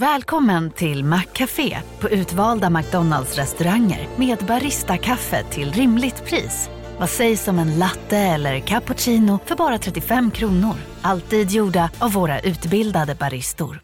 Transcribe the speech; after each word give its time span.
Välkommen 0.00 0.70
till 0.70 1.04
Maccafé 1.04 1.78
på 2.00 2.08
utvalda 2.08 2.70
McDonalds 2.70 3.36
restauranger 3.36 4.08
med 4.16 4.38
Baristakaffe 4.38 5.44
till 5.50 5.72
rimligt 5.72 6.24
pris. 6.24 6.70
Vad 6.98 7.10
sägs 7.10 7.48
om 7.48 7.58
en 7.58 7.78
latte 7.78 8.18
eller 8.18 8.60
cappuccino 8.60 9.38
för 9.44 9.56
bara 9.56 9.78
35 9.78 10.30
kronor? 10.30 10.74
Alltid 11.02 11.50
gjorda 11.50 11.90
av 11.98 12.12
våra 12.12 12.40
utbildade 12.40 13.14
baristor. 13.14 13.80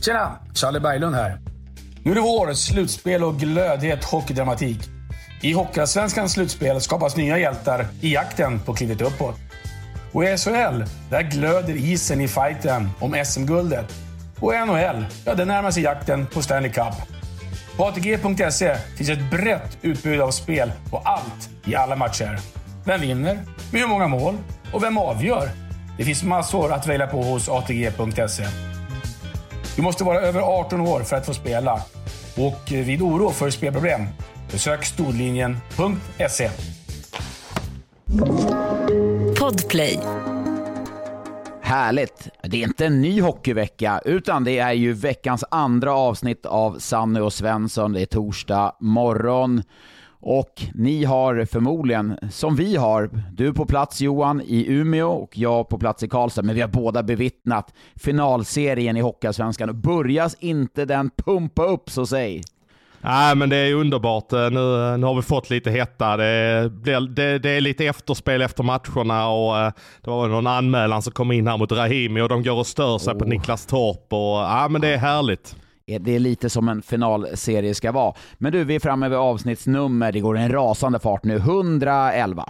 Tjena! 0.00 0.38
Charlie 0.54 0.80
Berglund 0.80 1.14
här. 1.14 1.38
Nu 2.04 2.10
är 2.10 2.14
det 2.14 2.20
vår, 2.20 2.54
slutspel 2.54 3.24
och 3.24 3.36
glödhet 3.36 4.04
hockeydramatik. 4.04 4.78
I 5.42 5.52
Hockeyallsvenskans 5.52 6.32
slutspel 6.32 6.80
skapas 6.80 7.16
nya 7.16 7.38
hjältar 7.38 7.86
i 8.00 8.14
jakten 8.14 8.60
på 8.60 8.74
klivet 8.74 9.00
uppåt. 9.00 9.49
Och 10.12 10.24
i 10.24 10.36
SHL, 10.36 10.82
där 11.10 11.22
glöder 11.22 11.74
isen 11.76 12.20
i 12.20 12.28
fighten 12.28 12.90
om 12.98 13.24
SM-guldet. 13.24 13.94
Och 14.40 14.54
i 14.54 14.58
NHL, 14.58 15.04
ja, 15.24 15.34
där 15.34 15.44
närmar 15.44 15.70
sig 15.70 15.82
jakten 15.82 16.26
på 16.26 16.42
Stanley 16.42 16.72
Cup. 16.72 16.94
På 17.76 17.84
ATG.se 17.84 18.76
finns 18.96 19.10
ett 19.10 19.30
brett 19.30 19.78
utbud 19.82 20.20
av 20.20 20.30
spel 20.30 20.72
på 20.90 20.98
allt 20.98 21.50
i 21.64 21.74
alla 21.74 21.96
matcher. 21.96 22.38
Vem 22.84 23.00
vinner? 23.00 23.38
Med 23.72 23.80
hur 23.80 23.88
många 23.88 24.08
mål? 24.08 24.36
Och 24.72 24.82
vem 24.82 24.98
avgör? 24.98 25.50
Det 25.98 26.04
finns 26.04 26.22
massor 26.22 26.72
att 26.72 26.86
välja 26.86 27.06
på 27.06 27.22
hos 27.22 27.48
ATG.se. 27.48 28.46
Du 29.76 29.82
måste 29.82 30.04
vara 30.04 30.20
över 30.20 30.40
18 30.40 30.80
år 30.80 31.00
för 31.00 31.16
att 31.16 31.26
få 31.26 31.34
spela. 31.34 31.82
Och 32.36 32.72
eh, 32.72 32.84
vid 32.84 33.02
oro 33.02 33.30
för 33.30 33.50
spelproblem, 33.50 34.06
besök 34.50 34.84
storlinjen.se. 34.84 36.50
Podplay. 39.50 39.98
Härligt! 41.60 42.28
Det 42.42 42.62
är 42.62 42.66
inte 42.66 42.86
en 42.86 43.00
ny 43.00 43.20
hockeyvecka, 43.20 44.00
utan 44.04 44.44
det 44.44 44.58
är 44.58 44.72
ju 44.72 44.92
veckans 44.92 45.44
andra 45.50 45.94
avsnitt 45.94 46.46
av 46.46 46.78
Sanny 46.78 47.20
och 47.20 47.32
Svensson. 47.32 47.92
Det 47.92 48.00
är 48.00 48.06
torsdag 48.06 48.76
morgon. 48.80 49.62
Och 50.20 50.62
ni 50.74 51.04
har 51.04 51.44
förmodligen, 51.44 52.18
som 52.30 52.56
vi 52.56 52.76
har, 52.76 53.10
du 53.32 53.52
på 53.54 53.66
plats 53.66 54.00
Johan 54.00 54.40
i 54.40 54.72
Umeå 54.72 55.10
och 55.10 55.38
jag 55.38 55.68
på 55.68 55.78
plats 55.78 56.02
i 56.02 56.08
Karlstad, 56.08 56.42
men 56.42 56.54
vi 56.54 56.60
har 56.60 56.68
båda 56.68 57.02
bevittnat 57.02 57.74
finalserien 57.96 58.96
i 58.96 59.00
Hockeyallsvenskan. 59.00 59.80
Börjas 59.80 60.36
inte 60.40 60.84
den 60.84 61.10
pumpa 61.16 61.64
upp, 61.64 61.90
så 61.90 62.06
säg! 62.06 62.42
Nej 63.02 63.36
men 63.36 63.48
det 63.48 63.56
är 63.56 63.74
underbart. 63.74 64.30
Nu, 64.30 64.96
nu 64.98 65.06
har 65.06 65.14
vi 65.14 65.22
fått 65.22 65.50
lite 65.50 65.70
hetta. 65.70 66.16
Det, 66.16 66.72
blir, 66.72 67.00
det, 67.00 67.38
det 67.38 67.50
är 67.50 67.60
lite 67.60 67.86
efterspel 67.86 68.42
efter 68.42 68.62
matcherna 68.62 69.28
och 69.28 69.58
eh, 69.58 69.72
det 70.00 70.10
var 70.10 70.28
någon 70.28 70.46
anmälan 70.46 71.02
som 71.02 71.12
kom 71.12 71.32
in 71.32 71.46
här 71.46 71.58
mot 71.58 71.72
Rahimi 71.72 72.20
och 72.20 72.28
de 72.28 72.42
går 72.42 72.58
och 72.58 72.66
stör 72.66 72.98
sig 72.98 73.14
oh. 73.14 73.18
på 73.18 73.24
Niklas 73.24 73.66
Torp. 73.66 74.12
Och, 74.12 74.38
ja 74.38 74.66
men 74.70 74.80
det 74.80 74.88
är 74.88 74.98
härligt. 74.98 75.56
Det 76.00 76.14
är 76.14 76.18
lite 76.18 76.50
som 76.50 76.68
en 76.68 76.82
finalserie 76.82 77.74
ska 77.74 77.92
vara. 77.92 78.14
Men 78.38 78.52
du, 78.52 78.64
vi 78.64 78.74
är 78.74 78.80
framme 78.80 79.08
vid 79.08 79.18
avsnittsnummer. 79.18 80.12
Det 80.12 80.20
går 80.20 80.38
en 80.38 80.52
rasande 80.52 80.98
fart 80.98 81.24
nu. 81.24 81.36
111. 81.36 82.48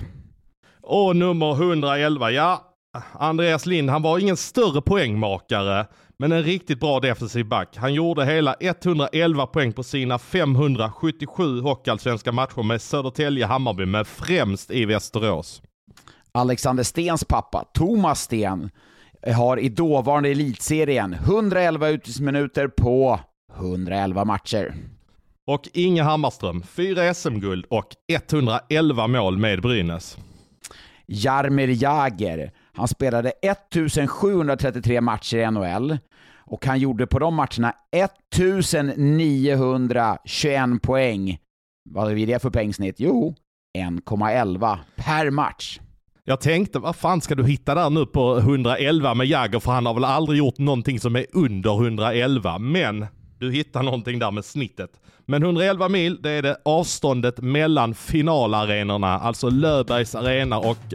Och 0.82 1.16
nummer 1.16 1.52
111, 1.52 2.30
ja. 2.30 2.66
Andreas 3.12 3.66
Lind, 3.66 3.90
han 3.90 4.02
var 4.02 4.18
ingen 4.18 4.36
större 4.36 4.82
poängmakare, 4.82 5.86
men 6.20 6.32
en 6.32 6.42
riktigt 6.42 6.80
bra 6.80 7.00
defensiv 7.00 7.46
back. 7.46 7.76
Han 7.76 7.94
gjorde 7.94 8.24
hela 8.24 8.54
111 8.60 9.46
poäng 9.46 9.72
på 9.72 9.82
sina 9.82 10.18
577 10.18 11.60
hockeyallsvenska 11.60 12.32
matcher 12.32 12.62
med 12.62 12.80
Södertälje-Hammarby, 12.80 13.86
men 13.86 14.04
främst 14.04 14.70
i 14.70 14.84
Västerås. 14.84 15.62
Alexander 16.32 16.84
Stens 16.84 17.24
pappa, 17.24 17.64
Thomas 17.74 18.20
Sten, 18.20 18.70
har 19.34 19.56
i 19.60 19.68
dåvarande 19.68 20.28
elitserien 20.28 21.12
111 21.14 21.88
utvisningsminuter 21.88 22.68
på 22.68 23.20
111 23.56 24.24
matcher. 24.24 24.74
Och 25.46 25.68
Inge 25.72 26.02
Hammarström, 26.02 26.62
4 26.62 27.14
SM-guld 27.14 27.66
och 27.70 27.88
111 28.08 29.06
mål 29.06 29.38
med 29.38 29.62
Brynäs. 29.62 30.18
Jarmir 31.06 31.82
Jagr, 31.82 32.50
han 32.72 32.88
spelade 32.88 33.30
1733 33.30 35.00
matcher 35.00 35.36
i 35.36 35.50
NHL 35.50 35.98
och 36.50 36.66
han 36.66 36.78
gjorde 36.78 37.06
på 37.06 37.18
de 37.18 37.34
matcherna 37.34 37.74
1921 37.96 40.82
poäng. 40.82 41.38
Vad 41.90 42.12
är 42.12 42.26
det 42.26 42.42
för 42.42 42.50
poängsnitt? 42.50 42.94
Jo, 42.98 43.34
1,11 43.78 44.78
per 44.96 45.30
match. 45.30 45.78
Jag 46.24 46.40
tänkte, 46.40 46.78
vad 46.78 46.96
fan 46.96 47.20
ska 47.20 47.34
du 47.34 47.46
hitta 47.46 47.74
där 47.74 47.90
nu 47.90 48.06
på 48.06 48.38
111 48.38 49.14
med 49.14 49.26
Jagger? 49.26 49.60
För 49.60 49.72
han 49.72 49.86
har 49.86 49.94
väl 49.94 50.04
aldrig 50.04 50.38
gjort 50.38 50.58
någonting 50.58 51.00
som 51.00 51.16
är 51.16 51.26
under 51.32 51.84
111. 51.84 52.58
Men 52.58 53.06
du 53.38 53.52
hittar 53.52 53.82
någonting 53.82 54.18
där 54.18 54.30
med 54.30 54.44
snittet. 54.44 54.90
Men 55.26 55.42
111 55.42 55.88
mil, 55.88 56.22
det 56.22 56.30
är 56.30 56.42
det 56.42 56.56
avståndet 56.64 57.40
mellan 57.40 57.94
finalarenorna, 57.94 59.18
alltså 59.18 59.50
Löfbergs 59.50 60.14
arena 60.14 60.58
och 60.58 60.94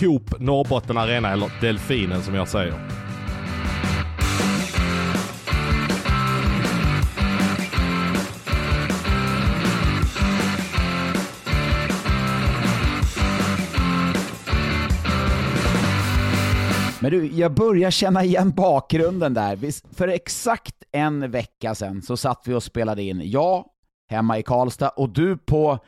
Coop 0.00 0.40
Norrbotten 0.40 0.98
Arena, 0.98 1.32
eller 1.32 1.50
Delfinen 1.60 2.22
som 2.22 2.34
jag 2.34 2.48
säger. 2.48 3.01
Men 17.02 17.10
du, 17.10 17.26
jag 17.26 17.54
börjar 17.54 17.90
känna 17.90 18.24
igen 18.24 18.50
bakgrunden 18.50 19.34
där. 19.34 19.58
För 19.94 20.08
exakt 20.08 20.74
en 20.92 21.30
vecka 21.30 21.74
sedan 21.74 22.02
så 22.02 22.16
satt 22.16 22.42
vi 22.44 22.54
och 22.54 22.62
spelade 22.62 23.02
in, 23.02 23.22
jag 23.24 23.64
hemma 24.10 24.38
i 24.38 24.42
Karlstad 24.42 24.88
och 24.88 25.08
du 25.08 25.36
på 25.36 25.78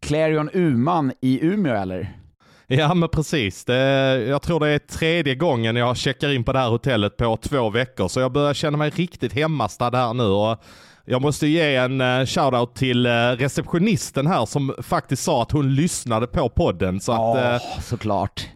Clarion 0.00 0.50
Uman 0.52 1.12
i 1.20 1.46
Umeå 1.46 1.74
eller? 1.74 2.18
Ja 2.66 2.94
men 2.94 3.08
precis. 3.08 3.64
Det, 3.64 3.74
jag 4.28 4.42
tror 4.42 4.60
det 4.60 4.68
är 4.68 4.78
tredje 4.78 5.34
gången 5.34 5.76
jag 5.76 5.96
checkar 5.96 6.32
in 6.32 6.44
på 6.44 6.52
det 6.52 6.58
här 6.58 6.68
hotellet 6.68 7.16
på 7.16 7.36
två 7.36 7.70
veckor, 7.70 8.08
så 8.08 8.20
jag 8.20 8.32
börjar 8.32 8.54
känna 8.54 8.76
mig 8.76 8.90
riktigt 8.90 9.32
hemmastad 9.32 9.96
här 9.96 10.14
nu. 10.14 10.24
Och 10.24 10.62
jag 11.04 11.22
måste 11.22 11.46
ge 11.46 11.74
en 11.76 12.00
uh, 12.00 12.26
shoutout 12.26 12.74
till 12.74 13.06
uh, 13.06 13.12
receptionisten 13.12 14.26
här 14.26 14.46
som 14.46 14.74
faktiskt 14.82 15.22
sa 15.22 15.42
att 15.42 15.52
hon 15.52 15.74
lyssnade 15.74 16.26
på 16.26 16.48
podden. 16.48 17.00
Så 17.00 17.12
att, 17.12 17.62
uh, 17.62 17.80
såklart. 17.80 18.48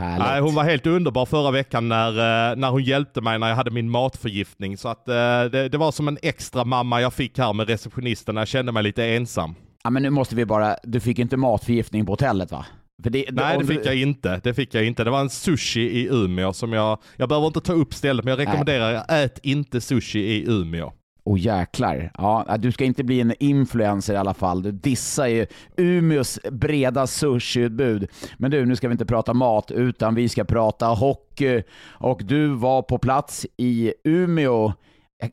Härligt. 0.00 0.26
Nej, 0.26 0.40
hon 0.40 0.54
var 0.54 0.64
helt 0.64 0.86
underbar 0.86 1.26
förra 1.26 1.50
veckan 1.50 1.88
när, 1.88 2.56
när 2.56 2.70
hon 2.70 2.82
hjälpte 2.82 3.20
mig 3.20 3.38
när 3.38 3.48
jag 3.48 3.56
hade 3.56 3.70
min 3.70 3.90
matförgiftning. 3.90 4.76
Så 4.76 4.88
att 4.88 5.04
det, 5.04 5.68
det 5.68 5.78
var 5.78 5.92
som 5.92 6.08
en 6.08 6.18
extra 6.22 6.64
mamma 6.64 7.00
jag 7.00 7.12
fick 7.14 7.38
här 7.38 7.52
med 7.52 7.68
receptionisten 7.68 8.36
jag 8.36 8.48
kände 8.48 8.72
mig 8.72 8.82
lite 8.82 9.04
ensam. 9.04 9.54
Ja 9.84 9.90
men 9.90 10.02
nu 10.02 10.10
måste 10.10 10.36
vi 10.36 10.46
bara, 10.46 10.76
du 10.82 11.00
fick 11.00 11.18
inte 11.18 11.36
matförgiftning 11.36 12.06
på 12.06 12.12
hotellet 12.12 12.52
va? 12.52 12.66
Det, 13.02 13.24
Nej 13.30 13.58
det 13.58 13.66
fick 13.66 13.82
du... 13.82 13.88
jag 13.88 13.96
inte. 13.96 14.40
Det 14.44 14.54
fick 14.54 14.74
jag 14.74 14.84
inte. 14.84 15.04
Det 15.04 15.10
var 15.10 15.20
en 15.20 15.30
sushi 15.30 15.80
i 15.80 16.08
Umeå 16.10 16.52
som 16.52 16.72
jag, 16.72 16.98
jag 17.16 17.28
behöver 17.28 17.46
inte 17.46 17.60
ta 17.60 17.72
upp 17.72 17.94
stället 17.94 18.24
men 18.24 18.30
jag 18.30 18.38
rekommenderar, 18.38 19.04
Nej. 19.08 19.24
ät 19.24 19.38
inte 19.42 19.80
sushi 19.80 20.18
i 20.18 20.44
Umeå. 20.48 20.92
Åh 21.24 21.38
jäklar. 21.38 22.12
Ja, 22.18 22.46
äh, 22.48 22.54
du 22.54 22.72
ska 22.72 22.84
inte 22.84 23.04
bli 23.04 23.20
en 23.20 23.34
influencer 23.40 24.14
i 24.14 24.16
alla 24.16 24.34
fall. 24.34 24.62
Du 24.62 24.72
dissar 24.72 25.26
ju 25.26 25.46
Umeås 25.76 26.38
breda 26.50 27.06
sushiutbud. 27.06 28.08
Men 28.38 28.50
du, 28.50 28.66
nu 28.66 28.76
ska 28.76 28.88
vi 28.88 28.92
inte 28.92 29.06
prata 29.06 29.34
mat, 29.34 29.70
utan 29.70 30.14
vi 30.14 30.28
ska 30.28 30.44
prata 30.44 30.86
hockey. 30.86 31.62
Och 31.88 32.20
du 32.24 32.46
var 32.46 32.82
på 32.82 32.98
plats 32.98 33.46
i 33.56 33.92
Umeå. 34.04 34.72
Jag, 35.20 35.30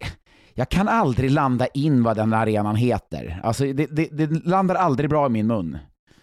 jag 0.53 0.69
kan 0.69 0.87
aldrig 0.87 1.31
landa 1.31 1.67
in 1.67 2.03
vad 2.03 2.17
den 2.17 2.33
arenan 2.33 2.75
heter. 2.75 3.39
Alltså, 3.43 3.63
det, 3.63 3.85
det, 3.85 4.09
det 4.11 4.45
landar 4.45 4.75
aldrig 4.75 5.09
bra 5.09 5.25
i 5.25 5.29
min 5.29 5.47
mun. 5.47 5.77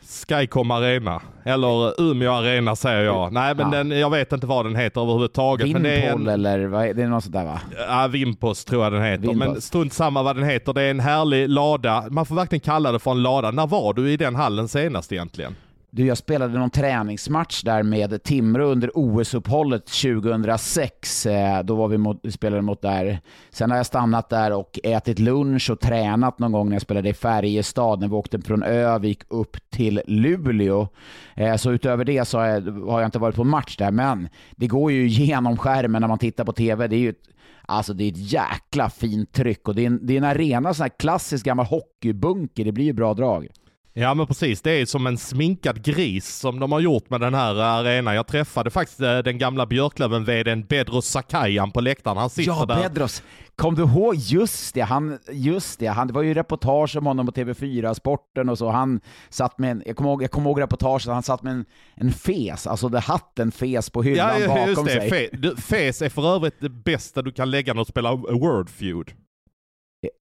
Skycom 0.04 0.70
Arena, 0.70 1.22
eller 1.44 2.00
Umeå 2.00 2.32
Arena 2.32 2.76
säger 2.76 3.02
jag. 3.02 3.32
Nej 3.32 3.54
men 3.54 3.72
ja. 3.72 3.78
den, 3.78 3.90
jag 3.90 4.10
vet 4.10 4.32
inte 4.32 4.46
vad 4.46 4.66
den 4.66 4.76
heter 4.76 5.00
överhuvudtaget. 5.00 5.66
Vimpol 5.66 5.82
men 5.82 5.90
det 5.90 6.02
är 6.02 6.12
en, 6.12 6.28
eller 6.28 6.66
vad 6.66 6.86
är 6.86 6.94
det 6.94 7.06
något 7.06 7.24
sånt 7.24 7.32
där 7.32 7.44
va? 7.44 7.60
Ja, 7.88 8.06
Vimpos 8.06 8.64
tror 8.64 8.84
jag 8.84 8.92
den 8.92 9.02
heter. 9.02 9.28
Vimpos. 9.28 9.48
Men 9.48 9.60
strunt 9.60 9.92
samma 9.92 10.22
vad 10.22 10.36
den 10.36 10.44
heter. 10.44 10.72
Det 10.72 10.82
är 10.82 10.90
en 10.90 11.00
härlig 11.00 11.48
lada. 11.48 12.04
Man 12.10 12.26
får 12.26 12.34
verkligen 12.34 12.60
kalla 12.60 12.92
det 12.92 12.98
för 12.98 13.10
en 13.10 13.22
lada. 13.22 13.50
När 13.50 13.66
var 13.66 13.94
du 13.94 14.10
i 14.10 14.16
den 14.16 14.34
hallen 14.34 14.68
senast 14.68 15.12
egentligen? 15.12 15.54
Du, 15.96 16.06
jag 16.06 16.18
spelade 16.18 16.58
någon 16.58 16.70
träningsmatch 16.70 17.62
där 17.62 17.82
med 17.82 18.22
Timrå 18.22 18.64
under 18.64 18.90
OS-uppehållet 18.94 19.86
2006. 19.86 21.26
Eh, 21.26 21.62
då 21.62 21.74
var 21.74 21.88
vi 21.88 21.98
mot, 21.98 22.32
spelade 22.32 22.62
mot 22.62 22.82
där. 22.82 23.20
Sen 23.50 23.70
har 23.70 23.76
jag 23.76 23.86
stannat 23.86 24.28
där 24.28 24.52
och 24.52 24.78
ätit 24.82 25.18
lunch 25.18 25.70
och 25.70 25.80
tränat 25.80 26.38
någon 26.38 26.52
gång 26.52 26.68
när 26.68 26.74
jag 26.74 26.82
spelade 26.82 27.08
i 27.08 27.14
Färjestad, 27.14 28.00
när 28.00 28.08
vi 28.08 28.14
åkte 28.14 28.40
från 28.40 28.62
Övik 28.62 29.22
upp 29.28 29.56
till 29.70 30.02
Luleå. 30.06 30.88
Eh, 31.34 31.56
så 31.56 31.72
utöver 31.72 32.04
det 32.04 32.24
så 32.24 32.38
har 32.38 32.46
jag, 32.46 32.60
har 32.62 33.00
jag 33.00 33.08
inte 33.08 33.18
varit 33.18 33.36
på 33.36 33.44
match 33.44 33.76
där, 33.76 33.90
men 33.90 34.28
det 34.50 34.66
går 34.66 34.92
ju 34.92 35.08
genom 35.08 35.56
skärmen 35.56 36.00
när 36.00 36.08
man 36.08 36.18
tittar 36.18 36.44
på 36.44 36.52
TV. 36.52 36.86
Det 36.86 36.96
är 36.96 37.00
ju 37.00 37.08
ett, 37.08 37.28
Alltså 37.66 37.94
det 37.94 38.04
är 38.04 38.08
ett 38.08 38.32
jäkla 38.32 38.90
fint 38.90 39.32
tryck 39.32 39.68
och 39.68 39.74
det 39.74 39.82
är 39.82 39.86
en, 39.86 40.06
det 40.06 40.12
är 40.12 40.18
en 40.18 40.24
arena, 40.24 40.74
sån 40.74 40.84
här 40.84 40.98
klassisk 40.98 41.46
gammal 41.46 41.66
hockeybunker. 41.66 42.64
Det 42.64 42.72
blir 42.72 42.84
ju 42.84 42.92
bra 42.92 43.14
drag. 43.14 43.48
Ja 43.96 44.14
men 44.14 44.26
precis, 44.26 44.62
det 44.62 44.70
är 44.70 44.86
som 44.86 45.06
en 45.06 45.18
sminkad 45.18 45.84
gris 45.84 46.38
som 46.38 46.60
de 46.60 46.72
har 46.72 46.80
gjort 46.80 47.10
med 47.10 47.20
den 47.20 47.34
här 47.34 47.54
arenan. 47.54 48.14
Jag 48.14 48.26
träffade 48.26 48.70
faktiskt 48.70 49.00
eh, 49.00 49.18
den 49.18 49.38
gamla 49.38 49.66
Björklöven 49.66 50.24
vdn 50.24 50.64
Bedros 50.64 51.06
Sakayan 51.06 51.70
på 51.70 51.80
läktaren. 51.80 52.16
Han 52.16 52.30
sitter 52.30 52.52
ja, 52.52 52.66
där. 52.66 52.88
Bedros. 52.88 53.22
Kom 53.56 53.74
du 53.74 53.82
ihåg? 53.82 54.14
Just 54.14 54.74
det, 54.74 54.80
han, 54.80 55.18
just 55.30 55.78
det, 55.78 55.86
han, 55.86 56.06
det 56.06 56.12
var 56.12 56.22
ju 56.22 56.34
reportage 56.34 56.96
om 56.96 57.06
honom 57.06 57.26
på 57.26 57.32
TV4 57.32 57.94
Sporten 57.94 58.48
och 58.48 58.58
så. 58.58 58.70
Han 58.70 59.00
satt 59.28 59.58
med 59.58 59.70
en, 59.70 59.82
jag 59.86 59.96
kommer 59.96 60.10
ihåg, 60.10 60.22
jag 60.22 60.30
kommer 60.30 60.50
ihåg 60.50 60.60
reportaget, 60.60 61.06
han 61.06 61.22
satt 61.22 61.42
med 61.42 61.52
en, 61.52 61.64
en 61.94 62.12
fes, 62.12 62.66
alltså 62.66 62.88
det 62.88 63.00
hatten 63.00 63.52
fes 63.52 63.90
på 63.90 64.02
hyllan 64.02 64.40
ja, 64.40 64.48
bakom 64.48 64.68
just 64.68 64.84
det. 64.84 64.90
sig. 64.90 65.10
Fe, 65.10 65.56
fes 65.56 66.02
är 66.02 66.08
för 66.08 66.34
övrigt 66.34 66.60
det 66.60 66.68
bästa 66.68 67.22
du 67.22 67.32
kan 67.32 67.50
lägga 67.50 67.74
när 67.74 67.80
du 67.80 67.84
spelar 67.84 68.16
Word 68.16 68.70
Feud. 68.70 69.12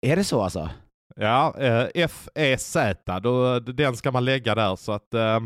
Är 0.02 0.16
det 0.16 0.24
så 0.24 0.42
alltså? 0.42 0.70
Ja, 1.22 1.54
eh, 1.58 1.86
F-E-Z, 1.94 3.20
den 3.72 3.96
ska 3.96 4.10
man 4.10 4.24
lägga 4.24 4.54
där 4.54 4.76
så 4.76 4.92
att 4.92 5.14
eh, 5.14 5.40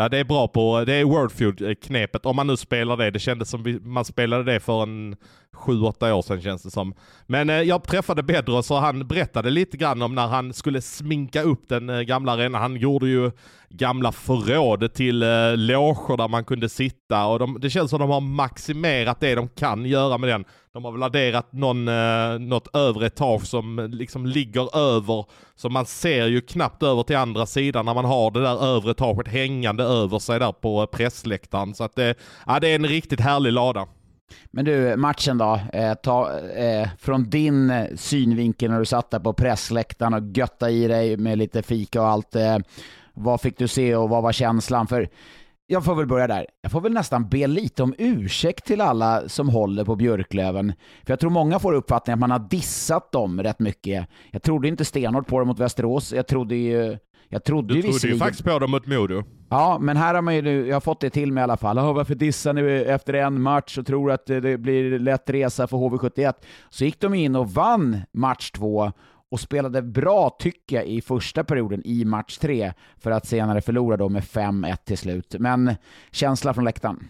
Ja 0.00 0.08
det 0.08 0.18
är 0.18 0.24
bra 0.24 0.48
på, 0.48 0.84
det 0.84 0.94
är 0.94 1.04
Wordfeud-knepet 1.04 2.26
om 2.26 2.36
man 2.36 2.46
nu 2.46 2.56
spelar 2.56 2.96
det. 2.96 3.10
Det 3.10 3.18
kändes 3.18 3.50
som 3.50 3.62
vi, 3.62 3.80
man 3.80 4.04
spelade 4.04 4.52
det 4.52 4.60
för 4.60 4.82
en 4.82 5.16
sju, 5.58 5.80
åtta 5.82 6.14
år 6.14 6.22
sedan 6.22 6.40
känns 6.42 6.62
det 6.62 6.70
som. 6.70 6.94
Men 7.26 7.50
eh, 7.50 7.56
jag 7.56 7.82
träffade 7.82 8.22
Bedros 8.22 8.70
och 8.70 8.76
han 8.76 9.06
berättade 9.06 9.50
lite 9.50 9.76
grann 9.76 10.02
om 10.02 10.14
när 10.14 10.26
han 10.26 10.52
skulle 10.52 10.80
sminka 10.80 11.42
upp 11.42 11.68
den 11.68 11.90
eh, 11.90 12.00
gamla 12.00 12.32
arenan. 12.32 12.60
Han 12.62 12.76
gjorde 12.76 13.08
ju 13.08 13.30
gamla 13.70 14.12
förrådet 14.12 14.94
till 14.94 15.22
eh, 15.22 15.56
loger 15.56 16.16
där 16.16 16.28
man 16.28 16.44
kunde 16.44 16.68
sitta 16.68 17.26
och 17.26 17.38
de, 17.38 17.58
det 17.60 17.70
känns 17.70 17.90
som 17.90 18.00
de 18.00 18.10
har 18.10 18.20
maximerat 18.20 19.20
det 19.20 19.34
de 19.34 19.48
kan 19.48 19.84
göra 19.84 20.18
med 20.18 20.28
den. 20.28 20.44
De 20.72 20.84
har 20.84 20.92
väl 20.92 21.02
adderat 21.02 21.52
någon, 21.52 21.88
eh, 21.88 22.38
något 22.38 22.76
övre 22.76 23.06
etage 23.06 23.46
som 23.46 23.78
eh, 23.78 23.88
liksom 23.88 24.26
ligger 24.26 24.76
över, 24.76 25.24
så 25.56 25.68
man 25.68 25.86
ser 25.86 26.26
ju 26.26 26.40
knappt 26.40 26.82
över 26.82 27.02
till 27.02 27.16
andra 27.16 27.46
sidan 27.46 27.84
när 27.84 27.94
man 27.94 28.04
har 28.04 28.30
det 28.30 28.40
där 28.40 28.64
övre 28.64 28.90
etaget 28.90 29.28
hängande 29.28 29.84
över 29.84 30.18
sig 30.18 30.38
där 30.38 30.52
på 30.52 30.80
eh, 30.80 30.86
pressläktaren. 30.86 31.74
Så 31.74 31.84
att 31.84 31.96
det, 31.96 32.14
ja, 32.46 32.60
det 32.60 32.68
är 32.68 32.74
en 32.74 32.86
riktigt 32.86 33.20
härlig 33.20 33.52
lada. 33.52 33.86
Men 34.50 34.64
du, 34.64 34.96
matchen 34.96 35.38
då? 35.38 35.60
Eh, 35.72 35.94
ta, 35.94 36.38
eh, 36.40 36.88
från 36.98 37.30
din 37.30 37.72
synvinkel 37.96 38.70
när 38.70 38.78
du 38.78 38.84
satt 38.84 39.10
där 39.10 39.18
på 39.18 39.32
pressläktaren 39.32 40.14
och 40.14 40.36
götta 40.36 40.70
i 40.70 40.88
dig 40.88 41.16
med 41.16 41.38
lite 41.38 41.62
fika 41.62 42.02
och 42.02 42.08
allt. 42.08 42.36
Eh, 42.36 42.58
vad 43.14 43.40
fick 43.40 43.58
du 43.58 43.68
se 43.68 43.96
och 43.96 44.08
vad 44.08 44.22
var 44.22 44.32
känslan? 44.32 44.86
För 44.86 45.08
jag 45.66 45.84
får 45.84 45.94
väl 45.94 46.06
börja 46.06 46.26
där. 46.26 46.46
Jag 46.62 46.72
får 46.72 46.80
väl 46.80 46.92
nästan 46.92 47.28
be 47.28 47.46
lite 47.46 47.82
om 47.82 47.94
ursäkt 47.98 48.64
till 48.64 48.80
alla 48.80 49.28
som 49.28 49.48
håller 49.48 49.84
på 49.84 49.96
Björklöven. 49.96 50.72
För 51.04 51.12
jag 51.12 51.20
tror 51.20 51.30
många 51.30 51.58
får 51.58 51.72
uppfattningen 51.72 52.16
att 52.16 52.20
man 52.20 52.30
har 52.30 52.48
dissat 52.48 53.12
dem 53.12 53.42
rätt 53.42 53.58
mycket. 53.58 54.08
Jag 54.30 54.42
trodde 54.42 54.68
inte 54.68 54.84
stenhårt 54.84 55.26
på 55.26 55.38
dem 55.38 55.48
mot 55.48 55.58
Västerås. 55.58 56.12
Jag 56.12 56.26
trodde 56.26 56.56
ju... 56.56 56.98
Jag 57.28 57.44
trodde 57.44 57.74
du 57.74 57.82
trodde 57.82 58.08
ju 58.08 58.18
faktiskt 58.18 58.44
på 58.44 58.58
dem 58.58 58.70
mot 58.70 58.86
Modo. 58.86 59.24
Ja, 59.50 59.78
men 59.80 59.96
här 59.96 60.14
har 60.14 60.22
man 60.22 60.34
ju 60.34 60.66
jag 60.66 60.76
har 60.76 60.80
fått 60.80 61.00
det 61.00 61.10
till 61.10 61.32
mig 61.32 61.40
i 61.40 61.44
alla 61.44 61.56
fall. 61.56 61.78
Oh, 61.78 61.94
varför 61.94 62.14
dissar 62.14 62.52
ni 62.52 62.62
efter 62.62 63.14
en 63.14 63.42
match 63.42 63.78
och 63.78 63.86
tror 63.86 64.10
att 64.12 64.26
det 64.26 64.60
blir 64.60 64.98
lätt 64.98 65.30
resa 65.30 65.66
för 65.66 65.76
HV71? 65.76 66.34
Så 66.70 66.84
gick 66.84 67.00
de 67.00 67.14
in 67.14 67.36
och 67.36 67.50
vann 67.50 68.00
match 68.12 68.50
två 68.50 68.92
och 69.30 69.40
spelade 69.40 69.82
bra, 69.82 70.36
tycker 70.38 70.76
jag, 70.76 70.86
i 70.86 71.00
första 71.00 71.44
perioden 71.44 71.82
i 71.84 72.04
match 72.04 72.38
tre, 72.38 72.72
för 72.98 73.10
att 73.10 73.26
senare 73.26 73.60
förlora 73.60 73.96
då 73.96 74.08
med 74.08 74.22
5-1 74.22 74.76
till 74.84 74.98
slut. 74.98 75.34
Men 75.38 75.74
känsla 76.10 76.54
från 76.54 76.64
läktaren? 76.64 77.04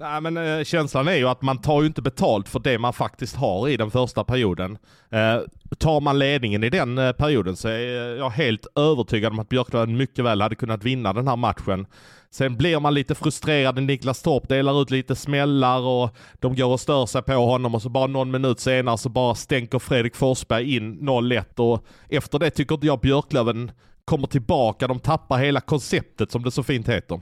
Nej 0.00 0.20
men 0.20 0.36
eh, 0.36 0.64
känslan 0.64 1.08
är 1.08 1.16
ju 1.16 1.28
att 1.28 1.42
man 1.42 1.58
tar 1.58 1.80
ju 1.80 1.86
inte 1.86 2.02
betalt 2.02 2.48
för 2.48 2.60
det 2.60 2.78
man 2.78 2.92
faktiskt 2.92 3.36
har 3.36 3.68
i 3.68 3.76
den 3.76 3.90
första 3.90 4.24
perioden. 4.24 4.78
Eh, 5.10 5.40
tar 5.78 6.00
man 6.00 6.18
ledningen 6.18 6.64
i 6.64 6.70
den 6.70 6.98
eh, 6.98 7.12
perioden 7.12 7.56
så 7.56 7.68
är 7.68 8.16
jag 8.16 8.30
helt 8.30 8.66
övertygad 8.76 9.32
om 9.32 9.38
att 9.38 9.48
Björklöven 9.48 9.96
mycket 9.96 10.24
väl 10.24 10.40
hade 10.40 10.54
kunnat 10.54 10.84
vinna 10.84 11.12
den 11.12 11.28
här 11.28 11.36
matchen. 11.36 11.86
Sen 12.30 12.56
blir 12.56 12.80
man 12.80 12.94
lite 12.94 13.14
frustrerad 13.14 13.74
när 13.74 13.82
Niklas 13.82 14.22
Torp 14.22 14.48
delar 14.48 14.82
ut 14.82 14.90
lite 14.90 15.16
smällar 15.16 15.80
och 15.80 16.16
de 16.34 16.56
går 16.56 16.72
och 16.72 16.80
stör 16.80 17.06
sig 17.06 17.22
på 17.22 17.32
honom 17.32 17.74
och 17.74 17.82
så 17.82 17.88
bara 17.88 18.06
någon 18.06 18.30
minut 18.30 18.60
senare 18.60 18.98
så 18.98 19.08
bara 19.08 19.34
stänker 19.34 19.78
Fredrik 19.78 20.16
Forsberg 20.16 20.76
in 20.76 21.00
0-1 21.00 21.60
och 21.60 21.84
efter 22.08 22.38
det 22.38 22.50
tycker 22.50 22.74
inte 22.74 22.86
jag 22.86 23.00
Björklöven 23.00 23.70
kommer 24.04 24.26
tillbaka. 24.26 24.86
De 24.86 25.00
tappar 25.00 25.38
hela 25.38 25.60
konceptet 25.60 26.32
som 26.32 26.42
det 26.42 26.50
så 26.50 26.62
fint 26.62 26.88
heter 26.88 27.20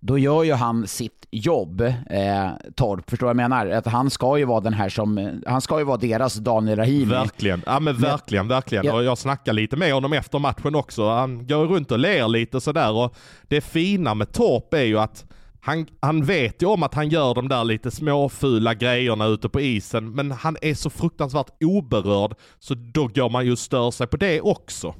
då 0.00 0.18
gör 0.18 0.42
ju 0.42 0.52
han 0.52 0.86
sitt 0.86 1.26
jobb, 1.30 1.80
eh, 1.80 2.50
Torp, 2.74 3.10
förstår 3.10 3.26
du 3.26 3.34
vad 3.34 3.42
jag 3.42 3.50
menar? 3.50 3.66
Att 3.66 3.86
han 3.86 4.10
ska 4.10 4.38
ju 4.38 4.44
vara 4.44 4.60
den 4.60 4.74
här 4.74 4.88
som, 4.88 5.40
han 5.46 5.60
ska 5.60 5.78
ju 5.78 5.84
vara 5.84 5.96
deras 5.96 6.34
Daniel 6.34 6.78
Rahimi. 6.78 7.04
Verkligen, 7.04 7.62
ja 7.66 7.80
men 7.80 7.96
verkligen, 7.96 8.48
verkligen. 8.48 8.86
Ja. 8.86 8.94
Och 8.94 9.04
jag 9.04 9.18
snackar 9.18 9.52
lite 9.52 9.76
med 9.76 9.92
honom 9.92 10.12
efter 10.12 10.38
matchen 10.38 10.74
också. 10.74 11.08
Han 11.08 11.46
går 11.46 11.66
runt 11.66 11.90
och 11.90 11.98
ler 11.98 12.28
lite 12.28 12.60
sådär 12.60 12.92
och 12.92 13.16
det 13.48 13.60
fina 13.60 14.14
med 14.14 14.32
Torp 14.32 14.74
är 14.74 14.82
ju 14.82 14.98
att 14.98 15.24
han, 15.64 15.86
han 16.00 16.24
vet 16.24 16.62
ju 16.62 16.66
om 16.66 16.82
att 16.82 16.94
han 16.94 17.08
gör 17.08 17.34
de 17.34 17.48
där 17.48 17.64
lite 17.64 17.90
småfula 17.90 18.74
grejerna 18.74 19.26
ute 19.26 19.48
på 19.48 19.60
isen, 19.60 20.10
men 20.10 20.30
han 20.30 20.56
är 20.62 20.74
så 20.74 20.90
fruktansvärt 20.90 21.50
oberörd, 21.64 22.34
så 22.58 22.74
då 22.74 23.06
går 23.06 23.30
man 23.30 23.46
ju 23.46 23.52
och 23.52 23.58
stör 23.58 23.90
sig 23.90 24.06
på 24.06 24.16
det 24.16 24.40
också. 24.40 24.94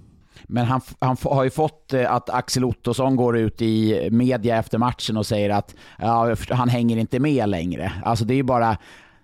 Men 0.47 0.65
han, 0.65 0.81
han 0.99 1.17
har 1.23 1.45
ju 1.45 1.51
fått 1.51 1.93
eh, 1.93 2.13
att 2.13 2.31
Axel 2.31 2.65
Ottosson 2.65 3.17
går 3.17 3.37
ut 3.37 3.63
i 3.63 4.09
media 4.11 4.59
efter 4.59 4.79
matchen 4.79 5.17
och 5.17 5.27
säger 5.27 5.51
att 5.51 5.75
ja, 5.99 6.35
han 6.51 6.69
hänger 6.69 6.97
inte 6.97 7.21
med 7.21 7.49
längre. 7.49 7.93
Alltså 8.05 8.25
det 8.25 8.35
är 8.35 8.37
ju 8.37 8.43
bara 8.43 8.77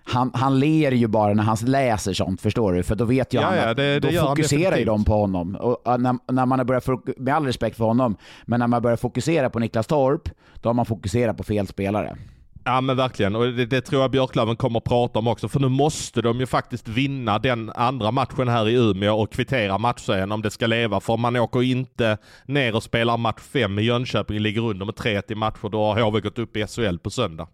han, 0.03 0.31
han 0.33 0.59
ler 0.59 0.91
ju 0.91 1.07
bara 1.07 1.33
när 1.33 1.43
han 1.43 1.57
läser 1.65 2.13
sånt, 2.13 2.41
förstår 2.41 2.73
du? 2.73 2.83
För 2.83 2.95
då 2.95 3.05
vet 3.05 3.33
ju 3.33 3.39
ja, 3.39 3.45
han 3.45 3.59
att 3.59 3.65
ja, 3.65 3.73
det, 3.73 3.99
det 3.99 4.11
då 4.11 4.27
fokuserar 4.27 4.77
ju 4.77 4.85
de 4.85 5.05
på 5.05 5.13
honom. 5.13 5.55
Och 5.55 6.01
när, 6.01 6.31
när 6.31 6.45
man 6.45 6.65
börjar, 6.65 7.19
med 7.21 7.35
all 7.35 7.45
respekt 7.45 7.77
för 7.77 7.85
honom, 7.85 8.15
men 8.45 8.59
när 8.59 8.67
man 8.67 8.81
börjar 8.81 8.97
fokusera 8.97 9.49
på 9.49 9.59
Niklas 9.59 9.87
Torp, 9.87 10.29
då 10.61 10.69
har 10.69 10.73
man 10.73 10.85
fokuserat 10.85 11.37
på 11.37 11.43
fel 11.43 11.67
spelare. 11.67 12.17
Ja 12.63 12.81
men 12.81 12.97
verkligen, 12.97 13.35
och 13.35 13.53
det, 13.53 13.65
det, 13.65 13.81
tror 13.81 14.01
jag 14.01 14.11
Björklöven 14.11 14.55
kommer 14.55 14.77
att 14.77 14.83
prata 14.83 15.19
om 15.19 15.27
också, 15.27 15.49
för 15.49 15.59
nu 15.59 15.69
måste 15.69 16.21
de 16.21 16.39
ju 16.39 16.45
faktiskt 16.45 16.87
vinna 16.87 17.39
den 17.39 17.71
andra 17.75 18.11
matchen 18.11 18.47
här 18.47 18.69
i 18.69 18.73
Umeå 18.73 19.21
och 19.21 19.31
kvittera 19.31 19.77
matchserien 19.77 20.31
om 20.31 20.41
det 20.41 20.51
ska 20.51 20.67
leva, 20.67 20.99
för 20.99 21.17
man 21.17 21.35
åker 21.35 21.63
inte 21.63 22.17
ner 22.45 22.75
och 22.75 22.83
spelar 22.83 23.17
match 23.17 23.41
fem 23.41 23.79
i 23.79 23.81
Jönköping, 23.81 24.39
ligger 24.39 24.61
under 24.61 24.85
med 24.85 24.95
3-1 24.95 25.31
i 25.31 25.35
matcher, 25.35 25.69
då 25.69 25.83
har 25.83 26.01
HV 26.01 26.19
gått 26.19 26.39
upp 26.39 26.57
i 26.57 26.67
SHL 26.67 26.97
på 26.97 27.09
söndag. 27.09 27.47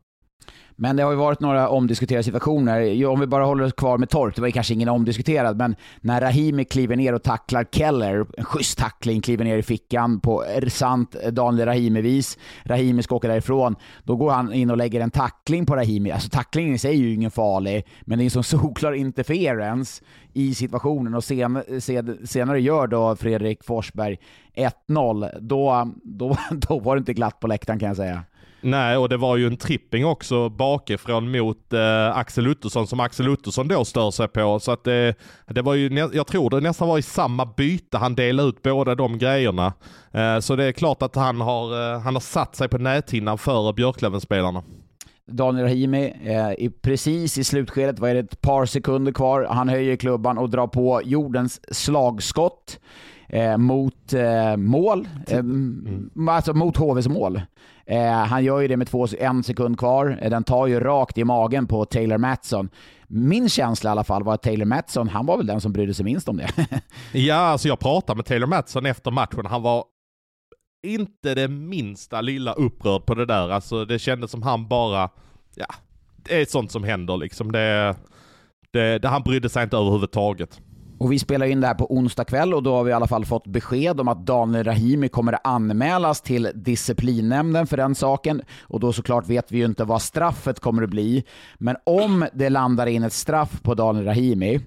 Men 0.80 0.96
det 0.96 1.04
har 1.04 1.12
ju 1.12 1.18
varit 1.18 1.40
några 1.40 1.70
omdiskuterade 1.70 2.24
situationer. 2.24 3.06
Om 3.06 3.20
vi 3.20 3.28
bara 3.28 3.46
håller 3.46 3.64
oss 3.64 3.74
kvar 3.74 3.98
med 3.98 4.10
Torp, 4.10 4.36
det 4.36 4.42
var 4.42 4.48
ju 4.48 4.52
kanske 4.52 4.74
ingen 4.74 4.90
omdiskuterad, 4.90 5.58
men 5.58 5.76
när 6.02 6.22
Rahimi 6.22 6.66
kliver 6.66 6.96
ner 6.96 7.14
och 7.14 7.24
tacklar 7.24 7.66
Keller, 7.72 8.26
en 8.38 8.46
schysst 8.46 8.78
tackling, 8.78 9.22
kliver 9.22 9.44
ner 9.44 9.58
i 9.58 9.64
fickan 9.64 10.20
på 10.20 10.44
sant 10.70 11.16
Daniel 11.32 11.68
Rahimi-vis. 11.68 12.38
Rahimi 12.64 13.04
ska 13.04 13.16
åka 13.16 13.28
därifrån. 13.28 13.76
Då 14.04 14.16
går 14.16 14.32
han 14.32 14.54
in 14.54 14.70
och 14.70 14.78
lägger 14.78 15.02
en 15.02 15.12
tackling 15.12 15.66
på 15.66 15.76
Rahimi. 15.76 16.12
Alltså 16.12 16.30
tacklingen 16.30 16.76
i 16.76 16.78
sig 16.78 16.92
är 16.92 17.00
ju 17.00 17.14
ingen 17.14 17.32
farlig, 17.32 17.88
men 18.02 18.18
det 18.18 18.24
är 18.24 18.26
en 18.26 18.32
sån 18.32 18.44
solklar 18.60 18.94
interference 18.94 20.04
i 20.34 20.56
situationen 20.56 21.16
och 21.16 21.24
sen, 21.24 21.64
sen, 21.80 22.28
senare 22.28 22.62
gör 22.62 22.88
då 22.88 23.16
Fredrik 23.16 23.64
Forsberg 23.64 24.18
1-0. 24.88 25.40
Då, 25.40 25.92
då, 26.04 26.38
då 26.52 26.80
var 26.80 26.96
det 26.96 27.00
inte 27.00 27.14
glatt 27.14 27.40
på 27.40 27.48
läktaren 27.48 27.80
kan 27.80 27.88
jag 27.88 27.98
säga. 27.98 28.24
Nej, 28.68 28.98
och 28.98 29.10
det 29.10 29.18
var 29.18 29.38
ju 29.38 29.48
en 29.48 29.58
tripping 29.58 30.06
också 30.06 30.50
bakifrån 30.50 31.32
mot 31.32 31.74
eh, 31.74 32.18
Axel 32.18 32.48
Ottosson 32.48 32.88
som 32.88 33.00
Axel 33.00 33.30
Ottosson 33.30 33.68
då 33.68 33.86
stör 33.86 34.12
sig 34.12 34.28
på. 34.28 34.60
Så 34.60 34.72
att 34.72 34.84
det, 34.84 35.16
det 35.46 35.62
var 35.62 35.74
ju, 35.74 36.10
jag 36.14 36.28
tror 36.28 36.50
det 36.50 36.60
nästan 36.60 36.88
var 36.88 36.98
i 36.98 37.02
samma 37.02 37.46
byte 37.46 37.98
han 37.98 38.16
delade 38.16 38.50
ut 38.50 38.62
båda 38.62 38.96
de 38.96 39.18
grejerna. 39.18 39.74
Eh, 40.12 40.40
så 40.40 40.56
det 40.56 40.64
är 40.64 40.72
klart 40.72 41.02
att 41.02 41.16
han 41.16 41.42
har, 41.42 41.94
eh, 41.94 42.00
han 42.00 42.16
har 42.16 42.20
satt 42.20 42.56
sig 42.56 42.68
på 42.68 42.78
näthinnan 42.78 43.38
för 43.38 43.74
Björklöven-spelarna. 43.74 44.64
Daniel 45.28 45.66
Rahimi, 45.66 46.14
eh, 46.24 46.72
precis 46.82 47.38
i 47.38 47.44
slutskedet, 47.44 48.00
vad 48.00 48.10
är 48.10 48.14
det, 48.14 48.20
ett 48.20 48.42
par 48.42 48.66
sekunder 48.66 49.12
kvar. 49.12 49.48
Han 49.50 49.70
höjer 49.70 49.96
klubban 49.96 50.38
och 50.38 50.50
drar 50.50 50.68
på 50.68 51.02
jordens 51.06 51.76
slagskott 51.76 52.80
eh, 53.30 53.58
mot 53.58 54.14
eh, 54.14 54.58
mål, 54.58 55.08
eh, 55.28 55.40
mm. 55.40 56.30
alltså 56.30 56.54
mot 56.54 56.78
HVs 56.78 57.08
mål. 57.08 57.42
Eh, 57.86 58.12
han 58.12 58.44
gör 58.44 58.60
ju 58.60 58.68
det 58.68 58.78
med 58.78 58.88
två, 58.88 59.08
en 59.20 59.44
sekund 59.44 59.80
kvar. 59.80 60.20
Eh, 60.22 60.30
den 60.30 60.44
tar 60.44 60.68
ju 60.68 60.80
rakt 60.80 61.18
i 61.18 61.24
magen 61.24 61.68
på 61.68 61.86
Taylor 61.86 62.18
Matson. 62.18 62.70
Min 63.08 63.50
känsla 63.50 63.90
i 63.90 63.92
alla 63.92 64.04
fall 64.04 64.24
var 64.24 64.34
att 64.34 64.44
Taylor 64.44 64.66
Matson, 64.66 65.10
han 65.10 65.26
var 65.26 65.38
väl 65.38 65.48
den 65.48 65.62
som 65.62 65.74
brydde 65.74 65.94
sig 65.94 66.06
minst 66.06 66.30
om 66.30 66.38
det. 66.38 66.50
ja, 67.14 67.36
alltså 67.36 67.68
jag 67.68 67.80
pratade 67.80 68.18
med 68.18 68.26
Taylor 68.26 68.48
Matson 68.48 68.86
efter 68.86 69.12
matchen. 69.12 69.46
Han 69.46 69.62
var 69.62 69.84
inte 70.88 71.36
det 71.36 71.48
minsta 71.48 72.22
lilla 72.22 72.54
upprörd 72.54 73.06
på 73.06 73.16
det 73.16 73.26
där. 73.26 73.50
Alltså 73.50 73.86
det 73.86 74.00
kändes 74.00 74.32
som 74.32 74.44
han 74.44 74.68
bara, 74.68 75.10
ja, 75.56 75.68
det 76.18 76.42
är 76.42 76.46
sånt 76.46 76.72
som 76.72 76.84
händer 76.84 77.18
liksom. 77.18 77.52
Det, 77.52 77.96
det, 78.72 79.00
det, 79.00 79.08
han 79.08 79.24
brydde 79.24 79.50
sig 79.50 79.64
inte 79.64 79.78
överhuvudtaget. 79.78 80.62
Och 81.00 81.12
vi 81.12 81.20
spelar 81.20 81.46
in 81.46 81.62
det 81.62 81.68
här 81.68 81.74
på 81.74 81.94
onsdag 81.94 82.26
kväll 82.26 82.54
och 82.54 82.64
då 82.64 82.76
har 82.76 82.84
vi 82.84 82.92
i 82.92 82.94
alla 82.94 83.08
fall 83.08 83.26
fått 83.26 83.48
besked 83.48 84.00
om 84.00 84.08
att 84.08 84.26
Daniel 84.26 84.64
Rahimi 84.64 85.10
kommer 85.10 85.38
anmälas 85.44 86.22
till 86.22 86.52
disciplinnämnden 86.56 87.68
för 87.68 87.78
den 87.78 87.96
saken. 87.96 88.42
Och 88.62 88.80
då 88.80 88.94
såklart 88.94 89.28
vet 89.28 89.52
vi 89.52 89.58
ju 89.58 89.66
inte 89.66 89.84
vad 89.84 90.02
straffet 90.02 90.60
kommer 90.60 90.84
att 90.84 90.90
bli. 90.90 91.24
Men 91.58 91.76
om 91.84 92.26
det 92.34 92.50
landar 92.50 92.88
in 92.88 93.04
ett 93.04 93.14
straff 93.14 93.62
på 93.62 93.74
Daniel 93.74 94.06
Rahimi 94.06 94.60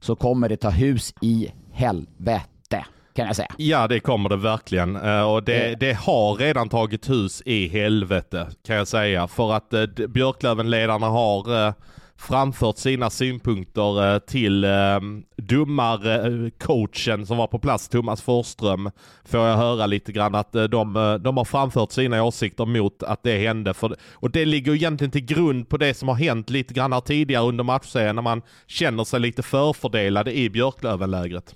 så 0.00 0.16
kommer 0.16 0.48
det 0.48 0.56
ta 0.56 0.70
hus 0.70 1.14
i 1.20 1.52
helvete 1.72 2.84
kan 3.18 3.26
jag 3.26 3.36
säga. 3.36 3.48
Ja, 3.56 3.86
det 3.86 4.00
kommer 4.00 4.28
det 4.28 4.36
verkligen. 4.36 4.96
Eh, 4.96 5.22
och 5.22 5.42
det, 5.42 5.80
det 5.80 5.92
har 5.92 6.34
redan 6.34 6.68
tagit 6.68 7.10
hus 7.10 7.42
i 7.46 7.68
helvete, 7.68 8.46
kan 8.66 8.76
jag 8.76 8.88
säga. 8.88 9.28
För 9.28 9.52
att 9.52 9.72
eh, 9.72 9.86
Björklöven-ledarna 10.08 11.06
har 11.06 11.74
framfört 12.18 12.78
sina 12.78 13.10
synpunkter 13.10 14.14
eh, 14.14 14.18
till 14.18 14.64
eh, 14.64 15.00
domarcoachen 15.36 17.20
eh, 17.20 17.26
som 17.26 17.36
var 17.36 17.46
på 17.46 17.58
plats, 17.58 17.88
Thomas 17.88 18.22
Forsström, 18.22 18.90
får 19.24 19.40
jag 19.40 19.56
höra 19.56 19.86
lite 19.86 20.12
grann 20.12 20.34
att 20.34 20.52
de, 20.52 21.18
de 21.20 21.36
har 21.36 21.44
framfört 21.44 21.92
sina 21.92 22.22
åsikter 22.22 22.66
mot 22.66 23.02
att 23.02 23.22
det 23.22 23.38
hände. 23.38 23.74
För, 23.74 23.96
och 24.12 24.30
det 24.30 24.44
ligger 24.44 24.74
egentligen 24.74 25.10
till 25.10 25.24
grund 25.24 25.68
på 25.68 25.76
det 25.76 25.94
som 25.94 26.08
har 26.08 26.14
hänt 26.14 26.50
lite 26.50 26.74
grann 26.74 26.92
här 26.92 27.00
tidigare 27.00 27.44
under 27.44 27.64
matchserien 27.64 28.14
när 28.14 28.22
man 28.22 28.42
känner 28.66 29.04
sig 29.04 29.20
lite 29.20 29.42
förfördelade 29.42 30.38
i 30.38 30.50
Björklövenlägret. 30.50 31.54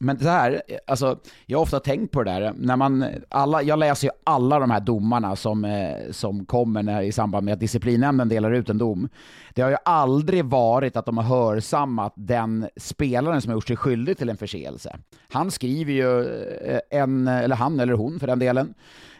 Men 0.00 0.18
så 0.18 0.28
här, 0.28 0.62
alltså, 0.86 1.18
jag 1.46 1.58
har 1.58 1.62
ofta 1.62 1.80
tänkt 1.80 2.12
på 2.12 2.22
det 2.22 2.30
där. 2.30 2.52
När 2.56 2.76
man, 2.76 3.04
alla, 3.28 3.62
jag 3.62 3.78
läser 3.78 4.06
ju 4.06 4.12
alla 4.24 4.58
de 4.58 4.70
här 4.70 4.80
domarna 4.80 5.36
som, 5.36 5.64
eh, 5.64 6.10
som 6.10 6.46
kommer 6.46 6.82
när, 6.82 7.02
i 7.02 7.12
samband 7.12 7.44
med 7.44 7.54
att 7.54 7.60
disciplinnämnden 7.60 8.28
delar 8.28 8.52
ut 8.52 8.68
en 8.68 8.78
dom. 8.78 9.08
Det 9.54 9.62
har 9.62 9.70
ju 9.70 9.76
aldrig 9.84 10.44
varit 10.44 10.96
att 10.96 11.06
de 11.06 11.16
har 11.18 11.24
hörsammat 11.24 12.12
den 12.16 12.68
spelaren 12.76 13.40
som 13.42 13.50
har 13.50 13.56
gjort 13.56 13.68
sig 13.68 13.76
skyldig 13.76 14.18
till 14.18 14.28
en 14.28 14.36
förseelse. 14.36 14.98
Han 15.28 15.50
skriver 15.50 15.92
ju, 15.92 16.20
eh, 16.58 16.80
en, 16.90 17.28
eller 17.28 17.56
han 17.56 17.80
eller 17.80 17.92
hon 17.92 18.20
för 18.20 18.26
den 18.26 18.38
delen, 18.38 18.74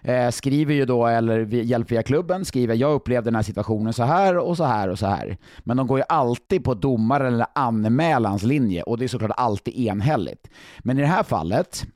eh, 0.08 0.30
skriver 0.30 0.74
ju 0.74 0.84
då, 0.84 1.06
eller 1.06 1.54
hjälp 1.54 1.92
via 1.92 2.02
klubben, 2.02 2.44
skriver 2.44 2.74
jag 2.74 2.94
upplevde 2.94 3.30
den 3.30 3.34
här 3.34 3.42
situationen 3.42 3.92
så 3.92 4.02
här 4.02 4.36
och 4.38 4.56
så 4.56 4.64
här 4.64 4.88
och 4.88 4.98
så 4.98 5.06
här. 5.06 5.36
Men 5.58 5.76
de 5.76 5.86
går 5.86 5.98
ju 5.98 6.04
alltid 6.08 6.64
på 6.64 6.74
domaren 6.74 7.34
eller 7.34 7.46
anmälans 7.54 8.42
linje 8.42 8.82
och 8.82 8.98
det 8.98 9.04
är 9.04 9.08
såklart 9.08 9.32
alltid 9.36 9.74
enhälligt. 9.74 10.50
Men 10.78 10.98
i 10.98 11.00
det 11.00 11.06
här 11.06 11.22
fallet, 11.22 11.86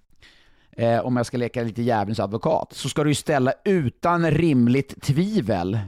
eh, 0.76 0.98
om 0.98 1.16
jag 1.16 1.26
ska 1.26 1.36
leka 1.36 1.62
lite 1.62 1.82
djävulens 1.82 2.20
advokat, 2.20 2.72
så 2.72 2.88
ska 2.88 3.04
du 3.04 3.10
ju 3.10 3.14
ställa 3.14 3.52
utan 3.64 4.30
rimligt 4.30 5.02
tvivel 5.02 5.78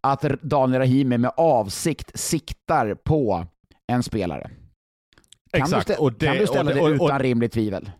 att 0.00 0.22
Daniel 0.42 0.80
Rahimi 0.80 1.18
med 1.18 1.32
avsikt 1.36 2.18
siktar 2.18 2.94
på 2.94 3.46
en 3.86 4.02
spelare. 4.02 4.50
Kan, 5.52 5.62
Exakt. 5.62 5.86
Du, 5.86 5.94
stä- 5.94 6.14
det, 6.18 6.26
kan 6.26 6.36
du 6.36 6.46
ställa 6.46 6.74
det, 6.74 6.80
och, 6.80 6.88
det 6.88 6.94
utan 6.94 7.18
rimligt 7.18 7.52
tvivel? 7.52 7.90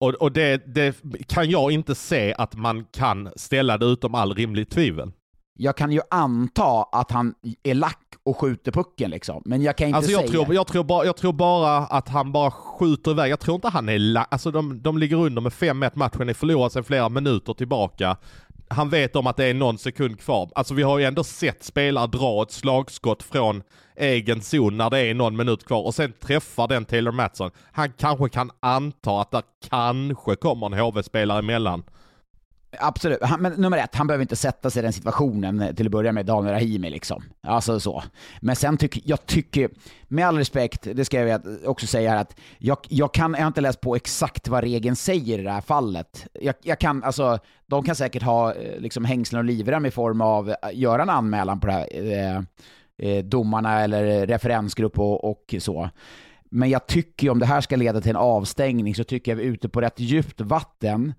Och, 0.00 0.14
och 0.14 0.32
det, 0.32 0.74
det, 0.74 0.96
kan 1.26 1.50
jag 1.50 1.72
inte 1.72 1.94
se 1.94 2.34
att 2.38 2.54
man 2.54 2.84
kan 2.84 3.32
ställa 3.36 3.78
det 3.78 3.86
utom 3.86 4.14
all 4.14 4.34
rimligt 4.34 4.70
tvivel. 4.70 5.12
Jag 5.60 5.76
kan 5.76 5.92
ju 5.92 6.00
anta 6.10 6.82
att 6.82 7.10
han 7.10 7.34
är 7.62 7.74
lack 7.74 8.04
och 8.22 8.36
skjuter 8.36 8.72
pucken 8.72 9.10
liksom, 9.10 9.42
men 9.44 9.62
jag 9.62 9.76
kan 9.76 9.86
inte 9.86 9.96
alltså 9.96 10.12
jag 10.12 10.20
säga. 10.20 10.44
Tror, 10.44 10.54
jag, 10.54 10.66
tror 10.66 10.84
bara, 10.84 11.06
jag 11.06 11.16
tror 11.16 11.32
bara 11.32 11.76
att 11.78 12.08
han 12.08 12.32
bara 12.32 12.50
skjuter 12.50 13.10
iväg. 13.10 13.30
Jag 13.30 13.40
tror 13.40 13.54
inte 13.54 13.68
han 13.68 13.88
är 13.88 13.98
lack. 13.98 14.28
Alltså 14.30 14.50
de, 14.50 14.82
de 14.82 14.98
ligger 14.98 15.16
under 15.16 15.42
med 15.42 15.52
5-1 15.52 15.90
matchen, 15.94 16.28
är 16.28 16.34
förlorat 16.34 16.72
sedan 16.72 16.84
flera 16.84 17.08
minuter 17.08 17.54
tillbaka 17.54 18.16
han 18.70 18.88
vet 18.88 19.16
om 19.16 19.26
att 19.26 19.36
det 19.36 19.44
är 19.44 19.54
någon 19.54 19.78
sekund 19.78 20.20
kvar. 20.20 20.50
Alltså 20.54 20.74
vi 20.74 20.82
har 20.82 20.98
ju 20.98 21.04
ändå 21.04 21.24
sett 21.24 21.64
spelare 21.64 22.06
dra 22.06 22.42
ett 22.42 22.50
slagskott 22.50 23.22
från 23.22 23.62
egen 23.96 24.40
zon 24.42 24.76
när 24.76 24.90
det 24.90 24.98
är 24.98 25.14
någon 25.14 25.36
minut 25.36 25.66
kvar 25.66 25.82
och 25.82 25.94
sen 25.94 26.12
träffar 26.12 26.68
den 26.68 26.84
Taylor 26.84 27.12
Matson. 27.12 27.50
Han 27.72 27.92
kanske 27.92 28.28
kan 28.28 28.50
anta 28.60 29.20
att 29.20 29.30
det 29.30 29.42
kanske 29.68 30.36
kommer 30.36 30.66
en 30.66 30.72
HV-spelare 30.72 31.38
emellan. 31.38 31.82
Absolut, 32.78 33.22
han, 33.22 33.42
men 33.42 33.52
nummer 33.52 33.78
ett, 33.78 33.94
han 33.94 34.06
behöver 34.06 34.22
inte 34.22 34.36
sätta 34.36 34.70
sig 34.70 34.80
i 34.80 34.82
den 34.82 34.92
situationen 34.92 35.76
till 35.76 35.86
att 35.86 35.92
börja 35.92 36.12
med, 36.12 36.26
Daniel 36.26 36.54
Rahimi 36.54 36.90
liksom. 36.90 37.22
Alltså 37.42 37.80
så. 37.80 38.02
Men 38.40 38.56
sen 38.56 38.76
tycker 38.76 39.02
jag, 39.04 39.26
tycker, 39.26 39.70
med 40.08 40.26
all 40.26 40.38
respekt, 40.38 40.88
det 40.94 41.04
ska 41.04 41.20
jag 41.20 41.42
också 41.64 41.86
säga 41.86 42.10
här 42.10 42.16
att 42.16 42.40
jag, 42.58 42.78
jag, 42.88 43.14
kan, 43.14 43.32
jag 43.32 43.40
har 43.40 43.46
inte 43.46 43.60
läst 43.60 43.80
på 43.80 43.96
exakt 43.96 44.48
vad 44.48 44.64
regeln 44.64 44.96
säger 44.96 45.38
i 45.38 45.42
det 45.42 45.50
här 45.50 45.60
fallet. 45.60 46.26
Jag, 46.40 46.54
jag 46.62 46.78
kan, 46.78 47.04
alltså, 47.04 47.38
de 47.66 47.84
kan 47.84 47.94
säkert 47.94 48.22
ha 48.22 48.54
eh, 48.54 48.80
liksom 48.80 49.04
hängslen 49.04 49.38
och 49.38 49.44
livrem 49.44 49.86
i 49.86 49.90
form 49.90 50.20
av, 50.20 50.54
att 50.62 50.74
göra 50.74 51.02
en 51.02 51.10
anmälan 51.10 51.60
på 51.60 51.66
det 51.66 51.72
här, 51.72 51.86
eh, 51.92 52.42
eh, 53.08 53.24
domarna 53.24 53.80
eller 53.80 54.26
referensgrupp 54.26 54.98
och, 54.98 55.30
och 55.30 55.54
så. 55.58 55.90
Men 56.50 56.70
jag 56.70 56.86
tycker 56.86 57.30
om 57.30 57.38
det 57.38 57.46
här 57.46 57.60
ska 57.60 57.76
leda 57.76 58.00
till 58.00 58.10
en 58.10 58.16
avstängning 58.16 58.94
så 58.94 59.04
tycker 59.04 59.30
jag 59.30 59.36
vi 59.36 59.42
är 59.42 59.48
ute 59.48 59.68
på 59.68 59.80
rätt 59.80 60.00
djupt 60.00 60.40
vatten 60.40 61.14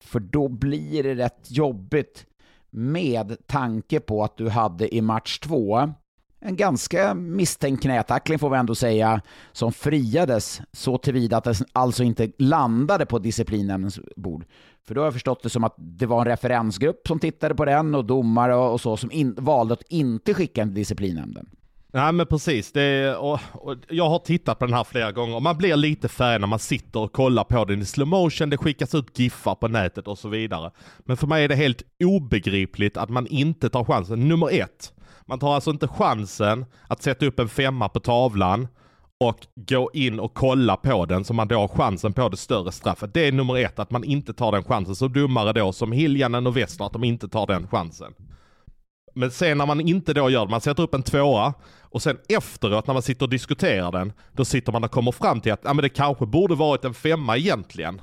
för 0.00 0.20
då 0.20 0.48
blir 0.48 1.02
det 1.02 1.14
rätt 1.14 1.50
jobbigt 1.50 2.26
med 2.70 3.36
tanke 3.46 4.00
på 4.00 4.24
att 4.24 4.36
du 4.36 4.48
hade 4.48 4.94
i 4.94 5.00
match 5.00 5.38
två 5.38 5.92
en 6.40 6.56
ganska 6.56 7.14
misstänkt 7.14 7.82
knätackling 7.82 8.38
får 8.38 8.50
vi 8.50 8.56
ändå 8.56 8.74
säga, 8.74 9.20
som 9.52 9.72
friades 9.72 10.60
så 10.72 10.98
tillvida 10.98 11.36
att 11.36 11.44
den 11.44 11.54
alltså 11.72 12.02
inte 12.02 12.32
landade 12.38 13.06
på 13.06 13.18
disciplinnämndens 13.18 14.00
bord. 14.16 14.44
För 14.86 14.94
då 14.94 15.00
har 15.00 15.06
jag 15.06 15.12
förstått 15.12 15.42
det 15.42 15.50
som 15.50 15.64
att 15.64 15.74
det 15.76 16.06
var 16.06 16.18
en 16.18 16.24
referensgrupp 16.24 17.08
som 17.08 17.18
tittade 17.18 17.54
på 17.54 17.64
den 17.64 17.94
och 17.94 18.04
domare 18.04 18.54
och 18.54 18.80
så 18.80 18.96
som 18.96 19.12
in, 19.12 19.34
valde 19.38 19.74
att 19.74 19.82
inte 19.88 20.34
skicka 20.34 20.60
den 20.60 20.68
till 20.68 20.74
disciplinnämnden. 20.74 21.48
Nej 21.92 22.12
men 22.12 22.26
precis, 22.26 22.72
det, 22.72 23.16
och, 23.16 23.40
och 23.52 23.76
jag 23.88 24.08
har 24.08 24.18
tittat 24.18 24.58
på 24.58 24.66
den 24.66 24.74
här 24.74 24.84
flera 24.84 25.12
gånger 25.12 25.36
och 25.36 25.42
man 25.42 25.58
blir 25.58 25.76
lite 25.76 26.08
färg 26.08 26.38
när 26.38 26.46
man 26.46 26.58
sitter 26.58 27.00
och 27.00 27.12
kollar 27.12 27.44
på 27.44 27.64
den 27.64 27.82
i 27.82 27.84
slow 27.84 28.08
motion, 28.08 28.50
det 28.50 28.56
skickas 28.56 28.94
ut 28.94 29.18
giffar 29.18 29.54
på 29.54 29.68
nätet 29.68 30.08
och 30.08 30.18
så 30.18 30.28
vidare. 30.28 30.70
Men 30.98 31.16
för 31.16 31.26
mig 31.26 31.44
är 31.44 31.48
det 31.48 31.54
helt 31.54 31.82
obegripligt 32.04 32.96
att 32.96 33.08
man 33.08 33.26
inte 33.26 33.68
tar 33.70 33.84
chansen. 33.84 34.28
Nummer 34.28 34.52
ett, 34.52 34.92
man 35.26 35.38
tar 35.38 35.54
alltså 35.54 35.70
inte 35.70 35.88
chansen 35.88 36.64
att 36.88 37.02
sätta 37.02 37.26
upp 37.26 37.38
en 37.38 37.48
femma 37.48 37.88
på 37.88 38.00
tavlan 38.00 38.68
och 39.20 39.46
gå 39.54 39.90
in 39.94 40.20
och 40.20 40.34
kolla 40.34 40.76
på 40.76 41.06
den 41.06 41.24
så 41.24 41.34
man 41.34 41.48
då 41.48 41.60
har 41.60 41.68
chansen 41.68 42.12
på 42.12 42.28
det 42.28 42.36
större 42.36 42.72
straffet. 42.72 43.14
Det 43.14 43.28
är 43.28 43.32
nummer 43.32 43.56
ett, 43.56 43.78
att 43.78 43.90
man 43.90 44.04
inte 44.04 44.32
tar 44.32 44.52
den 44.52 44.64
chansen. 44.64 44.94
Så 44.94 45.08
domare 45.08 45.52
då 45.52 45.72
som 45.72 45.92
Hiljanen 45.92 46.46
och 46.46 46.56
Wester, 46.56 46.84
att 46.84 46.92
de 46.92 47.04
inte 47.04 47.28
tar 47.28 47.46
den 47.46 47.68
chansen. 47.68 48.14
Men 49.14 49.30
sen 49.30 49.58
när 49.58 49.66
man 49.66 49.80
inte 49.80 50.14
då 50.14 50.30
gör 50.30 50.44
det, 50.44 50.50
man 50.50 50.60
sätter 50.60 50.82
upp 50.82 50.94
en 50.94 51.02
tvåa 51.02 51.54
och 51.82 52.02
sen 52.02 52.18
efteråt 52.28 52.86
när 52.86 52.94
man 52.94 53.02
sitter 53.02 53.26
och 53.26 53.30
diskuterar 53.30 53.92
den, 53.92 54.12
då 54.32 54.44
sitter 54.44 54.72
man 54.72 54.84
och 54.84 54.90
kommer 54.90 55.12
fram 55.12 55.40
till 55.40 55.52
att 55.52 55.60
ja, 55.64 55.74
men 55.74 55.82
det 55.82 55.88
kanske 55.88 56.26
borde 56.26 56.54
varit 56.54 56.84
en 56.84 56.94
femma 56.94 57.36
egentligen. 57.36 58.00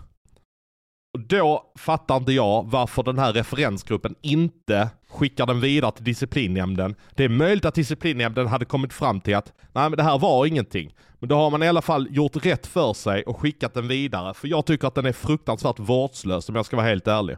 Och 1.14 1.20
då 1.20 1.64
fattar 1.78 2.18
inte 2.18 2.32
jag 2.32 2.66
varför 2.70 3.04
den 3.04 3.20
här 3.20 3.34
referensgruppen 3.34 4.16
inte 4.22 4.90
skickar 5.10 5.46
den 5.46 5.60
vidare 5.60 5.92
till 5.92 6.04
disciplinnämnden. 6.04 6.96
Det 7.16 7.24
är 7.24 7.30
möjligt 7.30 7.66
att 7.66 7.76
disciplinnämnden 7.76 8.48
hade 8.48 8.66
kommit 8.66 8.94
fram 8.94 9.22
till 9.22 9.36
att 9.36 9.54
nej 9.74 9.90
men 9.90 9.98
det 9.98 10.04
här 10.04 10.20
var 10.20 10.46
ingenting. 10.46 10.94
Men 11.20 11.30
då 11.30 11.36
har 11.36 11.50
man 11.50 11.64
i 11.64 11.68
alla 11.68 11.82
fall 11.82 12.08
gjort 12.12 12.46
rätt 12.46 12.68
för 12.68 12.94
sig 12.94 13.24
och 13.24 13.40
skickat 13.40 13.74
den 13.74 13.88
vidare. 13.88 14.34
För 14.34 14.48
jag 14.48 14.66
tycker 14.66 14.88
att 14.88 14.96
den 14.96 15.06
är 15.06 15.14
fruktansvärt 15.14 15.80
vårdslös 15.80 16.50
om 16.50 16.56
jag 16.56 16.66
ska 16.66 16.76
vara 16.76 16.88
helt 16.88 17.08
ärlig. 17.08 17.38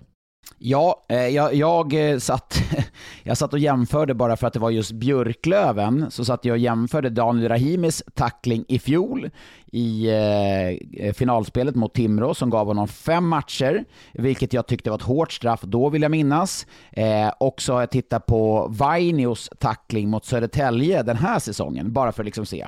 Ja, 0.62 1.06
eh, 1.10 1.28
jag, 1.28 1.54
jag, 1.54 2.12
eh, 2.12 2.18
satt, 2.18 2.60
jag 3.24 3.38
satt 3.38 3.54
och 3.54 3.60
jämförde 3.60 4.14
bara 4.14 4.38
för 4.38 4.48
att 4.48 4.54
det 4.54 4.60
var 4.60 4.70
just 4.70 4.92
Björklöven, 4.92 6.12
så 6.12 6.26
satt 6.26 6.46
jag 6.46 6.54
och 6.54 6.58
jämförde 6.58 7.10
Daniel 7.10 7.50
Rahimis 7.50 8.04
tackling 8.14 8.66
i 8.68 8.80
fjol 8.80 9.30
i 9.72 10.08
eh, 10.10 11.06
eh, 11.06 11.14
finalspelet 11.14 11.76
mot 11.76 11.94
Timrå 11.94 12.34
som 12.34 12.50
gav 12.50 12.68
honom 12.68 12.88
fem 12.88 13.28
matcher, 13.28 13.86
vilket 14.14 14.54
jag 14.54 14.68
tyckte 14.68 14.90
var 14.90 14.98
ett 14.98 15.04
hårt 15.04 15.32
straff 15.32 15.62
då 15.62 15.90
vill 15.90 16.02
jag 16.02 16.12
minnas. 16.12 16.68
Eh, 16.92 17.30
och 17.40 17.62
så 17.62 17.74
har 17.74 17.80
jag 17.80 17.92
tittat 17.92 18.26
på 18.26 18.68
Vainios 18.70 19.50
tackling 19.60 20.10
mot 20.10 20.26
Södertälje 20.26 21.04
den 21.04 21.18
här 21.18 21.40
säsongen, 21.40 21.94
bara 21.94 22.12
för 22.12 22.24
att 22.24 22.26
liksom 22.26 22.46
se. 22.46 22.68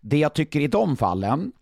Det 0.00 0.18
jag 0.18 0.34
tycker 0.34 0.60
i 0.60 0.66
de 0.66 0.96
fallen, 0.96 1.52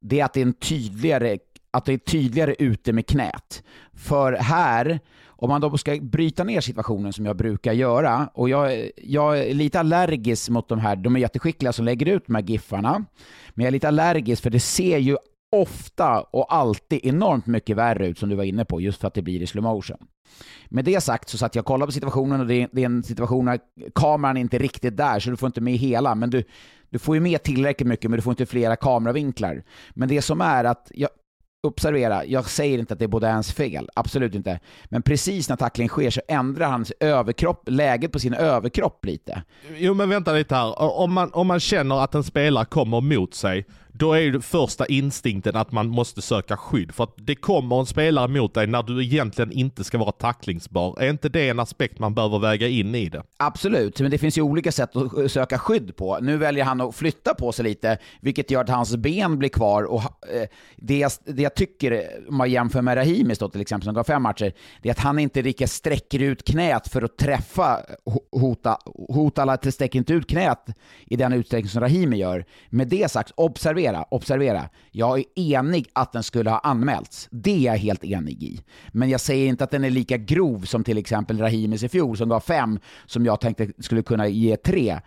det 0.00 0.20
är 0.20 0.24
att 0.24 0.32
det 0.32 0.40
är 0.40 0.46
en 0.46 0.52
tydligare 0.52 1.38
att 1.70 1.84
det 1.84 1.92
är 1.92 1.98
tydligare 1.98 2.54
ute 2.58 2.92
med 2.92 3.06
knät. 3.06 3.62
För 3.94 4.32
här, 4.32 5.00
om 5.26 5.48
man 5.48 5.60
då 5.60 5.78
ska 5.78 5.98
bryta 6.00 6.44
ner 6.44 6.60
situationen 6.60 7.12
som 7.12 7.26
jag 7.26 7.36
brukar 7.36 7.72
göra, 7.72 8.30
och 8.34 8.48
jag, 8.48 8.90
jag 8.96 9.38
är 9.38 9.54
lite 9.54 9.80
allergisk 9.80 10.48
mot 10.48 10.68
de 10.68 10.78
här, 10.78 10.96
de 10.96 11.16
är 11.16 11.20
jätteskickliga 11.20 11.72
som 11.72 11.84
lägger 11.84 12.06
ut 12.06 12.26
de 12.26 12.34
här 12.34 12.42
giffarna, 12.42 13.04
men 13.50 13.64
jag 13.64 13.66
är 13.66 13.72
lite 13.72 13.88
allergisk 13.88 14.42
för 14.42 14.50
det 14.50 14.60
ser 14.60 14.98
ju 14.98 15.16
ofta 15.52 16.20
och 16.20 16.54
alltid 16.54 17.00
enormt 17.02 17.46
mycket 17.46 17.76
värre 17.76 18.06
ut 18.06 18.18
som 18.18 18.28
du 18.28 18.36
var 18.36 18.44
inne 18.44 18.64
på, 18.64 18.80
just 18.80 19.00
för 19.00 19.08
att 19.08 19.14
det 19.14 19.22
blir 19.22 19.42
i 19.42 19.46
slow 19.46 19.62
motion. 19.64 19.98
Med 20.68 20.84
det 20.84 21.00
sagt 21.00 21.28
så 21.28 21.38
satt 21.38 21.54
jag 21.54 21.62
och 21.62 21.66
kollade 21.66 21.88
på 21.88 21.92
situationen 21.92 22.40
och 22.40 22.46
det 22.46 22.54
är, 22.54 22.68
det 22.72 22.82
är 22.82 22.86
en 22.86 23.02
situation 23.02 23.44
där 23.44 23.58
kameran 23.94 24.36
är 24.36 24.40
inte 24.40 24.58
riktigt 24.58 24.96
där, 24.96 25.20
så 25.20 25.30
du 25.30 25.36
får 25.36 25.46
inte 25.46 25.60
med 25.60 25.74
hela, 25.74 26.14
men 26.14 26.30
du, 26.30 26.44
du 26.90 26.98
får 26.98 27.16
ju 27.16 27.20
med 27.20 27.42
tillräckligt 27.42 27.88
mycket, 27.88 28.10
men 28.10 28.18
du 28.18 28.22
får 28.22 28.30
inte 28.30 28.46
flera 28.46 28.76
kameravinklar. 28.76 29.62
Men 29.90 30.08
det 30.08 30.22
som 30.22 30.40
är 30.40 30.64
att, 30.64 30.90
jag, 30.94 31.10
observera, 31.62 32.24
jag 32.24 32.50
säger 32.50 32.78
inte 32.78 32.92
att 32.92 32.98
det 32.98 33.04
är 33.04 33.08
Baudins 33.08 33.52
fel, 33.52 33.88
absolut 33.94 34.34
inte. 34.34 34.60
Men 34.84 35.02
precis 35.02 35.48
när 35.48 35.56
tacklingen 35.56 35.88
sker 35.88 36.10
så 36.10 36.20
ändrar 36.28 36.70
hans 36.70 36.92
överkropp, 37.00 37.62
läget 37.66 38.12
på 38.12 38.18
sin 38.18 38.34
överkropp 38.34 39.04
lite. 39.04 39.42
Jo 39.76 39.94
men 39.94 40.08
vänta 40.08 40.32
lite 40.32 40.54
här, 40.54 40.82
om 40.82 41.12
man, 41.12 41.30
om 41.32 41.46
man 41.46 41.60
känner 41.60 42.04
att 42.04 42.14
en 42.14 42.24
spelare 42.24 42.64
kommer 42.64 43.00
mot 43.00 43.34
sig, 43.34 43.66
då 43.92 44.12
är 44.12 44.20
ju 44.20 44.40
första 44.40 44.86
instinkten 44.86 45.56
att 45.56 45.72
man 45.72 45.88
måste 45.88 46.22
söka 46.22 46.56
skydd. 46.56 46.94
För 46.94 47.04
att 47.04 47.14
det 47.16 47.34
kommer 47.34 47.80
en 47.80 47.86
spelare 47.86 48.28
mot 48.28 48.54
dig 48.54 48.66
när 48.66 48.82
du 48.82 49.04
egentligen 49.04 49.52
inte 49.52 49.84
ska 49.84 49.98
vara 49.98 50.12
tacklingsbar. 50.12 51.00
Är 51.00 51.10
inte 51.10 51.28
det 51.28 51.48
en 51.48 51.60
aspekt 51.60 51.98
man 51.98 52.14
behöver 52.14 52.38
väga 52.38 52.68
in 52.68 52.94
i 52.94 53.08
det? 53.08 53.22
Absolut, 53.36 54.00
men 54.00 54.10
det 54.10 54.18
finns 54.18 54.38
ju 54.38 54.42
olika 54.42 54.72
sätt 54.72 54.96
att 54.96 55.32
söka 55.32 55.58
skydd 55.58 55.96
på. 55.96 56.18
Nu 56.22 56.36
väljer 56.36 56.64
han 56.64 56.80
att 56.80 56.94
flytta 56.94 57.34
på 57.34 57.52
sig 57.52 57.64
lite, 57.64 57.98
vilket 58.20 58.50
gör 58.50 58.60
att 58.60 58.68
hans 58.68 58.96
ben 58.96 59.38
blir 59.38 59.48
kvar. 59.48 59.82
Och 59.82 60.02
eh, 60.02 60.48
det, 60.76 60.98
jag, 60.98 61.10
det 61.24 61.42
jag 61.42 61.54
tycker, 61.54 62.08
om 62.28 62.36
man 62.36 62.50
jämför 62.50 62.82
med 62.82 62.96
Rahimis 62.96 63.38
då 63.38 63.48
till 63.48 63.60
exempel, 63.60 63.84
som 63.84 63.94
gav 63.94 64.04
fem 64.04 64.22
matcher, 64.22 64.52
det 64.82 64.88
är 64.88 64.92
att 64.92 64.98
han 64.98 65.18
inte 65.18 65.42
riktigt 65.42 65.70
sträcker 65.70 66.18
ut 66.22 66.44
knät 66.44 66.88
för 66.88 67.02
att 67.02 67.16
träffa 67.18 67.78
Hota. 68.32 68.78
Hotala 69.08 69.58
sträcker 69.70 69.98
inte 69.98 70.12
ut 70.12 70.28
knät 70.28 70.66
i 71.06 71.16
den 71.16 71.32
utsträckning 71.32 71.70
som 71.70 71.80
Rahimi 71.80 72.16
gör. 72.16 72.44
Med 72.68 72.88
det 72.88 73.10
sagt, 73.10 73.32
observera, 73.34 73.79
observera. 73.88 74.68
Jag 74.90 75.18
är 75.18 75.24
enig 75.34 75.88
att 75.92 76.12
den 76.12 76.22
skulle 76.22 76.50
ha 76.50 76.58
anmälts. 76.58 77.28
Det 77.30 77.66
är 77.66 77.72
jag 77.72 77.78
helt 77.78 78.04
enig 78.04 78.42
i. 78.42 78.60
Men 78.88 79.10
jag 79.10 79.20
säger 79.20 79.48
inte 79.48 79.64
att 79.64 79.70
den 79.70 79.84
är 79.84 79.90
lika 79.90 80.16
grov 80.16 80.60
som 80.60 80.84
till 80.84 80.98
exempel 80.98 81.38
Rahimis 81.38 81.82
i 81.82 81.88
fjol 81.88 82.16
som 82.16 82.28
gav 82.28 82.40
fem, 82.40 82.78
som 83.06 83.24
jag 83.24 83.40
tänkte 83.40 83.68
skulle 83.78 84.02
kunna 84.02 84.28
ge 84.28 84.56
tre 84.56 85.00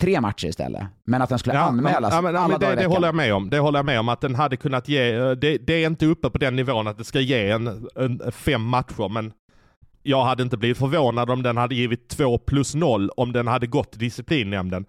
tre 0.00 0.20
matcher 0.20 0.46
istället. 0.46 0.82
Men 1.04 1.22
att 1.22 1.28
den 1.28 1.38
skulle 1.38 1.56
ja, 1.56 1.60
anmälas 1.60 2.14
ja, 2.14 2.20
men, 2.20 2.36
alla 2.36 2.48
men 2.48 2.60
det, 2.60 2.74
det 2.74 2.86
håller 2.86 3.08
jag 3.08 3.14
med 3.14 3.34
om. 3.34 3.50
Det 3.50 3.58
håller 3.58 3.78
jag 3.78 3.86
med 3.86 4.00
om 4.00 4.08
att 4.08 4.20
den 4.20 4.34
hade 4.34 4.56
kunnat 4.56 4.88
ge, 4.88 5.12
det, 5.34 5.58
det 5.58 5.72
är 5.72 5.86
inte 5.86 6.06
uppe 6.06 6.30
på 6.30 6.38
den 6.38 6.56
nivån 6.56 6.86
att 6.86 6.98
det 6.98 7.04
ska 7.04 7.20
ge 7.20 7.50
en, 7.50 7.88
en, 7.96 8.32
fem 8.32 8.62
matcher, 8.62 9.08
men 9.08 9.32
jag 10.02 10.24
hade 10.24 10.42
inte 10.42 10.56
blivit 10.56 10.78
förvånad 10.78 11.30
om 11.30 11.42
den 11.42 11.56
hade 11.56 11.74
givit 11.74 12.08
två 12.08 12.38
plus 12.38 12.74
noll 12.74 13.10
om 13.16 13.32
den 13.32 13.46
hade 13.46 13.66
gått 13.66 13.90
till 13.90 14.00
disciplinnämnden. 14.00 14.86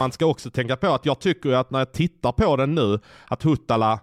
Man 0.00 0.12
ska 0.12 0.26
också 0.26 0.50
tänka 0.50 0.76
på 0.76 0.86
att 0.86 1.06
jag 1.06 1.20
tycker 1.20 1.52
att 1.52 1.70
när 1.70 1.78
jag 1.78 1.92
tittar 1.92 2.32
på 2.32 2.56
den 2.56 2.74
nu, 2.74 2.98
att 3.26 3.42
Huttala 3.42 4.00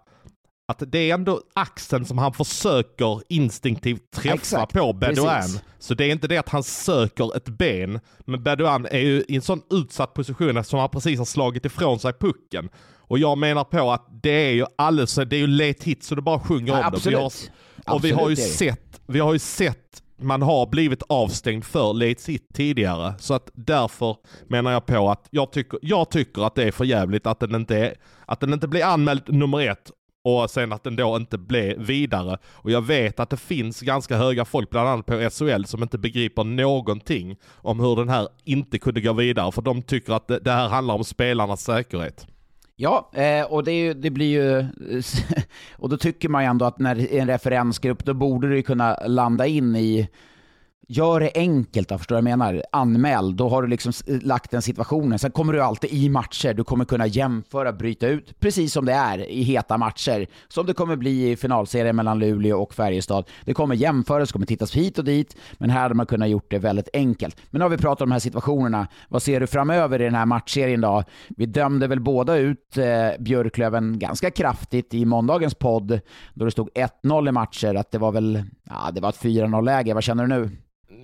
att 0.67 0.83
det 0.87 1.09
är 1.09 1.13
ändå 1.13 1.41
axeln 1.53 2.05
som 2.05 2.17
han 2.17 2.33
försöker 2.33 3.21
instinktivt 3.29 4.11
träffa 4.11 4.35
Exakt. 4.35 4.73
på 4.73 4.93
Bedouin. 4.93 5.59
Så 5.79 5.93
det 5.93 6.05
är 6.05 6.11
inte 6.11 6.27
det 6.27 6.37
att 6.37 6.49
han 6.49 6.63
söker 6.63 7.37
ett 7.37 7.49
ben. 7.49 7.99
Men 8.19 8.43
Bedouin 8.43 8.87
är 8.91 8.99
ju 8.99 9.23
i 9.27 9.35
en 9.35 9.41
sån 9.41 9.61
utsatt 9.69 10.13
position 10.13 10.57
eftersom 10.57 10.79
han 10.79 10.89
precis 10.89 11.17
har 11.17 11.25
slagit 11.25 11.65
ifrån 11.65 11.99
sig 11.99 12.13
pucken. 12.13 12.69
Och 12.97 13.19
jag 13.19 13.37
menar 13.37 13.63
på 13.63 13.91
att 13.91 14.07
det 14.23 14.49
är 14.49 14.51
ju 14.51 14.65
alldeles, 14.75 15.15
det 15.15 15.35
är 15.35 15.39
ju 15.39 15.47
late 15.47 15.83
hit 15.83 16.03
så 16.03 16.15
det 16.15 16.21
bara 16.21 16.39
sjunger 16.39 16.73
ja, 16.73 16.79
om 16.79 16.85
absolut. 16.85 17.03
det. 17.03 17.09
Vi 17.09 17.15
har, 17.15 17.25
och 17.25 17.31
absolut 17.95 18.03
vi 18.03 18.11
har 18.11 18.29
ju 18.29 18.35
sett, 18.35 19.01
vi 19.07 19.19
har 19.19 19.33
ju 19.33 19.39
sett 19.39 20.03
man 20.17 20.41
har 20.41 20.67
blivit 20.67 21.03
avstängd 21.09 21.65
för 21.65 21.93
late 21.93 22.31
hit 22.31 22.47
tidigare. 22.53 23.13
Så 23.19 23.33
att 23.33 23.49
därför 23.53 24.17
menar 24.47 24.71
jag 24.71 24.85
på 24.85 25.09
att 25.09 25.27
jag 25.29 25.51
tycker, 25.51 25.79
jag 25.81 26.09
tycker 26.09 26.47
att 26.47 26.55
det 26.55 26.63
är 26.63 26.71
för 26.71 26.85
jävligt 26.85 27.27
att 27.27 27.39
den 27.39 27.55
inte, 27.55 27.77
är, 27.77 27.93
att 28.25 28.39
den 28.39 28.53
inte 28.53 28.67
blir 28.67 28.85
anmäld 28.85 29.23
nummer 29.27 29.61
ett 29.69 29.91
och 30.23 30.49
sen 30.49 30.73
att 30.73 30.83
den 30.83 30.95
då 30.95 31.15
inte 31.15 31.37
blev 31.37 31.79
vidare. 31.79 32.37
Och 32.45 32.71
jag 32.71 32.81
vet 32.81 33.19
att 33.19 33.29
det 33.29 33.37
finns 33.37 33.81
ganska 33.81 34.17
höga 34.17 34.45
folk, 34.45 34.69
bland 34.69 34.89
annat 34.89 35.05
på 35.05 35.29
SHL, 35.29 35.63
som 35.63 35.83
inte 35.83 35.97
begriper 35.97 36.43
någonting 36.43 37.37
om 37.55 37.79
hur 37.79 37.95
den 37.95 38.09
här 38.09 38.27
inte 38.43 38.79
kunde 38.79 39.01
gå 39.01 39.13
vidare. 39.13 39.51
För 39.51 39.61
de 39.61 39.81
tycker 39.81 40.13
att 40.13 40.27
det, 40.27 40.51
här 40.51 40.67
handlar 40.67 40.95
om 40.95 41.03
spelarnas 41.03 41.63
säkerhet. 41.63 42.27
Ja, 42.77 43.09
eh, 43.13 43.45
och 43.45 43.63
det, 43.63 43.71
ju, 43.71 43.93
det, 43.93 44.09
blir 44.09 44.41
ju... 44.41 44.65
Och 45.77 45.89
då 45.89 45.97
tycker 45.97 46.29
man 46.29 46.43
ju 46.43 46.49
ändå 46.49 46.65
att 46.65 46.79
när 46.79 47.13
en 47.13 47.27
referensgrupp, 47.27 48.05
då 48.05 48.13
borde 48.13 48.49
det 48.49 48.55
ju 48.55 48.63
kunna 48.63 48.97
landa 49.07 49.47
in 49.47 49.75
i 49.75 50.09
Gör 50.87 51.19
det 51.19 51.31
enkelt 51.35 51.89
då, 51.89 51.97
förstår 51.97 52.15
du 52.15 52.21
vad 52.21 52.31
jag 52.31 52.39
menar? 52.39 52.63
Anmäl, 52.71 53.37
då 53.37 53.49
har 53.49 53.61
du 53.61 53.67
liksom 53.67 53.93
lagt 54.07 54.51
den 54.51 54.61
situationen. 54.61 55.19
Sen 55.19 55.31
kommer 55.31 55.53
du 55.53 55.61
alltid 55.61 55.93
i 55.93 56.09
matcher, 56.09 56.53
du 56.53 56.63
kommer 56.63 56.85
kunna 56.85 57.07
jämföra, 57.07 57.73
bryta 57.73 58.07
ut, 58.07 58.39
precis 58.39 58.73
som 58.73 58.85
det 58.85 58.93
är 58.93 59.29
i 59.29 59.43
heta 59.43 59.77
matcher. 59.77 60.27
Som 60.47 60.65
det 60.65 60.73
kommer 60.73 60.95
bli 60.95 61.31
i 61.31 61.35
finalserien 61.35 61.95
mellan 61.95 62.19
Luleå 62.19 62.61
och 62.61 62.73
Färjestad. 62.73 63.29
Det 63.45 63.53
kommer 63.53 63.75
jämföras, 63.75 64.29
det 64.29 64.33
kommer 64.33 64.45
tittas 64.45 64.75
hit 64.75 64.99
och 64.99 65.05
dit, 65.05 65.35
men 65.57 65.69
här 65.69 65.81
hade 65.81 65.95
man 65.95 66.05
kunnat 66.05 66.29
gjort 66.29 66.51
det 66.51 66.59
väldigt 66.59 66.89
enkelt. 66.93 67.37
Men 67.51 67.59
nu 67.59 67.65
har 67.65 67.69
vi 67.69 67.77
pratat 67.77 68.01
om 68.01 68.09
de 68.09 68.13
här 68.13 68.19
situationerna. 68.19 68.87
Vad 69.09 69.21
ser 69.21 69.39
du 69.39 69.47
framöver 69.47 70.01
i 70.01 70.05
den 70.05 70.15
här 70.15 70.25
matchserien 70.25 70.81
då? 70.81 71.03
Vi 71.29 71.45
dömde 71.45 71.87
väl 71.87 71.99
båda 71.99 72.35
ut 72.37 72.77
eh, 72.77 72.85
Björklöven 73.19 73.99
ganska 73.99 74.31
kraftigt 74.31 74.93
i 74.93 75.05
måndagens 75.05 75.55
podd, 75.55 75.99
då 76.33 76.45
det 76.45 76.51
stod 76.51 76.69
1-0 77.03 77.29
i 77.29 77.31
matcher, 77.31 77.75
att 77.75 77.91
det 77.91 77.97
var 77.97 78.11
väl, 78.11 78.43
ja, 78.69 78.91
det 78.91 79.01
var 79.01 79.09
ett 79.09 79.21
4-0-läge. 79.21 79.93
Vad 79.93 80.03
känner 80.03 80.27
du 80.27 80.29
nu? 80.29 80.49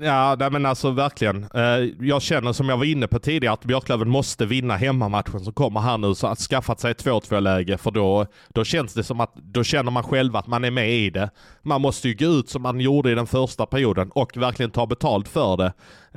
Ja, 0.03 0.35
nej, 0.39 0.51
men 0.51 0.65
alltså 0.65 0.91
verkligen. 0.91 1.47
Eh, 1.53 1.61
jag 1.99 2.21
känner 2.21 2.53
som 2.53 2.69
jag 2.69 2.77
var 2.77 2.85
inne 2.85 3.07
på 3.07 3.19
tidigare 3.19 3.53
att 3.53 3.65
Björklöven 3.65 4.09
måste 4.09 4.45
vinna 4.45 4.77
hemmamatchen 4.77 5.39
som 5.39 5.53
kommer 5.53 5.79
här 5.79 5.97
nu. 5.97 6.15
Så 6.15 6.27
att 6.27 6.39
skaffat 6.39 6.79
sig 6.79 6.91
ett 6.91 7.05
2-2 7.05 7.39
läge 7.39 7.77
för 7.77 7.91
då, 7.91 8.25
då 8.49 8.63
känns 8.63 8.93
det 8.93 9.03
som 9.03 9.19
att 9.19 9.35
då 9.35 9.63
känner 9.63 9.91
man 9.91 10.03
själv 10.03 10.35
att 10.35 10.47
man 10.47 10.63
är 10.63 10.71
med 10.71 10.91
i 10.91 11.09
det. 11.09 11.29
Man 11.61 11.81
måste 11.81 12.09
ju 12.09 12.13
gå 12.15 12.25
ut 12.25 12.49
som 12.49 12.61
man 12.61 12.79
gjorde 12.79 13.11
i 13.11 13.15
den 13.15 13.27
första 13.27 13.65
perioden 13.65 14.11
och 14.11 14.37
verkligen 14.37 14.71
ta 14.71 14.85
betalt 14.85 15.27
för 15.27 15.57
det. 15.57 15.73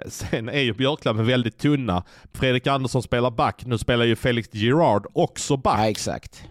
Sen 0.08 0.48
är 0.48 0.60
ju 0.60 0.72
Björklöven 0.72 1.26
väldigt 1.26 1.58
tunna. 1.58 2.04
Fredrik 2.34 2.66
Andersson 2.66 3.02
spelar 3.02 3.30
back, 3.30 3.62
nu 3.66 3.78
spelar 3.78 4.04
ju 4.04 4.16
Felix 4.16 4.48
Girard 4.52 5.06
också 5.14 5.56
back. 5.56 5.78
Ja, 5.78 5.88
exakt. 5.88 6.44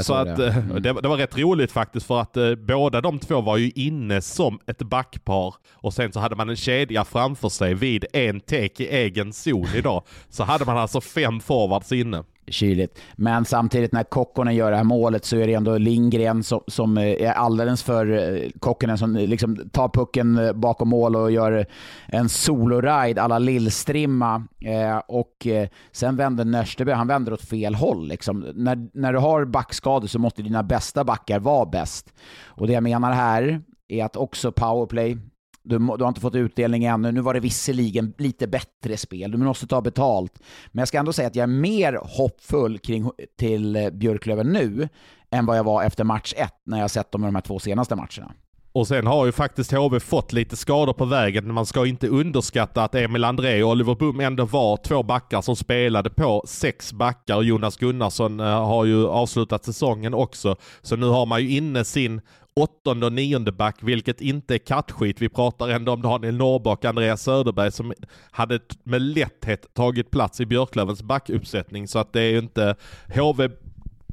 Så 0.00 0.14
att, 0.14 0.36
det. 0.36 0.46
Eh, 0.46 0.56
mm. 0.56 0.82
Det, 0.82 0.92
det. 0.92 1.08
var 1.08 1.16
rätt 1.16 1.38
roligt 1.38 1.72
faktiskt 1.72 2.06
för 2.06 2.20
att 2.20 2.36
eh, 2.36 2.54
båda 2.54 3.00
de 3.00 3.18
två 3.18 3.40
var 3.40 3.56
ju 3.56 3.70
inne 3.70 4.20
som 4.20 4.58
ett 4.66 4.78
backpar 4.78 5.54
och 5.72 5.94
sen 5.94 6.12
så 6.12 6.20
hade 6.20 6.36
man 6.36 6.48
en 6.48 6.56
kedja 6.56 7.04
framför 7.04 7.48
sig 7.48 7.74
vid 7.74 8.04
en 8.12 8.40
tek 8.40 8.80
i 8.80 8.88
egen 8.88 9.32
zon 9.32 9.66
idag. 9.74 10.02
Så 10.28 10.44
hade 10.44 10.64
man 10.64 10.78
alltså 10.78 11.00
fem 11.00 11.40
forwards 11.40 11.92
inne 11.92 12.24
kyligt. 12.50 13.00
Men 13.16 13.44
samtidigt 13.44 13.92
när 13.92 14.04
Kokkonen 14.04 14.54
gör 14.54 14.70
det 14.70 14.76
här 14.76 14.84
målet 14.84 15.24
så 15.24 15.36
är 15.36 15.46
det 15.46 15.54
ändå 15.54 15.78
Lindgren 15.78 16.42
som, 16.42 16.60
som 16.66 16.98
eh, 16.98 17.04
är 17.04 17.32
alldeles 17.32 17.82
för 17.82 18.06
eh, 18.10 18.50
Kokkonen 18.60 18.98
som 18.98 19.16
eh, 19.16 19.26
liksom 19.26 19.68
tar 19.72 19.88
pucken 19.88 20.52
bakom 20.54 20.88
mål 20.88 21.16
och 21.16 21.30
gör 21.30 21.66
en 22.06 22.28
soloride 22.28 23.22
alla 23.22 23.38
Lillstrimma. 23.38 24.44
Eh, 24.64 24.98
och 25.08 25.46
eh, 25.46 25.68
sen 25.92 26.16
vänder 26.16 26.44
Nörsteby, 26.44 26.92
han 26.92 27.06
vänder 27.06 27.32
åt 27.32 27.48
fel 27.48 27.74
håll. 27.74 28.08
Liksom. 28.08 28.52
När, 28.54 28.88
när 28.92 29.12
du 29.12 29.18
har 29.18 29.44
backskador 29.44 30.06
så 30.06 30.18
måste 30.18 30.42
dina 30.42 30.62
bästa 30.62 31.04
backar 31.04 31.38
vara 31.38 31.66
bäst. 31.66 32.12
Och 32.44 32.66
det 32.66 32.72
jag 32.72 32.82
menar 32.82 33.12
här 33.12 33.62
är 33.88 34.04
att 34.04 34.16
också 34.16 34.52
powerplay, 34.52 35.16
du, 35.62 35.78
du, 35.78 35.84
har 35.84 36.08
inte 36.08 36.20
fått 36.20 36.34
utdelning 36.34 36.84
ännu. 36.84 37.12
Nu 37.12 37.20
var 37.20 37.34
det 37.34 37.40
visserligen 37.40 38.14
lite 38.18 38.46
bättre 38.46 38.96
spel. 38.96 39.30
Du 39.30 39.38
måste 39.38 39.66
ta 39.66 39.80
betalt. 39.80 40.38
Men 40.72 40.80
jag 40.80 40.88
ska 40.88 40.98
ändå 40.98 41.12
säga 41.12 41.28
att 41.28 41.36
jag 41.36 41.42
är 41.42 41.60
mer 41.60 42.00
hoppfull 42.02 42.78
kring, 42.78 43.10
till 43.38 43.90
Björklöven 43.92 44.46
nu 44.46 44.88
än 45.30 45.46
vad 45.46 45.58
jag 45.58 45.64
var 45.64 45.82
efter 45.82 46.04
match 46.04 46.34
1 46.36 46.52
när 46.64 46.80
jag 46.80 46.90
sett 46.90 47.12
dem 47.12 47.24
i 47.24 47.26
de 47.26 47.34
här 47.34 47.42
två 47.42 47.58
senaste 47.58 47.96
matcherna. 47.96 48.32
Och 48.78 48.86
sen 48.86 49.06
har 49.06 49.26
ju 49.26 49.32
faktiskt 49.32 49.72
HV 49.72 50.00
fått 50.00 50.32
lite 50.32 50.56
skador 50.56 50.92
på 50.92 51.04
vägen. 51.04 51.54
Man 51.54 51.66
ska 51.66 51.86
inte 51.86 52.08
underskatta 52.08 52.84
att 52.84 52.94
Emil 52.94 53.24
André 53.24 53.62
och 53.62 53.70
Oliver 53.70 53.94
Bum 53.94 54.20
ändå 54.20 54.44
var 54.44 54.76
två 54.76 55.02
backar 55.02 55.40
som 55.40 55.56
spelade 55.56 56.10
på 56.10 56.44
sex 56.46 56.92
backar. 56.92 57.36
Och 57.36 57.44
Jonas 57.44 57.76
Gunnarsson 57.76 58.40
eh, 58.40 58.46
har 58.46 58.84
ju 58.84 59.06
avslutat 59.06 59.64
säsongen 59.64 60.14
också. 60.14 60.56
Så 60.82 60.96
nu 60.96 61.06
har 61.06 61.26
man 61.26 61.42
ju 61.42 61.56
inne 61.56 61.84
sin 61.84 62.20
åttonde 62.56 63.06
och 63.06 63.12
nionde 63.12 63.52
back, 63.52 63.76
vilket 63.80 64.20
inte 64.20 64.54
är 64.54 64.58
kattskit. 64.58 65.22
Vi 65.22 65.28
pratar 65.28 65.68
ändå 65.68 65.92
om 65.92 66.02
Daniel 66.02 66.36
Norrback 66.36 66.78
och 66.78 66.84
Andreas 66.84 67.22
Söderberg 67.22 67.72
som 67.72 67.92
hade 68.30 68.60
med 68.82 69.02
lätthet 69.02 69.74
tagit 69.74 70.10
plats 70.10 70.40
i 70.40 70.46
Björklövens 70.46 71.02
backuppsättning. 71.02 71.88
Så 71.88 71.98
att 71.98 72.12
det 72.12 72.20
är 72.20 72.30
ju 72.30 72.38
inte... 72.38 72.76
HV 73.14 73.48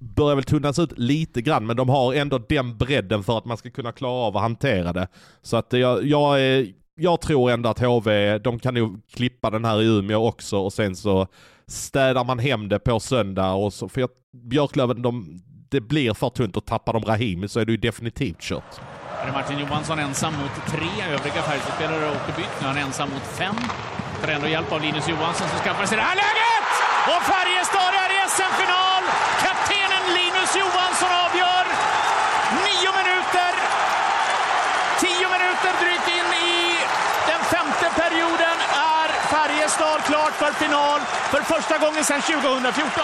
börjar 0.01 0.35
väl 0.35 0.43
tunnas 0.43 0.79
ut 0.79 0.93
lite 0.97 1.41
grann, 1.41 1.65
men 1.65 1.75
de 1.75 1.89
har 1.89 2.13
ändå 2.13 2.37
den 2.37 2.77
bredden 2.77 3.23
för 3.23 3.37
att 3.37 3.45
man 3.45 3.57
ska 3.57 3.69
kunna 3.69 3.91
klara 3.91 4.11
av 4.11 4.37
att 4.37 4.43
hantera 4.43 4.93
det. 4.93 5.07
Så 5.41 5.57
att 5.57 5.73
jag, 5.73 6.05
jag, 6.05 6.39
jag 6.95 7.21
tror 7.21 7.51
ändå 7.51 7.69
att 7.69 7.79
HV, 7.79 8.37
de 8.37 8.59
kan 8.59 8.73
nog 8.73 9.01
klippa 9.13 9.49
den 9.49 9.65
här 9.65 9.81
i 9.81 9.85
Umeå 9.85 10.27
också 10.27 10.57
och 10.57 10.73
sen 10.73 10.95
så 10.95 11.27
städar 11.67 12.23
man 12.23 12.39
hem 12.39 12.69
det 12.69 12.79
på 12.79 12.99
söndag. 12.99 13.51
Och 13.53 13.73
så, 13.73 13.89
för 13.89 14.01
jag, 14.01 14.09
Björklöven, 14.33 15.01
de, 15.01 15.41
det 15.69 15.81
blir 15.81 16.13
för 16.13 16.29
tunt 16.29 16.57
och 16.57 16.65
tappar 16.65 16.93
de 16.93 17.03
Rahimi 17.03 17.47
så 17.47 17.59
är 17.59 17.65
det 17.65 17.71
ju 17.71 17.77
definitivt 17.77 18.41
kört. 18.41 18.79
Här 19.09 19.27
är 19.27 19.33
Martin 19.33 19.59
Johansson 19.59 19.99
ensam 19.99 20.33
mot 20.33 20.55
tre 20.67 20.89
övriga 21.13 21.41
Färjestadspelare 21.47 22.05
åker 22.09 22.33
bytt. 22.37 22.55
Nu 22.61 22.67
är 22.67 22.73
han 22.73 22.77
ensam 22.77 23.09
mot 23.09 23.27
fem. 23.41 23.55
Tar 24.21 24.31
ändå 24.31 24.47
hjälp 24.47 24.71
av 24.71 24.81
Linus 24.81 25.09
Johansson 25.09 25.47
som 25.49 25.59
skaffar 25.65 25.85
sig 25.85 25.97
det 25.97 26.07
här 26.09 26.15
läget! 26.15 26.69
Och 27.11 27.21
Färjestad 27.31 27.93
är 28.03 28.11
i 28.17 28.19
SM-final! 28.35 29.03
Kapten 29.43 29.84
Linus 30.45 30.55
Johansson 30.55 31.09
avgör! 31.25 31.65
Nio 32.65 32.91
minuter! 32.99 33.53
Tio 34.99 35.29
minuter 35.29 35.73
drygt 35.81 36.07
in 36.07 36.33
i 36.33 36.77
den 37.27 37.43
femte 37.43 38.01
perioden 38.01 38.57
är 38.73 39.07
Färjestad 39.29 40.03
klart 40.03 40.33
för 40.33 40.51
final 40.51 40.99
för 41.31 41.41
första 41.41 41.77
gången 41.77 42.03
sedan 42.03 42.21
2014. 42.21 43.03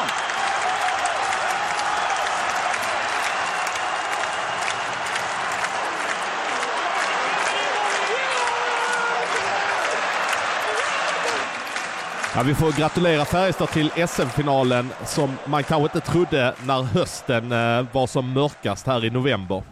Ja, 12.36 12.44
vi 12.44 12.54
får 12.54 12.72
gratulera 12.80 13.26
Färjestad 13.26 13.70
till 13.70 13.92
SM-finalen 14.08 14.90
som 15.06 15.38
man 15.46 15.64
kanske 15.64 15.98
inte 15.98 16.12
trodde 16.12 16.54
när 16.66 16.84
hösten 16.84 17.52
eh, 17.52 17.86
var 17.92 18.08
som 18.08 18.34
mörkast 18.34 18.88
här 18.88 19.06
i 19.06 19.10
november. 19.10 19.64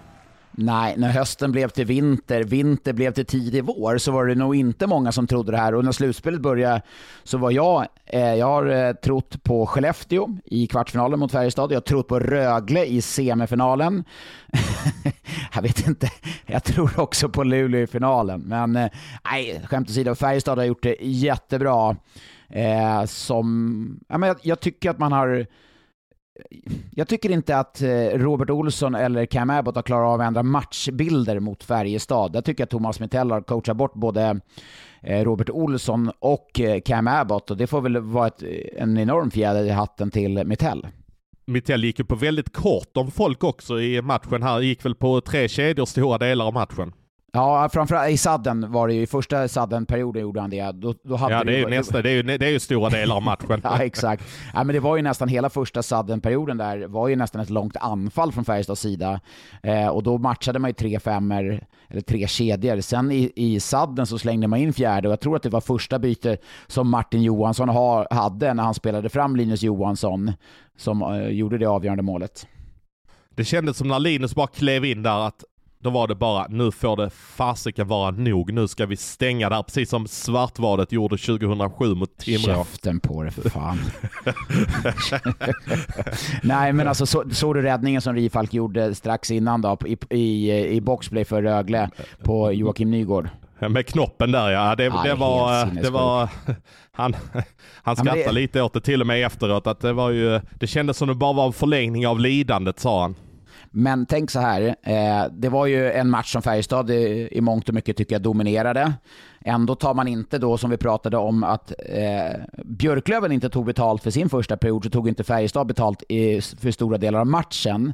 Nej, 0.51 0.95
när 0.97 1.09
hösten 1.09 1.51
blev 1.51 1.67
till 1.67 1.85
vinter, 1.85 2.43
vinter 2.43 2.93
blev 2.93 3.11
till 3.11 3.25
tidig 3.25 3.63
vår, 3.63 3.97
så 3.97 4.11
var 4.11 4.25
det 4.25 4.35
nog 4.35 4.55
inte 4.55 4.87
många 4.87 5.11
som 5.11 5.27
trodde 5.27 5.51
det 5.51 5.57
här. 5.57 5.75
Och 5.75 5.85
när 5.85 5.91
slutspelet 5.91 6.41
började 6.41 6.81
så 7.23 7.37
var 7.37 7.51
jag, 7.51 7.85
eh, 8.05 8.33
jag 8.35 8.45
har 8.45 8.65
eh, 8.65 8.93
trott 8.93 9.43
på 9.43 9.65
Skellefteå 9.65 10.37
i 10.45 10.67
kvartsfinalen 10.67 11.19
mot 11.19 11.31
Färjestad. 11.31 11.71
Jag 11.71 11.75
har 11.75 11.81
trott 11.81 12.07
på 12.07 12.19
Rögle 12.19 12.85
i 12.85 13.01
semifinalen. 13.01 14.03
jag 15.53 15.61
vet 15.61 15.87
inte, 15.87 16.11
jag 16.45 16.63
tror 16.63 16.99
också 16.99 17.29
på 17.29 17.43
Luleå 17.43 17.81
i 17.81 17.87
finalen. 17.87 18.41
Men 18.41 18.75
eh, 18.75 18.89
nej, 19.31 19.61
skämt 19.65 19.89
åsido, 19.89 20.15
Färjestad 20.15 20.57
har 20.57 20.65
gjort 20.65 20.83
det 20.83 20.95
jättebra. 21.01 21.95
Eh, 22.49 23.05
som, 23.05 23.99
ja, 24.07 24.17
men 24.17 24.27
jag, 24.27 24.38
jag 24.41 24.59
tycker 24.59 24.89
att 24.89 24.99
man 24.99 25.12
har 25.12 25.45
jag 26.91 27.07
tycker 27.07 27.29
inte 27.29 27.57
att 27.57 27.81
eh, 27.81 27.89
Robert 28.13 28.49
Olsson 28.49 28.95
eller 28.95 29.25
Cam 29.25 29.49
Abbott 29.49 29.75
har 29.75 29.83
klarat 29.83 30.07
av 30.07 30.21
att 30.21 30.27
ändra 30.27 30.43
matchbilder 30.43 31.39
mot 31.39 31.63
Färjestad. 31.63 32.35
Jag 32.35 32.45
tycker 32.45 32.63
att 32.63 32.69
Thomas 32.69 32.99
Mitell 32.99 33.31
har 33.31 33.41
coachat 33.41 33.77
bort 33.77 33.93
både 33.93 34.39
eh, 35.01 35.23
Robert 35.23 35.49
Olsson 35.49 36.12
och 36.19 36.59
eh, 36.59 36.81
Cam 36.81 37.07
Abbott 37.07 37.51
och 37.51 37.57
det 37.57 37.67
får 37.67 37.81
väl 37.81 37.97
vara 37.97 38.27
ett, 38.27 38.43
en 38.77 38.97
enorm 38.97 39.31
fjäder 39.31 39.63
i 39.63 39.69
hatten 39.69 40.12
till 40.12 40.43
Mitell. 40.45 40.88
Mitell 41.45 41.83
gick 41.83 41.99
ju 41.99 42.05
på 42.05 42.15
väldigt 42.15 42.53
kort 42.53 42.97
om 42.97 43.12
folk 43.12 43.43
också 43.43 43.81
i 43.81 44.01
matchen 44.01 44.43
här. 44.43 44.59
Gick 44.59 44.85
väl 44.85 44.95
på 44.95 45.21
tre 45.21 45.47
kedjor 45.47 45.85
stora 45.85 46.17
delar 46.17 46.45
av 46.45 46.53
matchen. 46.53 46.93
Ja, 47.33 47.69
framförallt 47.69 48.11
i 48.11 48.17
sadden 48.17 48.71
var 48.71 48.87
det 48.87 48.93
ju, 48.93 49.01
i 49.01 49.07
första 49.07 49.47
sadden-perioden 49.47 50.21
gjorde 50.21 50.41
han 50.41 50.49
det. 50.49 50.71
Då, 50.71 50.93
då 51.03 51.15
hade 51.15 51.33
ja, 51.33 51.43
det 51.43 51.53
är, 51.53 51.57
ju 51.57 51.65
det, 51.65 51.77
nästa, 51.77 52.01
det, 52.01 52.09
är 52.09 52.13
ju, 52.13 52.23
det 52.23 52.45
är 52.45 52.49
ju 52.51 52.59
stora 52.59 52.89
delar 52.89 53.15
av 53.15 53.21
matchen. 53.21 53.61
ja, 53.63 53.83
exakt. 53.83 54.23
Ja, 54.53 54.63
men 54.63 54.73
det 54.73 54.79
var 54.79 54.97
ju 54.97 55.01
nästan 55.01 55.27
hela 55.27 55.49
första 55.49 55.83
sadden-perioden 55.83 56.57
där, 56.57 56.87
var 56.87 57.07
ju 57.07 57.15
nästan 57.15 57.41
ett 57.41 57.49
långt 57.49 57.77
anfall 57.77 58.31
från 58.31 58.45
Färjestads 58.45 58.81
sida. 58.81 59.19
Eh, 59.63 59.87
och 59.87 60.03
då 60.03 60.17
matchade 60.17 60.59
man 60.59 60.69
ju 60.69 60.73
tre 60.73 60.99
femmer, 60.99 61.67
eller 61.87 62.01
tre 62.01 62.27
kedjor. 62.27 62.81
Sen 62.81 63.11
i, 63.11 63.31
i 63.35 63.59
sadden 63.59 64.05
så 64.05 64.17
slängde 64.17 64.47
man 64.47 64.59
in 64.59 64.73
fjärde 64.73 65.07
och 65.07 65.11
jag 65.11 65.19
tror 65.19 65.35
att 65.35 65.43
det 65.43 65.49
var 65.49 65.61
första 65.61 65.99
bytet 65.99 66.43
som 66.67 66.89
Martin 66.89 67.21
Johansson 67.21 67.69
ha, 67.69 68.07
hade 68.11 68.53
när 68.53 68.63
han 68.63 68.73
spelade 68.73 69.09
fram 69.09 69.35
Linus 69.35 69.63
Johansson, 69.63 70.33
som 70.77 71.01
eh, 71.01 71.27
gjorde 71.27 71.57
det 71.57 71.65
avgörande 71.65 72.03
målet. 72.03 72.47
Det 73.35 73.45
kändes 73.45 73.77
som 73.77 73.87
när 73.87 73.99
Linus 73.99 74.35
bara 74.35 74.47
klev 74.47 74.85
in 74.85 75.03
där 75.03 75.27
att 75.27 75.43
då 75.83 75.89
var 75.89 76.07
det 76.07 76.15
bara, 76.15 76.47
nu 76.49 76.71
får 76.71 76.95
det 76.95 77.09
fasiken 77.09 77.87
vara 77.87 78.11
nog. 78.11 78.53
Nu 78.53 78.67
ska 78.67 78.85
vi 78.85 78.97
stänga 78.97 79.49
där, 79.49 79.63
precis 79.63 79.89
som 79.89 80.07
Svartvadet 80.07 80.91
gjorde 80.91 81.17
2007 81.17 81.95
mot 81.95 82.17
Timrå. 82.17 82.55
Käften 82.55 82.99
på 82.99 83.23
det 83.23 83.31
för 83.31 83.49
fan. 83.49 83.79
Nej, 86.43 86.73
men 86.73 86.87
alltså 86.87 87.05
så, 87.05 87.23
såg 87.31 87.55
du 87.55 87.61
räddningen 87.61 88.01
som 88.01 88.15
Rifalk 88.15 88.53
gjorde 88.53 88.95
strax 88.95 89.31
innan 89.31 89.61
då, 89.61 89.77
i, 89.85 89.97
i, 90.09 90.51
i 90.67 90.81
boxplay 90.81 91.25
för 91.25 91.41
Rögle 91.41 91.89
på 92.23 92.53
Joakim 92.53 92.91
Nygård? 92.91 93.29
Med 93.59 93.85
knoppen 93.87 94.31
där 94.31 94.49
ja, 94.49 94.75
det, 94.75 94.83
ja, 94.83 95.01
det 95.03 95.15
var, 95.15 95.65
det 95.65 95.89
var, 95.89 96.29
han, 96.91 97.15
han 97.83 97.95
skrattade 97.95 98.23
det... 98.23 98.31
lite 98.31 98.61
åt 98.61 98.73
det 98.73 98.81
till 98.81 99.01
och 99.01 99.07
med 99.07 99.25
efteråt, 99.25 99.67
att 99.67 99.79
det 99.79 99.93
var 99.93 100.09
ju, 100.09 100.41
det 100.59 100.67
kändes 100.67 100.97
som 100.97 101.07
det 101.07 101.15
bara 101.15 101.33
var 101.33 101.45
en 101.45 101.53
förlängning 101.53 102.07
av 102.07 102.19
lidandet 102.19 102.79
sa 102.79 103.01
han. 103.01 103.15
Men 103.71 104.05
tänk 104.05 104.32
så 104.32 104.39
här, 104.39 104.75
eh, 104.82 105.32
det 105.32 105.49
var 105.49 105.65
ju 105.65 105.91
en 105.91 106.10
match 106.10 106.32
som 106.32 106.41
Färjestad 106.41 106.91
i, 106.91 107.29
i 107.32 107.41
mångt 107.41 107.69
och 107.69 107.75
mycket 107.75 107.97
tycker 107.97 108.15
jag 108.15 108.21
dominerade. 108.21 108.93
Ändå 109.41 109.75
tar 109.75 109.93
man 109.93 110.08
inte 110.08 110.38
då, 110.38 110.58
som 110.58 110.69
vi 110.69 110.77
pratade 110.77 111.17
om, 111.17 111.43
att 111.43 111.73
eh, 111.79 112.39
Björklöven 112.65 113.32
inte 113.32 113.49
tog 113.49 113.65
betalt 113.65 114.03
för 114.03 114.12
sin 114.12 114.29
första 114.29 114.58
period, 114.58 114.84
så 114.84 114.89
tog 114.89 115.08
inte 115.08 115.23
Färjestad 115.23 115.67
betalt 115.67 116.03
i, 116.10 116.41
för 116.41 116.71
stora 116.71 116.97
delar 116.97 117.19
av 117.19 117.27
matchen. 117.27 117.93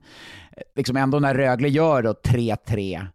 Eh, 0.52 0.64
liksom 0.76 0.98
ändå 0.98 1.20
när 1.20 1.34
Rögle 1.34 1.68
gör 1.68 2.04
då 2.04 2.12
3-3 2.12 3.08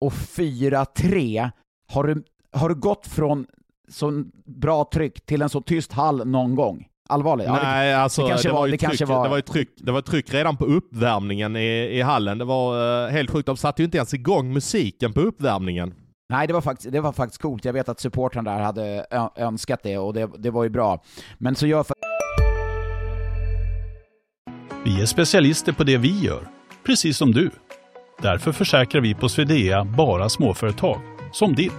och 0.00 0.12
4-3, 0.12 1.50
har 1.92 2.04
du, 2.04 2.22
har 2.52 2.68
du 2.68 2.74
gått 2.74 3.06
från 3.06 3.46
så 3.88 4.24
bra 4.44 4.88
tryck 4.92 5.26
till 5.26 5.42
en 5.42 5.48
så 5.48 5.60
tyst 5.60 5.92
hall 5.92 6.28
någon 6.28 6.54
gång? 6.54 6.86
Allvarligt? 7.08 7.48
Nej, 7.48 7.88
ja, 7.88 7.96
det, 7.96 8.02
alltså, 8.02 8.22
det, 8.22 8.28
kanske 8.28 8.48
det 8.48 8.52
var, 8.52 8.60
var, 8.60 8.68
det, 8.68 8.78
kanske 8.78 9.04
var... 9.04 9.24
Det 9.24 9.30
var, 9.30 9.40
tryck, 9.40 9.68
det 9.76 9.92
var 9.92 10.00
tryck 10.00 10.34
redan 10.34 10.56
på 10.56 10.64
uppvärmningen 10.64 11.56
i, 11.56 11.98
i 11.98 12.02
hallen. 12.02 12.38
Det 12.38 12.44
var 12.44 13.04
uh, 13.04 13.10
helt 13.10 13.30
sjukt. 13.30 13.46
De 13.46 13.56
satte 13.56 13.82
ju 13.82 13.84
inte 13.84 13.96
ens 13.96 14.14
igång 14.14 14.52
musiken 14.52 15.12
på 15.12 15.20
uppvärmningen. 15.20 15.94
Nej, 16.28 16.46
det 16.46 16.52
var 16.52 16.60
faktiskt, 16.60 16.92
det 16.92 17.00
var 17.00 17.12
faktiskt 17.12 17.42
coolt. 17.42 17.64
Jag 17.64 17.72
vet 17.72 17.88
att 17.88 18.00
supportrarna 18.00 18.50
där 18.50 18.60
hade 18.60 19.06
önskat 19.36 19.80
det 19.82 19.98
och 19.98 20.14
det, 20.14 20.30
det 20.38 20.50
var 20.50 20.64
ju 20.64 20.70
bra. 20.70 21.02
Men 21.38 21.54
så 21.54 21.66
gör... 21.66 21.84
Vi 24.84 25.02
är 25.02 25.06
specialister 25.06 25.72
på 25.72 25.84
det 25.84 25.96
vi 25.96 26.20
gör, 26.20 26.48
precis 26.86 27.16
som 27.16 27.32
du. 27.32 27.50
Därför 28.22 28.52
försäkrar 28.52 29.00
vi 29.02 29.14
på 29.14 29.28
Swedea 29.28 29.84
bara 29.84 30.28
småföretag, 30.28 31.00
som 31.32 31.54
ditt. 31.54 31.72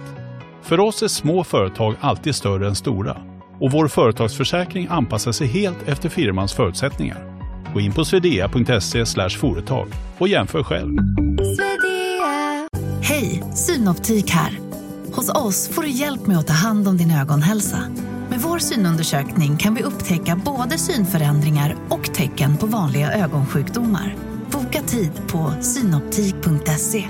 För 0.62 0.80
oss 0.80 1.02
är 1.02 1.08
små 1.08 1.44
företag 1.44 1.94
alltid 2.00 2.34
större 2.34 2.66
än 2.66 2.74
stora 2.74 3.37
och 3.60 3.72
vår 3.72 3.88
företagsförsäkring 3.88 4.86
anpassar 4.90 5.32
sig 5.32 5.46
helt 5.46 5.88
efter 5.88 6.08
firmans 6.08 6.52
förutsättningar. 6.52 7.38
Gå 7.74 7.80
in 7.80 7.92
på 7.92 8.04
swedea.se 8.04 9.28
företag 9.28 9.88
och 10.18 10.28
jämför 10.28 10.62
själv. 10.62 10.98
Hej, 13.02 13.42
Synoptik 13.54 14.30
här. 14.30 14.58
Hos 15.12 15.28
oss 15.34 15.68
får 15.68 15.82
du 15.82 15.88
hjälp 15.88 16.26
med 16.26 16.38
att 16.38 16.46
ta 16.46 16.52
hand 16.52 16.88
om 16.88 16.96
din 16.96 17.10
ögonhälsa. 17.10 17.78
Med 18.30 18.40
vår 18.40 18.58
synundersökning 18.58 19.56
kan 19.56 19.74
vi 19.74 19.82
upptäcka 19.82 20.40
både 20.44 20.78
synförändringar 20.78 21.76
och 21.88 22.14
tecken 22.14 22.56
på 22.56 22.66
vanliga 22.66 23.12
ögonsjukdomar. 23.12 24.16
Boka 24.52 24.82
tid 24.82 25.12
på 25.32 25.52
synoptik.se. 25.60 27.04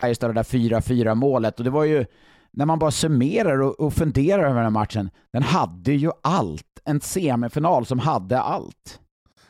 Färjestad 0.00 0.30
det 0.30 0.34
där 0.34 0.42
4-4 0.42 1.14
målet 1.14 1.58
och 1.58 1.64
det 1.64 1.70
var 1.70 1.84
ju 1.84 2.06
när 2.52 2.66
man 2.66 2.78
bara 2.78 2.90
summerar 2.90 3.62
och, 3.62 3.80
och 3.80 3.94
funderar 3.94 4.42
över 4.42 4.54
den 4.54 4.64
här 4.64 4.70
matchen, 4.70 5.10
den 5.32 5.42
hade 5.42 5.92
ju 5.92 6.10
allt. 6.22 6.66
En 6.84 7.00
semifinal 7.00 7.86
som 7.86 7.98
hade 7.98 8.40
allt. 8.40 9.00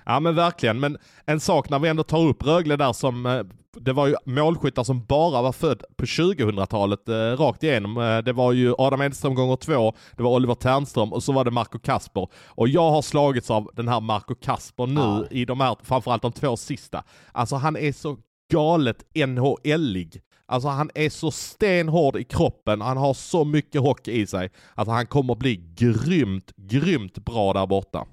Ja 0.05 0.21
men 0.21 0.35
verkligen, 0.35 0.81
men 0.81 0.99
en 1.27 1.41
sak 1.41 1.71
när 1.71 1.79
vi 1.79 1.89
ändå 1.89 2.03
tar 2.03 2.27
upp 2.27 2.47
Rögle 2.47 2.77
där 2.77 2.93
som, 2.93 3.27
eh, 3.27 3.43
det 3.81 3.93
var 3.93 4.07
ju 4.07 4.15
målskyttar 4.25 4.85
som 4.85 5.05
bara 5.05 5.43
var 5.43 5.53
född 5.53 5.83
på 5.97 6.05
2000-talet 6.05 7.09
eh, 7.09 7.15
rakt 7.15 7.63
igenom. 7.63 7.97
Eh, 7.97 8.19
det 8.19 8.33
var 8.33 8.53
ju 8.53 8.75
Adam 8.79 9.03
Edström 9.03 9.35
gånger 9.35 9.57
två, 9.57 9.93
det 10.17 10.23
var 10.23 10.31
Oliver 10.31 10.55
Ternström 10.55 11.13
och 11.13 11.23
så 11.23 11.33
var 11.33 11.45
det 11.45 11.51
Marco 11.51 11.79
Kasper. 11.79 12.29
Och 12.47 12.69
jag 12.69 12.91
har 12.91 13.03
slagits 13.03 13.51
av 13.51 13.71
den 13.77 13.89
här 13.89 14.01
Marco 14.01 14.35
Kasper 14.35 14.87
nu 14.87 15.01
ja. 15.01 15.27
i 15.31 15.45
de 15.45 15.61
här, 15.61 15.77
framförallt 15.83 16.23
de 16.23 16.33
två 16.33 16.57
sista. 16.57 17.05
Alltså 17.33 17.57
han 17.57 17.77
är 17.77 17.93
så 17.93 18.17
galet 18.53 19.05
NHL-ig. 19.15 20.21
Alltså 20.51 20.69
han 20.69 20.91
är 20.95 21.11
så 21.11 21.31
stenhård 21.31 22.17
i 22.17 22.25
kroppen, 22.25 22.81
han 22.81 22.97
har 22.97 23.15
så 23.15 23.45
mycket 23.45 23.81
hockey 23.81 24.13
i 24.13 24.27
sig. 24.27 24.51
Alltså 24.75 24.93
han 24.93 25.07
kommer 25.07 25.35
bli 25.35 25.57
grymt, 25.77 26.53
grymt 26.57 27.25
bra 27.25 27.53
där 27.53 27.67
borta. 27.67 28.07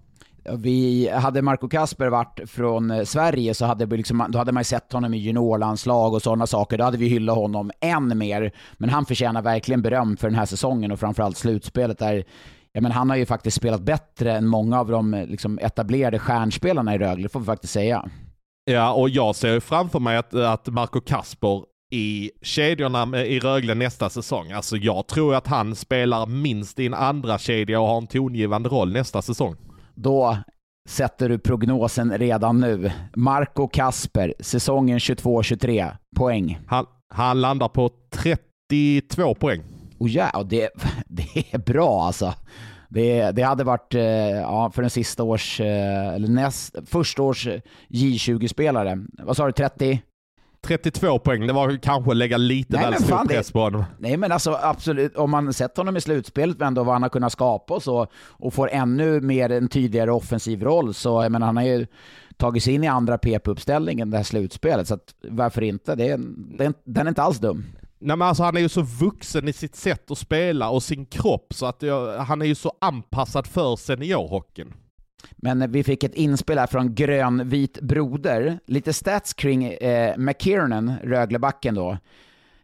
Vi, 0.57 1.09
hade 1.09 1.41
Marco 1.41 1.69
Kasper 1.69 2.07
varit 2.07 2.39
från 2.49 2.91
eh, 2.91 3.03
Sverige 3.03 3.53
så 3.53 3.65
hade, 3.65 3.85
vi 3.85 3.97
liksom, 3.97 4.25
då 4.29 4.37
hade 4.37 4.51
man 4.51 4.63
sett 4.63 4.93
honom 4.93 5.13
i 5.13 5.17
juniorlandslag 5.17 6.13
och 6.13 6.21
sådana 6.21 6.47
saker. 6.47 6.77
Då 6.77 6.83
hade 6.83 6.97
vi 6.97 7.07
hyllat 7.07 7.35
honom 7.35 7.71
än 7.81 8.17
mer. 8.17 8.51
Men 8.77 8.89
han 8.89 9.05
förtjänar 9.05 9.41
verkligen 9.41 9.81
beröm 9.81 10.17
för 10.17 10.27
den 10.29 10.39
här 10.39 10.45
säsongen 10.45 10.91
och 10.91 10.99
framförallt 10.99 11.37
slutspelet 11.37 11.99
där 11.99 12.23
Ja, 12.71 12.81
men 12.81 12.91
han 12.91 13.09
har 13.09 13.17
ju 13.17 13.25
faktiskt 13.25 13.57
spelat 13.57 13.81
bättre 13.81 14.37
än 14.37 14.47
många 14.47 14.79
av 14.79 14.87
de 14.87 15.25
liksom, 15.27 15.59
etablerade 15.59 16.19
stjärnspelarna 16.19 16.95
i 16.95 16.97
Rögle, 16.97 17.29
får 17.29 17.39
vi 17.39 17.45
faktiskt 17.45 17.73
säga. 17.73 18.09
Ja, 18.65 18.93
och 18.93 19.09
jag 19.09 19.35
ser 19.35 19.59
framför 19.59 19.99
mig 19.99 20.17
att, 20.17 20.33
att 20.33 20.67
Marco 20.67 21.01
Kasper 21.01 21.63
i 21.89 22.31
kedjorna 22.41 23.25
i 23.25 23.39
Rögle 23.39 23.75
nästa 23.75 24.09
säsong. 24.09 24.51
Alltså 24.51 24.77
jag 24.77 25.07
tror 25.07 25.35
att 25.35 25.47
han 25.47 25.75
spelar 25.75 26.25
minst 26.25 26.79
i 26.79 26.85
en 26.85 26.93
andra 26.93 27.37
kedja 27.37 27.79
och 27.79 27.87
har 27.87 27.97
en 27.97 28.07
tongivande 28.07 28.69
roll 28.69 28.91
nästa 28.91 29.21
säsong. 29.21 29.55
Då 29.95 30.37
sätter 30.87 31.29
du 31.29 31.39
prognosen 31.39 32.17
redan 32.17 32.59
nu. 32.59 32.91
Marco 33.15 33.67
Kasper, 33.67 34.33
säsongen 34.39 34.99
22-23, 34.99 35.91
poäng. 36.15 36.59
Han, 36.67 36.85
han 37.09 37.41
landar 37.41 37.67
på 37.67 37.91
32 38.69 39.35
poäng. 39.35 39.63
Oh 39.99 40.09
ja, 40.09 40.43
det, 40.49 40.69
det 41.07 41.53
är 41.53 41.57
bra 41.57 42.03
alltså. 42.03 42.33
Det, 42.89 43.31
det 43.31 43.41
hade 43.41 43.63
varit, 43.63 43.93
eh, 43.95 44.01
ja, 44.01 44.71
för 44.71 44.83
en 44.83 44.89
sista 44.89 45.23
års, 45.23 45.59
eh, 45.59 46.07
eller 46.07 46.27
näst, 46.27 46.75
första 46.85 47.23
års 47.23 47.47
J20-spelare. 47.89 49.05
Vad 49.23 49.37
sa 49.37 49.45
du, 49.45 49.51
30? 49.51 50.01
32 50.67 51.19
poäng, 51.19 51.47
det 51.47 51.53
var 51.53 51.77
kanske 51.77 52.11
att 52.11 52.17
lägga 52.17 52.37
lite 52.37 52.77
väl 52.77 52.95
stor 52.95 53.27
press 53.27 53.51
på 53.51 53.59
honom. 53.59 53.83
Nej 53.99 54.17
men 54.17 54.31
alltså 54.31 54.59
absolut, 54.61 55.15
om 55.15 55.31
man 55.31 55.53
sett 55.53 55.77
honom 55.77 55.97
i 55.97 56.01
slutspelet 56.01 56.61
ändå 56.61 56.83
vad 56.83 56.95
han 56.95 57.01
har 57.01 57.09
kunnat 57.09 57.31
skapa 57.31 57.73
och 57.73 57.83
så, 57.83 58.07
och 58.15 58.53
får 58.53 58.69
ännu 58.71 59.21
mer 59.21 59.51
en 59.51 59.67
tydligare 59.67 60.11
offensiv 60.11 60.63
roll, 60.63 60.93
så 60.93 61.23
jag 61.23 61.31
menar 61.31 61.45
han 61.45 61.57
har 61.57 61.63
ju 61.63 61.87
tagit 62.37 62.63
sig 62.63 62.73
in 62.73 62.83
i 62.83 62.87
andra 62.87 63.17
PP-uppställningen 63.17 64.11
det 64.11 64.17
här 64.17 64.23
slutspelet, 64.23 64.87
så 64.87 64.93
att, 64.93 65.13
varför 65.21 65.61
inte? 65.61 65.95
Det 65.95 66.07
är, 66.07 66.13
är, 66.59 66.73
den 66.83 67.07
är 67.07 67.09
inte 67.09 67.21
alls 67.21 67.39
dum. 67.39 67.65
Nej 67.99 68.17
men 68.17 68.27
alltså 68.27 68.43
han 68.43 68.57
är 68.57 68.61
ju 68.61 68.69
så 68.69 68.81
vuxen 68.81 69.47
i 69.47 69.53
sitt 69.53 69.75
sätt 69.75 70.11
att 70.11 70.17
spela 70.17 70.69
och 70.69 70.83
sin 70.83 71.05
kropp 71.05 71.53
så 71.53 71.65
att 71.65 71.81
jag, 71.81 72.17
han 72.17 72.41
är 72.41 72.45
ju 72.45 72.55
så 72.55 72.73
anpassad 72.81 73.47
för 73.47 73.75
seniorhockeyn. 73.75 74.73
Men 75.35 75.71
vi 75.71 75.83
fick 75.83 76.03
ett 76.03 76.15
inspel 76.15 76.57
här 76.57 76.67
från 76.67 76.95
grönvit 76.95 77.81
broder. 77.81 78.59
Lite 78.65 78.93
stats 78.93 79.33
kring 79.33 79.65
eh, 79.65 80.17
McKiernan, 80.17 80.93
Röglebacken 81.03 81.75
då. 81.75 81.97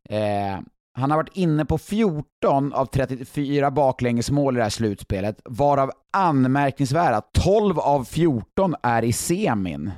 Eh, 0.10 0.60
han 0.96 1.12
har 1.12 1.18
varit 1.18 1.38
inne 1.38 1.66
på 1.66 1.78
14 1.78 2.74
av 2.74 2.86
34 2.86 3.72
baklängesmål 3.72 4.56
i 4.56 4.58
det 4.58 4.64
här 4.64 4.70
slutspelet, 4.70 5.42
varav 5.46 5.92
anmärkningsvärda 6.12 7.22
12 7.22 7.80
av 7.80 8.04
14 8.04 8.76
är 8.84 9.04
i 9.04 9.14
semin. 9.14 9.92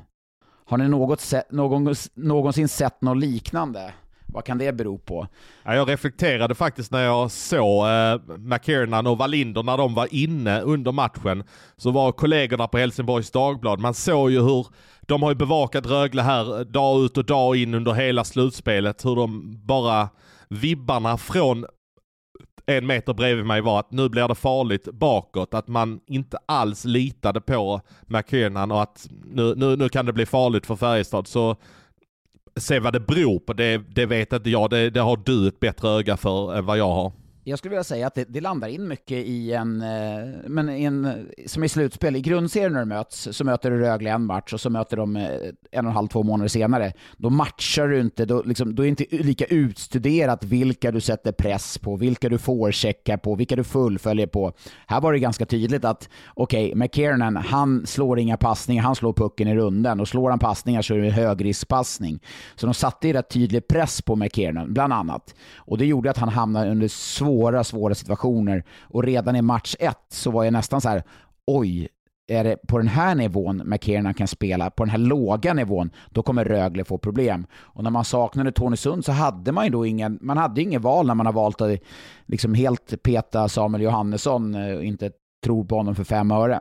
Har 0.66 0.78
ni 0.78 0.88
något 0.88 1.22
se 1.22 1.44
någon, 1.50 1.96
någonsin 2.14 2.68
sett 2.68 3.02
något 3.02 3.18
liknande? 3.18 3.94
Vad 4.28 4.46
kan 4.46 4.58
det 4.58 4.74
bero 4.74 4.98
på? 4.98 5.28
Ja, 5.64 5.76
jag 5.76 5.90
reflekterade 5.90 6.56
faktiskt 6.56 6.92
när 6.92 7.04
jag 7.04 7.32
såg 7.32 7.88
eh, 7.88 8.38
McKiernan 8.38 9.08
och 9.08 9.18
Wallinder 9.18 9.64
när 9.64 9.78
de 9.78 9.94
var 9.94 10.08
inne 10.12 10.62
under 10.62 10.92
matchen. 10.92 11.44
Så 11.78 11.92
var 11.92 12.12
kollegorna 12.12 12.68
på 12.68 12.78
Helsingborgs 12.78 13.32
Dagblad, 13.32 13.80
man 13.80 13.94
såg 13.94 14.32
ju 14.32 14.42
hur 14.42 14.68
de 15.02 15.24
har 15.24 15.32
ju 15.32 15.36
bevakat 15.36 15.86
Rögle 15.86 16.22
här 16.22 16.60
eh, 16.60 16.66
dag 16.66 17.04
ut 17.06 17.18
och 17.18 17.26
dag 17.26 17.56
in 17.56 17.74
under 17.74 17.94
hela 17.94 18.24
slutspelet. 18.24 19.06
Hur 19.06 19.16
de 19.16 19.60
bara, 19.66 20.10
vibbarna 20.50 21.18
från 21.18 21.66
en 22.66 22.88
meter 22.88 23.14
bredvid 23.14 23.46
mig 23.46 23.62
var 23.62 23.80
att 23.80 23.92
nu 23.92 24.10
blir 24.10 24.28
det 24.28 24.36
farligt 24.36 24.86
bakåt. 24.94 25.54
Att 25.54 25.68
man 25.68 26.00
inte 26.08 26.38
alls 26.46 26.86
litade 26.86 27.42
på 27.42 27.82
McKiernan 28.08 28.72
och 28.72 28.82
att 28.82 29.08
nu, 29.26 29.56
nu, 29.56 29.76
nu 29.76 29.90
kan 29.90 30.06
det 30.06 30.14
bli 30.14 30.26
farligt 30.26 30.66
för 30.66 30.76
Färjestad. 30.76 31.28
Så 31.28 31.56
se 32.60 32.80
vad 32.80 32.94
det 32.94 33.00
beror 33.00 33.40
på, 33.40 33.54
det, 33.54 33.78
det 33.78 34.06
vet 34.06 34.34
inte 34.34 34.50
jag. 34.50 34.70
Det, 34.70 34.90
det 34.90 35.00
har 35.00 35.20
du 35.26 35.48
ett 35.48 35.60
bättre 35.60 35.90
öga 35.90 36.18
för 36.18 36.56
än 36.56 36.66
vad 36.66 36.78
jag 36.78 36.88
har. 36.88 37.12
Jag 37.48 37.60
skulle 37.60 37.70
vilja 37.70 37.84
säga 37.84 38.08
att 38.08 38.16
det, 38.16 38.26
det 38.30 38.42
landar 38.42 38.68
in 38.68 38.88
mycket 38.88 39.18
i 39.18 39.54
en, 39.54 39.82
eh, 39.82 40.30
men 40.48 40.70
i 40.70 40.84
en, 40.84 41.28
som 41.46 41.64
i 41.64 41.70
slutspel, 41.70 42.16
i 42.16 42.22
grundserien 42.22 42.74
när 42.74 42.80
de 42.80 42.90
möts, 42.90 43.28
så 43.32 43.44
möter 43.44 43.72
du 43.72 43.80
Rögle 43.80 44.10
en 44.10 44.26
match 44.26 44.54
och 44.54 44.62
så 44.62 44.70
möter 44.70 44.98
de 44.98 45.16
eh, 45.16 45.24
en 45.72 45.86
och 45.86 45.90
en 45.90 45.96
halv, 45.96 46.08
två 46.08 46.24
månader 46.24 46.48
senare. 46.48 46.94
Då 47.18 47.30
matchar 47.30 47.88
du 47.88 48.00
inte, 48.00 48.26
då, 48.26 48.44
liksom, 48.44 48.76
då 48.76 48.84
är 48.84 48.86
det 48.86 48.90
inte 48.90 49.24
lika 49.24 49.46
utstuderat 49.46 50.44
vilka 50.44 50.92
du 50.92 51.02
sätter 51.02 51.32
press 51.32 51.78
på, 51.78 51.96
vilka 51.96 52.30
du 52.30 52.38
får 52.38 52.72
checka 52.72 53.18
på, 53.18 53.36
vilka 53.36 53.56
du 53.56 53.64
fullföljer 53.64 54.28
på. 54.28 54.54
Här 54.88 55.02
var 55.02 55.14
det 55.14 55.20
ganska 55.20 55.46
tydligt 55.46 55.86
att, 55.86 56.10
okej, 56.34 56.66
okay, 56.66 56.76
McKiernan, 56.76 57.36
han 57.36 57.86
slår 57.88 58.20
inga 58.20 58.38
passningar, 58.38 58.84
han 58.84 58.96
slår 58.96 59.14
pucken 59.14 59.48
i 59.48 59.56
runden 59.56 60.00
och 60.00 60.08
slår 60.08 60.30
han 60.30 60.40
passningar 60.40 60.82
så 60.82 60.94
är 60.94 60.98
det 60.98 61.08
en 61.08 61.14
högriskpassning. 61.14 62.20
Så 62.56 62.68
de 62.68 62.74
satte 62.74 63.08
ju 63.08 63.14
rätt 63.14 63.30
tydlig 63.30 63.68
press 63.68 64.02
på 64.02 64.16
McKiernan, 64.16 64.74
bland 64.74 64.94
annat. 64.94 65.36
Och 65.58 65.78
det 65.78 65.86
gjorde 65.86 66.10
att 66.10 66.18
han 66.18 66.30
hamnade 66.30 66.72
under 66.72 66.88
svår 66.88 67.35
svåra, 67.36 67.64
svåra 67.64 67.96
situationer. 67.96 68.64
Och 68.82 69.04
redan 69.04 69.36
i 69.36 69.42
match 69.42 69.76
ett 69.80 70.06
så 70.10 70.32
var 70.32 70.44
jag 70.44 70.54
nästan 70.54 70.82
så 70.82 70.90
här, 70.90 71.04
oj, 71.48 71.88
är 72.28 72.44
det 72.44 72.58
på 72.68 72.78
den 72.78 72.88
här 72.88 73.16
nivån 73.16 73.62
McKiernan 73.66 74.14
kan 74.14 74.28
spela, 74.28 74.70
på 74.70 74.84
den 74.84 74.90
här 74.90 74.98
låga 74.98 75.54
nivån, 75.54 75.90
då 76.10 76.24
kommer 76.24 76.46
Rögle 76.46 76.84
få 76.84 76.98
problem. 76.98 77.46
Och 77.54 77.84
när 77.84 77.92
man 77.92 78.06
saknade 78.06 78.52
Tony 78.52 78.78
Sund 78.78 79.06
så 79.06 79.12
hade 79.12 79.52
man 79.52 79.66
ju 79.66 79.72
då 79.72 79.86
ingen, 79.86 80.20
man 80.22 80.38
hade 80.38 80.62
ingen 80.62 80.82
val 80.82 81.08
när 81.08 81.16
man 81.16 81.26
har 81.26 81.34
valt 81.34 81.62
att 81.62 81.80
liksom 82.26 82.54
helt 82.54 83.04
peta 83.04 83.50
Samuel 83.50 83.84
Johannesson 83.84 84.56
och 84.56 84.62
eh, 84.62 84.88
inte 84.88 85.12
tror 85.46 85.66
på 85.66 85.76
honom 85.76 85.96
för 85.96 86.04
fem 86.04 86.32
öre. 86.32 86.60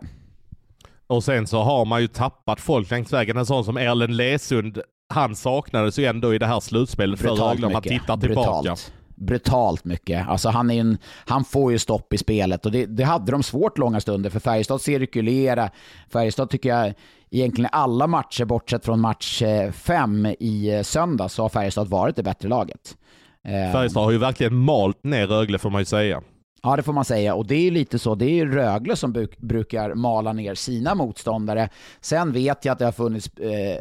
Och 1.06 1.24
sen 1.24 1.46
så 1.46 1.62
har 1.62 1.84
man 1.84 2.00
ju 2.00 2.08
tappat 2.08 2.60
folk 2.60 2.90
längs 2.90 3.12
vägen. 3.12 3.36
En 3.36 3.46
sån 3.46 3.64
som 3.64 3.76
Erlen 3.76 4.16
Lesund, 4.16 4.80
han 5.14 5.36
saknades 5.36 5.98
ju 5.98 6.04
ändå 6.04 6.34
i 6.34 6.38
det 6.38 6.46
här 6.46 6.60
slutspelet 6.60 7.20
för 7.20 7.28
Rögle 7.28 7.66
om 7.66 7.72
man 7.72 7.82
tittar 7.82 8.16
tillbaka. 8.16 8.60
Brutalt 8.60 8.92
brutalt 9.14 9.84
mycket. 9.84 10.28
Alltså 10.28 10.48
han, 10.48 10.70
är 10.70 10.80
en, 10.80 10.98
han 11.26 11.44
får 11.44 11.72
ju 11.72 11.78
stopp 11.78 12.12
i 12.12 12.18
spelet 12.18 12.66
och 12.66 12.72
det, 12.72 12.86
det 12.86 13.04
hade 13.04 13.32
de 13.32 13.42
svårt 13.42 13.78
långa 13.78 14.00
stunder 14.00 14.30
för 14.30 14.40
Färjestad 14.40 14.80
cirkulera. 14.80 15.70
Färjestad 16.12 16.50
tycker 16.50 16.68
jag 16.68 16.94
egentligen 17.30 17.70
alla 17.72 18.06
matcher 18.06 18.44
bortsett 18.44 18.84
från 18.84 19.00
match 19.00 19.42
eh, 19.42 19.72
fem 19.72 20.26
i 20.26 20.74
eh, 20.74 20.82
söndag 20.82 21.28
så 21.28 21.42
har 21.42 21.48
Färjestad 21.48 21.88
varit 21.88 22.16
det 22.16 22.22
bättre 22.22 22.48
laget. 22.48 22.96
Eh, 23.44 23.72
Färjestad 23.72 24.04
har 24.04 24.10
ju 24.10 24.18
verkligen 24.18 24.54
malt 24.54 25.04
ner 25.04 25.26
Rögle 25.26 25.58
får 25.58 25.70
man 25.70 25.80
ju 25.80 25.84
säga. 25.84 26.22
Ja, 26.64 26.76
det 26.76 26.82
får 26.82 26.92
man 26.92 27.04
säga. 27.04 27.34
Och 27.34 27.46
det 27.46 27.54
är 27.54 27.70
lite 27.70 27.98
så. 27.98 28.14
Det 28.14 28.40
är 28.40 28.46
Rögle 28.46 28.96
som 28.96 29.12
bruk, 29.12 29.38
brukar 29.38 29.94
mala 29.94 30.32
ner 30.32 30.54
sina 30.54 30.94
motståndare. 30.94 31.68
Sen 32.00 32.32
vet 32.32 32.64
jag 32.64 32.72
att 32.72 32.78
det 32.78 32.84
har 32.84 32.92
funnits 32.92 33.28
eh, 33.36 33.76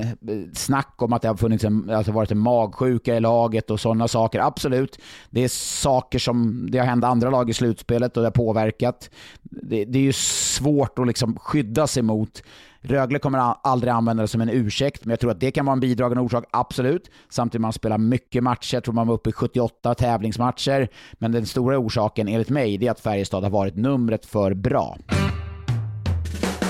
eh, 0.00 0.08
snack 0.52 1.02
om 1.02 1.12
att 1.12 1.22
det 1.22 1.28
har 1.28 1.36
funnits 1.36 1.64
en, 1.64 1.90
alltså 1.90 2.12
varit 2.12 2.30
en 2.30 2.38
magsjuka 2.38 3.16
i 3.16 3.20
laget 3.20 3.70
och 3.70 3.80
sådana 3.80 4.08
saker. 4.08 4.40
Absolut. 4.40 4.98
Det 5.30 5.44
är 5.44 5.48
saker 5.48 6.18
som 6.18 6.68
det 6.70 6.78
har 6.78 6.86
hänt 6.86 7.04
andra 7.04 7.30
lag 7.30 7.50
i 7.50 7.52
slutspelet 7.52 8.16
och 8.16 8.22
det 8.22 8.26
har 8.26 8.32
påverkat. 8.32 9.10
Det, 9.42 9.84
det 9.84 9.98
är 9.98 10.02
ju 10.02 10.12
svårt 10.12 10.98
att 10.98 11.06
liksom 11.06 11.38
skydda 11.38 11.86
sig 11.86 12.02
mot 12.02 12.42
Rögle 12.86 13.18
kommer 13.18 13.38
aldrig 13.62 13.92
använda 13.92 14.22
det 14.22 14.28
som 14.28 14.40
en 14.40 14.48
ursäkt, 14.48 15.04
men 15.04 15.10
jag 15.10 15.20
tror 15.20 15.30
att 15.30 15.40
det 15.40 15.50
kan 15.50 15.66
vara 15.66 15.72
en 15.72 15.80
bidragande 15.80 16.22
orsak, 16.22 16.44
absolut. 16.50 17.10
Samtidigt 17.28 17.60
man 17.60 17.72
spelar 17.72 17.98
mycket 17.98 18.42
matcher, 18.42 18.74
jag 18.76 18.84
tror 18.84 18.94
man 18.94 19.06
var 19.06 19.14
uppe 19.14 19.30
i 19.30 19.32
78 19.32 19.94
tävlingsmatcher. 19.94 20.88
Men 21.12 21.32
den 21.32 21.46
stora 21.46 21.78
orsaken, 21.78 22.28
enligt 22.28 22.50
mig, 22.50 22.78
det 22.78 22.86
är 22.86 22.90
att 22.90 23.00
Färjestad 23.00 23.42
har 23.42 23.50
varit 23.50 23.76
numret 23.76 24.26
för 24.26 24.54
bra. 24.54 24.96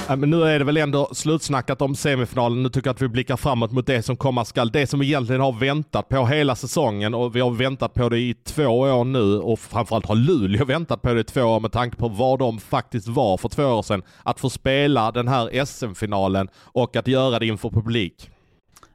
Men 0.08 0.30
nu 0.30 0.42
är 0.42 0.58
det 0.58 0.64
väl 0.64 0.76
ändå 0.76 1.08
slutsnackat 1.12 1.82
om 1.82 1.94
semifinalen. 1.94 2.62
Nu 2.62 2.68
tycker 2.68 2.88
jag 2.88 2.94
att 2.94 3.02
vi 3.02 3.08
blickar 3.08 3.36
framåt 3.36 3.72
mot 3.72 3.86
det 3.86 4.02
som 4.02 4.16
komma 4.16 4.44
skall. 4.44 4.70
Det 4.70 4.86
som 4.86 5.00
vi 5.00 5.06
egentligen 5.06 5.40
har 5.40 5.52
väntat 5.52 6.08
på 6.08 6.26
hela 6.26 6.54
säsongen 6.54 7.14
och 7.14 7.36
vi 7.36 7.40
har 7.40 7.50
väntat 7.50 7.94
på 7.94 8.08
det 8.08 8.18
i 8.18 8.34
två 8.34 8.66
år 8.66 9.04
nu 9.04 9.38
och 9.38 9.58
framförallt 9.58 10.06
har 10.06 10.14
Luleå 10.14 10.64
väntat 10.64 11.02
på 11.02 11.14
det 11.14 11.20
i 11.20 11.24
två 11.24 11.42
år 11.42 11.60
med 11.60 11.72
tanke 11.72 11.96
på 11.96 12.08
vad 12.08 12.38
de 12.38 12.58
faktiskt 12.58 13.08
var 13.08 13.36
för 13.36 13.48
två 13.48 13.64
år 13.64 13.82
sedan. 13.82 14.02
Att 14.22 14.40
få 14.40 14.50
spela 14.50 15.12
den 15.12 15.28
här 15.28 15.64
SM-finalen 15.64 16.48
och 16.56 16.96
att 16.96 17.08
göra 17.08 17.38
det 17.38 17.46
inför 17.46 17.70
publik. 17.70 18.30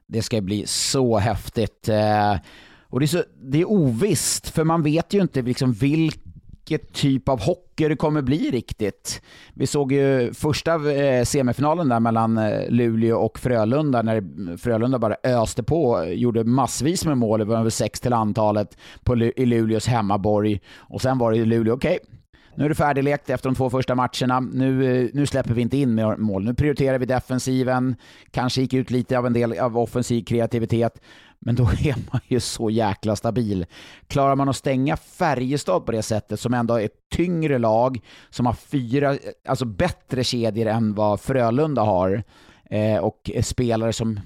Det 0.06 0.22
ska 0.22 0.40
bli 0.40 0.66
så 0.66 1.18
häftigt. 1.18 1.88
Eh, 1.88 2.36
och 2.82 3.00
det 3.00 3.04
är, 3.04 3.08
så, 3.08 3.22
det 3.42 3.60
är 3.60 3.70
ovisst, 3.70 4.48
för 4.48 4.64
man 4.64 4.82
vet 4.82 5.14
ju 5.14 5.22
inte 5.22 5.42
liksom 5.42 5.72
vilka 5.72 6.29
vilket 6.70 6.92
typ 6.92 7.28
av 7.28 7.40
hockey 7.40 7.88
det 7.88 7.96
kommer 7.96 8.22
bli 8.22 8.50
riktigt. 8.50 9.22
Vi 9.54 9.66
såg 9.66 9.92
ju 9.92 10.32
första 10.34 10.92
eh, 10.92 11.24
semifinalen 11.24 11.88
där 11.88 12.00
mellan 12.00 12.38
eh, 12.38 12.68
Luleå 12.68 13.16
och 13.16 13.38
Frölunda 13.38 14.02
när 14.02 14.56
Frölunda 14.56 14.98
bara 14.98 15.16
öste 15.24 15.62
på, 15.62 16.04
gjorde 16.06 16.44
massvis 16.44 17.04
med 17.04 17.18
mål, 17.18 17.38
det 17.38 17.44
var 17.44 17.58
över 17.58 17.70
sex 17.70 18.00
till 18.00 18.12
antalet 18.12 18.76
på, 19.04 19.16
i 19.16 19.46
Luleås 19.46 19.86
hemmaborg. 19.86 20.60
Och 20.76 21.02
sen 21.02 21.18
var 21.18 21.32
det 21.32 21.44
Luleå, 21.44 21.74
okej, 21.74 21.98
okay, 22.02 22.16
nu 22.54 22.64
är 22.64 22.68
det 22.68 22.74
färdiglekt 22.74 23.30
efter 23.30 23.48
de 23.48 23.54
två 23.54 23.70
första 23.70 23.94
matcherna. 23.94 24.40
Nu, 24.40 25.02
eh, 25.02 25.08
nu 25.12 25.26
släpper 25.26 25.54
vi 25.54 25.62
inte 25.62 25.76
in 25.76 25.94
mer 25.94 26.16
mål. 26.16 26.44
Nu 26.44 26.54
prioriterar 26.54 26.98
vi 26.98 27.06
defensiven. 27.06 27.96
Kanske 28.30 28.60
gick 28.60 28.74
ut 28.74 28.90
lite 28.90 29.18
av 29.18 29.26
en 29.26 29.32
del 29.32 29.58
av 29.58 29.78
offensiv 29.78 30.24
kreativitet. 30.24 31.00
Men 31.40 31.54
då 31.54 31.64
är 31.64 32.10
man 32.12 32.20
ju 32.26 32.40
så 32.40 32.70
jäkla 32.70 33.16
stabil. 33.16 33.66
Klarar 34.06 34.36
man 34.36 34.48
att 34.48 34.56
stänga 34.56 34.96
Färjestad 34.96 35.86
på 35.86 35.92
det 35.92 36.02
sättet, 36.02 36.40
som 36.40 36.54
ändå 36.54 36.74
är 36.74 36.84
ett 36.84 37.08
tyngre 37.10 37.58
lag, 37.58 38.00
som 38.30 38.46
har 38.46 38.52
fyra, 38.52 39.16
alltså 39.48 39.64
bättre 39.64 40.24
kedjor 40.24 40.66
än 40.66 40.94
vad 40.94 41.20
Frölunda 41.20 41.82
har, 41.82 42.22
eh, 42.64 42.96
och 42.96 43.30
spelare 43.42 43.92
som 43.92 44.20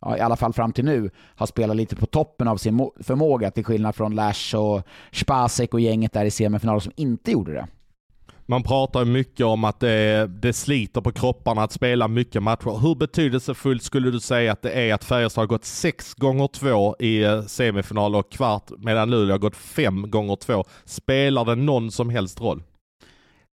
ja, 0.00 0.16
i 0.16 0.20
alla 0.20 0.36
fall 0.36 0.52
fram 0.52 0.72
till 0.72 0.84
nu, 0.84 1.10
har 1.36 1.46
spelat 1.46 1.76
lite 1.76 1.96
på 1.96 2.06
toppen 2.06 2.48
av 2.48 2.56
sin 2.56 2.90
förmåga, 3.00 3.50
till 3.50 3.64
skillnad 3.64 3.94
från 3.94 4.14
Lash 4.14 4.56
och 4.56 4.82
Spasek 5.12 5.74
och 5.74 5.80
gänget 5.80 6.12
där 6.12 6.24
i 6.24 6.30
semifinalen 6.30 6.80
som 6.80 6.92
inte 6.96 7.30
gjorde 7.30 7.52
det. 7.52 7.66
Man 8.46 8.62
pratar 8.62 9.04
mycket 9.04 9.46
om 9.46 9.64
att 9.64 9.80
det, 9.80 10.26
det 10.26 10.52
sliter 10.52 11.00
på 11.00 11.12
kropparna 11.12 11.62
att 11.62 11.72
spela 11.72 12.08
mycket 12.08 12.42
matcher. 12.42 12.80
Hur 12.80 12.94
betydelsefullt 12.94 13.82
skulle 13.82 14.10
du 14.10 14.20
säga 14.20 14.52
att 14.52 14.62
det 14.62 14.70
är 14.70 14.94
att 14.94 15.04
Färjestad 15.04 15.42
har 15.42 15.46
gått 15.46 15.64
sex 15.64 16.14
gånger 16.14 16.46
två 16.46 16.96
i 16.98 17.22
eh, 17.22 17.42
semifinal 17.42 18.14
och 18.14 18.32
kvart 18.32 18.70
medan 18.78 19.10
Luleå 19.10 19.34
har 19.34 19.38
gått 19.38 19.56
fem 19.56 20.10
gånger 20.10 20.36
två? 20.36 20.64
Spelar 20.84 21.44
det 21.44 21.54
någon 21.54 21.90
som 21.90 22.10
helst 22.10 22.40
roll? 22.40 22.62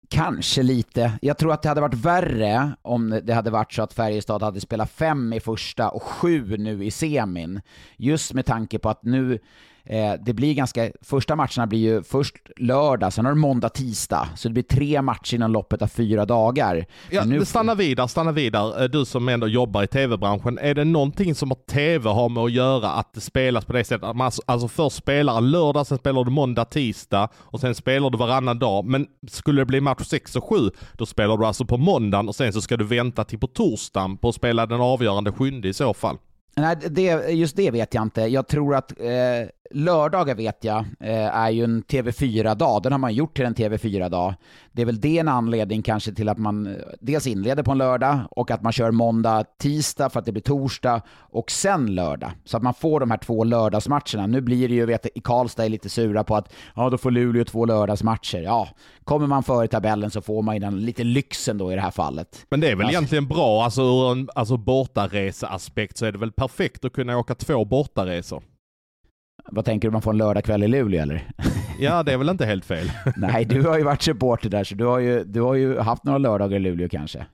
Kanske 0.10 0.64
lite. 0.64 1.12
Jag 1.22 1.38
tror 1.38 1.54
att 1.54 1.62
det 1.62 1.70
hade 1.70 1.82
varit 1.82 1.94
värre 1.94 2.76
om 2.82 3.22
det 3.24 3.34
hade 3.34 3.52
varit 3.52 3.74
så 3.74 3.82
att 3.82 3.94
Färjestad 3.94 4.44
hade 4.44 4.62
spelat 4.62 4.92
fem 4.92 5.34
i 5.34 5.40
första 5.40 5.90
och 5.90 6.04
sju 6.04 6.58
nu 6.58 6.86
i 6.86 6.92
semin. 6.92 7.62
Just 7.98 8.34
med 8.34 8.46
tanke 8.46 8.80
på 8.80 8.90
att 8.90 9.04
nu 9.04 9.40
Eh, 9.86 10.14
det 10.26 10.34
blir 10.34 10.54
ganska, 10.54 10.92
första 11.02 11.36
matcherna 11.36 11.68
blir 11.68 11.80
ju 11.80 12.04
först 12.04 12.36
lördag, 12.58 13.14
sen 13.14 13.26
har 13.26 13.34
du 13.34 13.40
måndag, 13.40 13.70
tisdag. 13.70 14.30
Så 14.36 14.48
det 14.48 14.54
blir 14.54 14.64
tre 14.64 15.02
matcher 15.02 15.36
inom 15.36 15.52
loppet 15.52 15.82
av 15.82 15.88
fyra 15.88 16.26
dagar. 16.26 16.86
Ja, 17.10 17.26
nu... 17.26 17.46
Stanna 17.46 17.76
vidare, 17.76 18.08
stanna 18.08 18.32
vidare. 18.32 18.84
Eh, 18.84 18.90
du 18.90 19.06
som 19.06 19.30
ändå 19.30 19.48
jobbar 19.48 19.84
i 19.84 19.88
tv-branschen, 19.88 20.58
är 20.58 20.74
det 20.74 20.84
någonting 20.84 21.36
som 21.36 21.52
har 21.52 21.58
tv 21.68 22.10
har 22.10 22.30
med 22.30 22.44
att 22.44 22.52
göra 22.52 22.92
att 22.92 23.14
det 23.14 23.22
spelas 23.22 23.66
på 23.66 23.74
det 23.74 23.84
sättet? 23.84 24.10
Att 24.10 24.16
man 24.16 24.26
alltså, 24.26 24.42
alltså 24.46 24.68
först 24.68 24.96
spelar 24.96 25.42
lördag, 25.42 25.88
sen 25.88 25.98
spelar 25.98 26.24
du 26.24 26.32
måndag, 26.32 26.66
tisdag 26.66 27.30
och 27.36 27.60
sen 27.60 27.76
spelar 27.76 28.10
du 28.10 28.18
varannan 28.18 28.60
dag. 28.60 28.86
Men 28.86 29.08
skulle 29.28 29.62
det 29.62 29.66
bli 29.66 29.82
match 29.82 30.04
6 30.06 30.36
och 30.36 30.50
7, 30.50 30.56
då 30.94 31.06
spelar 31.06 31.38
du 31.38 31.46
alltså 31.46 31.66
på 31.66 31.78
måndagen 31.78 32.28
och 32.28 32.36
sen 32.36 32.54
så 32.54 32.62
ska 32.62 32.78
du 32.78 32.84
vänta 32.84 33.24
till 33.24 33.40
på 33.40 33.48
torsdagen 33.48 34.18
på 34.18 34.30
att 34.30 34.36
spela 34.36 34.66
den 34.66 34.82
avgörande 34.82 35.32
sjunde 35.32 35.68
i 35.68 35.74
så 35.74 35.94
fall. 35.94 36.18
Nej, 36.58 36.76
det, 36.90 37.30
just 37.30 37.56
det 37.56 37.72
vet 37.72 37.94
jag 37.94 38.04
inte. 38.04 38.22
Jag 38.22 38.48
tror 38.48 38.76
att 38.76 39.00
eh, 39.00 39.50
lördagar 39.76 40.36
vet 40.36 40.64
jag 40.64 40.86
eh, 41.00 41.38
är 41.38 41.50
ju 41.50 41.64
en 41.64 41.84
TV4-dag. 41.84 42.84
Den 42.84 42.92
har 42.92 43.00
man 43.00 43.14
gjort 43.14 43.36
till 43.36 43.46
en 43.46 43.56
TV4-dag. 43.56 44.34
Det 44.72 44.82
är 44.82 44.86
väl 44.86 45.00
det 45.00 45.18
en 45.18 45.28
anledning 45.28 45.82
kanske 45.82 46.14
till 46.14 46.30
att 46.30 46.38
man 46.38 46.68
eh, 46.68 46.74
dels 47.00 47.28
inleder 47.28 47.64
på 47.64 47.72
en 47.72 47.78
lördag 47.78 48.20
och 48.32 48.52
att 48.52 48.62
man 48.62 48.72
kör 48.72 48.92
måndag, 48.92 49.46
tisdag 49.60 50.10
för 50.10 50.20
att 50.20 50.26
det 50.26 50.32
blir 50.32 50.42
torsdag 50.42 51.02
och 51.18 51.52
sen 51.52 51.96
lördag. 51.96 52.32
Så 52.46 52.58
att 52.58 52.64
man 52.64 52.74
får 52.74 53.00
de 53.00 53.12
här 53.12 53.18
två 53.18 53.44
lördagsmatcherna. 53.44 54.28
Nu 54.28 54.42
blir 54.42 54.68
det 54.68 54.76
ju, 54.76 54.86
vet 54.86 55.18
i 55.18 55.20
Karlstad 55.20 55.66
är 55.66 55.70
lite 55.70 55.90
sura 55.90 56.24
på 56.24 56.36
att 56.36 56.54
ja, 56.76 56.90
då 56.90 56.98
får 56.98 57.12
Luleå 57.12 57.46
två 57.46 57.66
lördagsmatcher. 57.66 58.42
Ja, 58.42 58.70
kommer 59.04 59.28
man 59.28 59.44
före 59.44 59.68
tabellen 59.68 60.12
så 60.12 60.22
får 60.22 60.42
man 60.42 60.56
ju 60.56 60.60
den 60.60 60.80
lite 60.86 61.04
lyxen 61.04 61.58
då 61.58 61.72
i 61.72 61.76
det 61.76 61.82
här 61.82 61.92
fallet. 61.92 62.46
Men 62.50 62.60
det 62.60 62.68
är 62.68 62.76
väl 62.76 62.86
alltså, 62.86 62.98
egentligen 62.98 63.28
bra, 63.28 63.64
alltså 63.64 63.82
ur 63.82 64.12
en 64.12 64.30
alltså 64.36 64.58
bortareseaspekt 64.58 65.98
så 65.98 66.06
är 66.06 66.12
det 66.12 66.18
väl 66.18 66.32
perfekt 66.32 66.86
att 66.86 66.94
kunna 66.94 67.18
åka 67.18 67.36
två 67.36 67.66
bortaresor. 67.66 68.44
Vad 69.52 69.66
tänker 69.66 69.88
du, 69.88 69.92
man 69.92 70.02
får 70.02 70.12
en 70.12 70.18
lördagkväll 70.18 70.64
i 70.64 70.68
Luleå 70.68 71.02
eller? 71.02 71.28
Ja, 71.80 72.04
det 72.04 72.14
är 72.14 72.18
väl 72.18 72.30
inte 72.30 72.46
helt 72.46 72.66
fel. 72.66 72.92
Nej, 73.18 73.46
du 73.46 73.62
har 73.62 73.78
ju 73.78 73.84
varit 73.84 74.02
supporter 74.02 74.50
där, 74.50 74.64
så 74.64 74.76
du 74.76 74.86
har 74.86 75.00
ju, 75.00 75.24
du 75.24 75.42
har 75.42 75.56
ju 75.56 75.80
haft 75.80 76.04
några 76.04 76.18
lördagar 76.18 76.56
i 76.58 76.60
Luleå 76.60 76.90
kanske. 76.90 77.26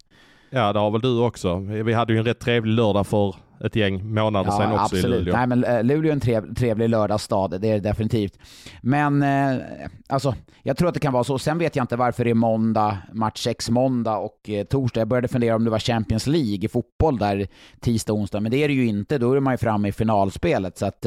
Ja, 0.49 0.73
det 0.73 0.79
har 0.79 0.91
väl 0.91 1.01
du 1.01 1.19
också. 1.19 1.55
Vi 1.59 1.93
hade 1.93 2.13
ju 2.13 2.19
en 2.19 2.25
rätt 2.25 2.39
trevlig 2.39 2.73
lördag 2.73 3.07
för 3.07 3.35
ett 3.63 3.75
gäng 3.75 4.13
månader 4.13 4.51
ja, 4.51 4.57
sedan 4.57 4.71
också 4.71 4.83
absolut. 4.83 5.05
i 5.05 5.07
Luleå. 5.07 5.35
Nej, 5.35 5.47
men 5.47 5.65
uh, 5.65 5.83
Luleå 5.83 6.09
är 6.09 6.13
en 6.13 6.19
trev, 6.19 6.53
trevlig 6.53 6.89
lördagsstad, 6.89 7.47
det 7.47 7.67
är 7.67 7.73
det 7.73 7.79
definitivt. 7.79 8.39
Men 8.81 9.23
uh, 9.23 9.61
alltså, 10.09 10.35
jag 10.63 10.77
tror 10.77 10.87
att 10.87 10.93
det 10.93 10.99
kan 10.99 11.13
vara 11.13 11.23
så. 11.23 11.39
Sen 11.39 11.57
vet 11.57 11.75
jag 11.75 11.83
inte 11.83 11.95
varför 11.95 12.23
det 12.23 12.29
är 12.29 12.33
måndag, 12.33 12.97
match 13.13 13.43
6 13.43 13.69
måndag 13.69 14.17
och 14.17 14.49
uh, 14.49 14.63
torsdag. 14.63 15.01
Jag 15.01 15.07
började 15.07 15.27
fundera 15.27 15.55
om 15.55 15.63
det 15.63 15.69
var 15.69 15.79
Champions 15.79 16.27
League 16.27 16.65
i 16.65 16.67
fotboll 16.67 17.17
där 17.17 17.47
tisdag 17.79 18.13
och 18.13 18.19
onsdag, 18.19 18.39
men 18.39 18.51
det 18.51 18.63
är 18.63 18.67
det 18.67 18.73
ju 18.73 18.85
inte. 18.85 19.17
Då 19.17 19.33
är 19.33 19.39
man 19.39 19.53
ju 19.53 19.57
framme 19.57 19.87
i 19.87 19.91
finalspelet, 19.91 20.77
så 20.77 20.85
att 20.85 21.05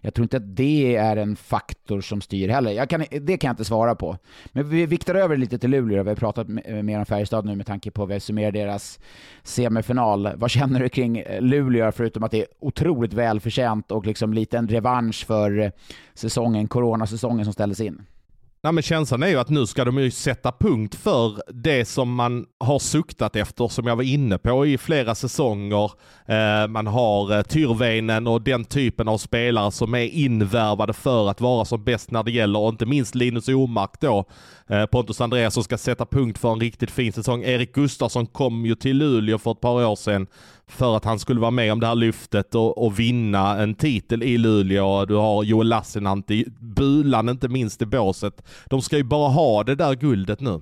jag 0.00 0.14
tror 0.14 0.22
inte 0.22 0.36
att 0.36 0.56
det 0.56 0.96
är 0.96 1.16
en 1.16 1.36
faktor 1.36 2.00
som 2.00 2.20
styr 2.20 2.48
heller. 2.48 2.86
Kan, 2.86 3.04
det 3.10 3.36
kan 3.36 3.48
jag 3.48 3.52
inte 3.52 3.64
svara 3.64 3.94
på. 3.94 4.16
Men 4.52 4.68
vi 4.68 4.86
viktar 4.86 5.14
över 5.14 5.36
lite 5.36 5.58
till 5.58 5.70
Luleå. 5.70 6.02
Vi 6.02 6.08
har 6.08 6.16
pratat 6.16 6.48
mer 6.48 6.98
om 6.98 7.06
Färjestad 7.06 7.44
nu 7.44 7.56
med 7.56 7.66
tanke 7.66 7.90
på 7.90 8.02
att 8.02 8.10
vi 8.10 8.20
summerar 8.20 8.52
deras 8.52 8.98
semifinal. 9.42 10.28
Vad 10.36 10.50
känner 10.50 10.80
du 10.80 10.88
kring 10.88 11.22
Luleå? 11.40 11.77
Göra 11.78 11.92
förutom 11.92 12.22
att 12.22 12.30
det 12.30 12.40
är 12.40 12.46
otroligt 12.60 13.12
välförtjänt 13.12 13.90
och 13.90 14.06
liksom 14.06 14.32
lite 14.32 14.58
en 14.58 14.68
revansch 14.68 15.26
för 15.26 15.58
eh, 15.58 15.70
säsongen, 16.14 16.68
coronasäsongen 16.68 17.44
som 17.44 17.52
ställdes 17.52 17.80
in. 17.80 18.02
Nej, 18.62 18.72
men 18.72 18.82
känslan 18.82 19.22
är 19.22 19.28
ju 19.28 19.36
att 19.36 19.48
nu 19.48 19.66
ska 19.66 19.84
de 19.84 19.98
ju 19.98 20.10
sätta 20.10 20.52
punkt 20.52 20.94
för 20.94 21.42
det 21.52 21.84
som 21.84 22.14
man 22.14 22.46
har 22.60 22.78
suktat 22.78 23.36
efter, 23.36 23.68
som 23.68 23.86
jag 23.86 23.96
var 23.96 24.02
inne 24.02 24.38
på 24.38 24.66
i 24.66 24.78
flera 24.78 25.14
säsonger. 25.14 25.90
Eh, 26.26 26.68
man 26.68 26.86
har 26.86 27.36
eh, 27.36 27.42
Tyrväinen 27.42 28.26
och 28.26 28.42
den 28.42 28.64
typen 28.64 29.08
av 29.08 29.18
spelare 29.18 29.72
som 29.72 29.94
är 29.94 30.04
invärvade 30.04 30.92
för 30.92 31.30
att 31.30 31.40
vara 31.40 31.64
som 31.64 31.84
bäst 31.84 32.10
när 32.10 32.22
det 32.22 32.30
gäller, 32.30 32.58
och 32.58 32.68
inte 32.68 32.86
minst 32.86 33.14
Linus 33.14 33.48
Omark 33.48 34.00
då. 34.00 34.24
Eh, 34.68 34.86
Pontus 34.86 35.20
Andreasson 35.20 35.64
ska 35.64 35.78
sätta 35.78 36.06
punkt 36.06 36.38
för 36.38 36.52
en 36.52 36.60
riktigt 36.60 36.90
fin 36.90 37.12
säsong. 37.12 37.44
Erik 37.44 37.74
Gustafsson 37.74 38.26
kom 38.26 38.66
ju 38.66 38.74
till 38.74 38.96
Luleå 38.96 39.38
för 39.38 39.50
ett 39.50 39.60
par 39.60 39.86
år 39.86 39.96
sedan 39.96 40.26
för 40.66 40.96
att 40.96 41.04
han 41.04 41.18
skulle 41.18 41.40
vara 41.40 41.50
med 41.50 41.72
om 41.72 41.80
det 41.80 41.86
här 41.86 41.94
lyftet 41.94 42.54
och, 42.54 42.84
och 42.84 42.98
vinna 42.98 43.62
en 43.62 43.74
titel 43.74 44.22
i 44.22 44.38
Luleå. 44.38 45.04
Du 45.04 45.14
har 45.14 45.42
Joel 45.42 45.68
Lassinantti, 45.68 46.44
Bulan 46.60 47.28
inte 47.28 47.48
minst 47.48 47.82
i 47.82 47.86
båset. 47.86 48.42
De 48.66 48.82
ska 48.82 48.96
ju 48.96 49.04
bara 49.04 49.28
ha 49.28 49.64
det 49.64 49.74
där 49.74 49.94
guldet 49.94 50.40
nu. 50.40 50.60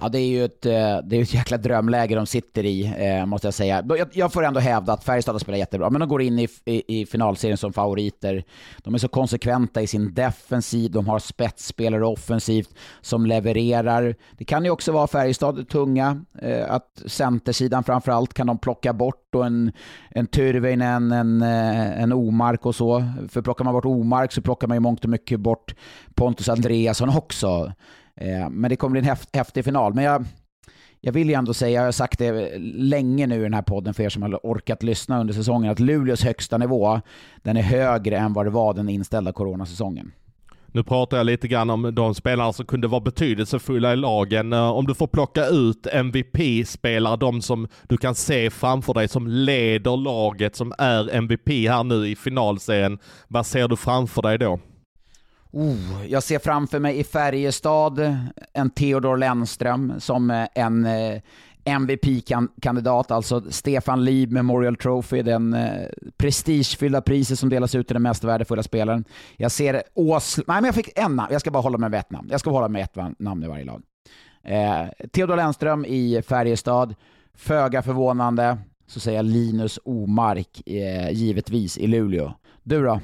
Ja, 0.00 0.08
det 0.08 0.18
är 0.18 0.26
ju 0.26 0.44
ett, 0.44 0.66
eh, 0.66 0.98
det 1.04 1.16
är 1.16 1.22
ett 1.22 1.34
jäkla 1.34 1.56
drömläge 1.56 2.14
de 2.14 2.26
sitter 2.26 2.64
i, 2.64 2.94
eh, 2.98 3.26
måste 3.26 3.46
jag 3.46 3.54
säga. 3.54 3.84
Jag, 4.12 4.32
får 4.32 4.44
ändå 4.44 4.60
hävda 4.60 4.92
att 4.92 5.04
Färjestad 5.04 5.34
har 5.34 5.38
spelat 5.38 5.58
jättebra, 5.58 5.90
men 5.90 6.00
de 6.00 6.08
går 6.08 6.22
in 6.22 6.38
i, 6.38 6.48
i, 6.64 7.00
i, 7.00 7.06
finalserien 7.06 7.58
som 7.58 7.72
favoriter. 7.72 8.44
De 8.78 8.94
är 8.94 8.98
så 8.98 9.08
konsekventa 9.08 9.82
i 9.82 9.86
sin 9.86 10.14
defensiv, 10.14 10.90
de 10.90 11.08
har 11.08 11.18
spetsspelare 11.18 12.06
offensivt 12.06 12.74
som 13.00 13.26
levererar. 13.26 14.14
Det 14.38 14.44
kan 14.44 14.64
ju 14.64 14.70
också 14.70 14.92
vara 14.92 15.06
Färjestad 15.06 15.68
tunga, 15.68 16.24
eh, 16.42 16.72
att 16.72 17.02
centersidan 17.06 17.84
framförallt 17.84 18.34
kan 18.34 18.46
de 18.46 18.58
plocka 18.58 18.92
bort 18.92 19.34
och 19.34 19.46
en, 19.46 19.72
en 20.10 20.26
Tyrväinen, 20.26 21.12
en, 21.12 21.42
en 21.42 22.12
Omark 22.12 22.66
och 22.66 22.74
så. 22.74 23.04
För 23.28 23.42
plockar 23.42 23.64
man 23.64 23.74
bort 23.74 23.84
Omark 23.84 24.32
så 24.32 24.42
plockar 24.42 24.68
man 24.68 24.76
ju 24.76 24.80
mångt 24.80 25.04
och 25.04 25.10
mycket 25.10 25.40
bort 25.40 25.74
Pontus 26.14 26.48
Andreasson 26.48 27.08
också. 27.08 27.72
Eh, 28.20 28.50
men 28.50 28.70
det 28.70 28.76
kommer 28.76 29.00
bli 29.00 29.10
en 29.10 29.16
häftig 29.32 29.64
final. 29.64 29.94
Men 29.94 30.04
jag, 30.04 30.24
jag 31.00 31.12
vill 31.12 31.28
ju 31.28 31.34
ändå 31.34 31.54
säga, 31.54 31.80
jag 31.80 31.84
har 31.84 31.92
sagt 31.92 32.18
det 32.18 32.58
länge 32.74 33.26
nu 33.26 33.40
i 33.40 33.42
den 33.42 33.54
här 33.54 33.62
podden 33.62 33.94
för 33.94 34.02
er 34.02 34.08
som 34.08 34.22
har 34.22 34.40
orkat 34.42 34.82
lyssna 34.82 35.20
under 35.20 35.34
säsongen, 35.34 35.70
att 35.70 35.80
Luleås 35.80 36.24
högsta 36.24 36.58
nivå, 36.58 37.00
den 37.42 37.56
är 37.56 37.62
högre 37.62 38.18
än 38.18 38.32
vad 38.32 38.46
det 38.46 38.50
var 38.50 38.74
den 38.74 38.88
inställda 38.88 39.32
coronasäsongen. 39.32 40.12
Nu 40.72 40.82
pratar 40.82 41.16
jag 41.16 41.26
lite 41.26 41.48
grann 41.48 41.70
om 41.70 41.94
de 41.94 42.14
spelare 42.14 42.52
som 42.52 42.66
kunde 42.66 42.88
vara 42.88 43.00
betydelsefulla 43.00 43.92
i 43.92 43.96
lagen. 43.96 44.52
Eh, 44.52 44.70
om 44.70 44.86
du 44.86 44.94
får 44.94 45.06
plocka 45.06 45.46
ut 45.46 45.86
MVP-spelare, 45.86 47.16
de 47.16 47.42
som 47.42 47.68
du 47.88 47.96
kan 47.96 48.14
se 48.14 48.50
framför 48.50 48.94
dig 48.94 49.08
som 49.08 49.26
leder 49.26 49.96
laget, 49.96 50.56
som 50.56 50.72
är 50.78 51.14
MVP 51.14 51.48
här 51.48 51.84
nu 51.84 52.08
i 52.08 52.16
finalserien. 52.16 52.98
Vad 53.28 53.46
ser 53.46 53.68
du 53.68 53.76
framför 53.76 54.22
dig 54.22 54.38
då? 54.38 54.58
Oh, 55.52 56.06
jag 56.08 56.22
ser 56.22 56.38
framför 56.38 56.78
mig 56.78 56.98
i 56.98 57.04
Färjestad 57.04 58.16
en 58.52 58.70
Theodor 58.70 59.16
Lennström 59.16 59.92
som 59.98 60.30
eh, 60.30 60.46
en 60.54 60.86
eh, 60.86 61.20
MVP-kandidat, 61.64 63.10
alltså 63.10 63.42
Stefan 63.50 64.04
Lieb 64.04 64.32
Memorial 64.32 64.76
Trophy, 64.76 65.22
den 65.22 65.54
eh, 65.54 65.86
prestigefyllda 66.16 67.00
priset 67.00 67.38
som 67.38 67.48
delas 67.48 67.74
ut 67.74 67.86
till 67.86 67.94
den 67.94 68.02
mest 68.02 68.24
värdefulla 68.24 68.62
spelaren. 68.62 69.04
Jag 69.36 69.52
ser 69.52 69.82
Åsl... 69.94 70.40
Nej, 70.46 70.56
men 70.56 70.64
jag 70.64 70.74
fick 70.74 70.98
en 70.98 71.16
namn. 71.16 71.28
Jag 71.32 71.40
ska 71.40 71.50
bara 71.50 71.62
hålla 71.62 71.78
mig 71.78 71.90
med 71.90 72.00
ett 72.00 72.10
namn. 72.10 72.28
Jag 72.30 72.40
ska 72.40 72.50
hålla 72.50 72.68
mig 72.68 72.86
med 72.96 73.08
ett 73.10 73.18
namn 73.18 73.44
i 73.44 73.48
varje 73.48 73.64
lag. 73.64 73.82
Eh, 74.44 75.08
Theodor 75.12 75.36
Lennström 75.36 75.84
i 75.84 76.22
Färjestad. 76.22 76.94
Föga 77.34 77.82
förvånande 77.82 78.58
så 78.86 79.00
säger 79.00 79.18
jag 79.18 79.24
Linus 79.24 79.78
Omark, 79.84 80.62
eh, 80.66 81.10
givetvis, 81.10 81.78
i 81.78 81.86
Luleå. 81.86 82.32
Du 82.62 82.84
då? 82.84 83.00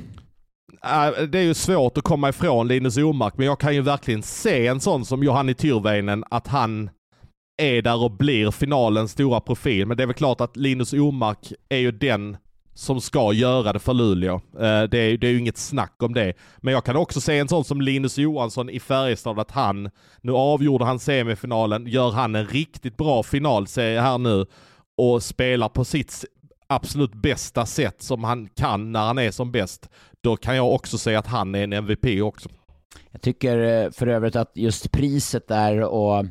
Äh, 0.85 1.23
det 1.23 1.39
är 1.39 1.43
ju 1.43 1.55
svårt 1.55 1.99
att 1.99 2.05
komma 2.05 2.29
ifrån 2.29 2.69
Linus 2.69 2.97
Omark, 2.97 3.35
men 3.37 3.47
jag 3.47 3.61
kan 3.61 3.75
ju 3.75 3.81
verkligen 3.81 4.23
se 4.23 4.67
en 4.67 4.81
sån 4.81 5.05
som 5.05 5.23
Johanni 5.23 5.55
Tyrväinen, 5.55 6.25
att 6.31 6.47
han 6.47 6.91
är 7.63 7.83
där 7.83 8.03
och 8.03 8.11
blir 8.11 8.51
finalens 8.51 9.13
stora 9.13 9.41
profil. 9.41 9.87
Men 9.87 9.97
det 9.97 10.03
är 10.03 10.07
väl 10.07 10.15
klart 10.15 10.41
att 10.41 10.57
Linus 10.57 10.93
Omark 10.93 11.53
är 11.69 11.79
ju 11.79 11.91
den 11.91 12.37
som 12.75 13.01
ska 13.01 13.33
göra 13.33 13.73
det 13.73 13.79
för 13.79 13.95
Luleå. 13.95 14.35
Äh, 14.35 14.83
det 14.83 14.99
är, 14.99 15.19
det 15.19 15.27
är 15.27 15.31
ju 15.31 15.39
inget 15.39 15.59
snack 15.59 16.03
om 16.03 16.15
det. 16.15 16.35
Men 16.57 16.75
jag 16.75 16.85
kan 16.85 16.97
också 16.97 17.21
se 17.21 17.39
en 17.39 17.49
sån 17.49 17.65
som 17.65 17.81
Linus 17.81 18.19
Johansson 18.19 18.71
i 18.71 18.81
Färjestad, 18.81 19.39
att 19.39 19.51
han, 19.51 19.91
nu 20.21 20.33
avgjorde 20.33 20.85
han 20.85 20.99
semifinalen, 20.99 21.87
gör 21.87 22.11
han 22.11 22.35
en 22.35 22.47
riktigt 22.47 22.97
bra 22.97 23.23
finalserie 23.23 24.01
här 24.01 24.19
nu 24.19 24.47
och 24.99 25.23
spelar 25.23 25.69
på 25.69 25.85
sitt 25.85 26.25
absolut 26.67 27.15
bästa 27.15 27.67
sätt 27.67 28.03
som 28.03 28.25
han 28.25 28.49
kan 28.49 28.93
när 28.93 29.07
han 29.07 29.19
är 29.19 29.31
som 29.31 29.53
bäst, 29.53 29.89
då 30.21 30.37
kan 30.37 30.57
jag 30.57 30.73
också 30.73 30.99
säga 30.99 31.19
att 31.19 31.27
han 31.27 31.55
är 31.55 31.65
en 31.65 31.73
MVP 31.73 32.23
också. 32.23 32.49
Jag 33.11 33.23
tycker 33.23 33.59
eh, 33.59 33.91
för 33.91 34.07
övrigt 34.07 34.37
att 34.37 34.51
just 34.55 34.93
priset 34.93 35.49
där 35.49 35.83
och 35.83 36.25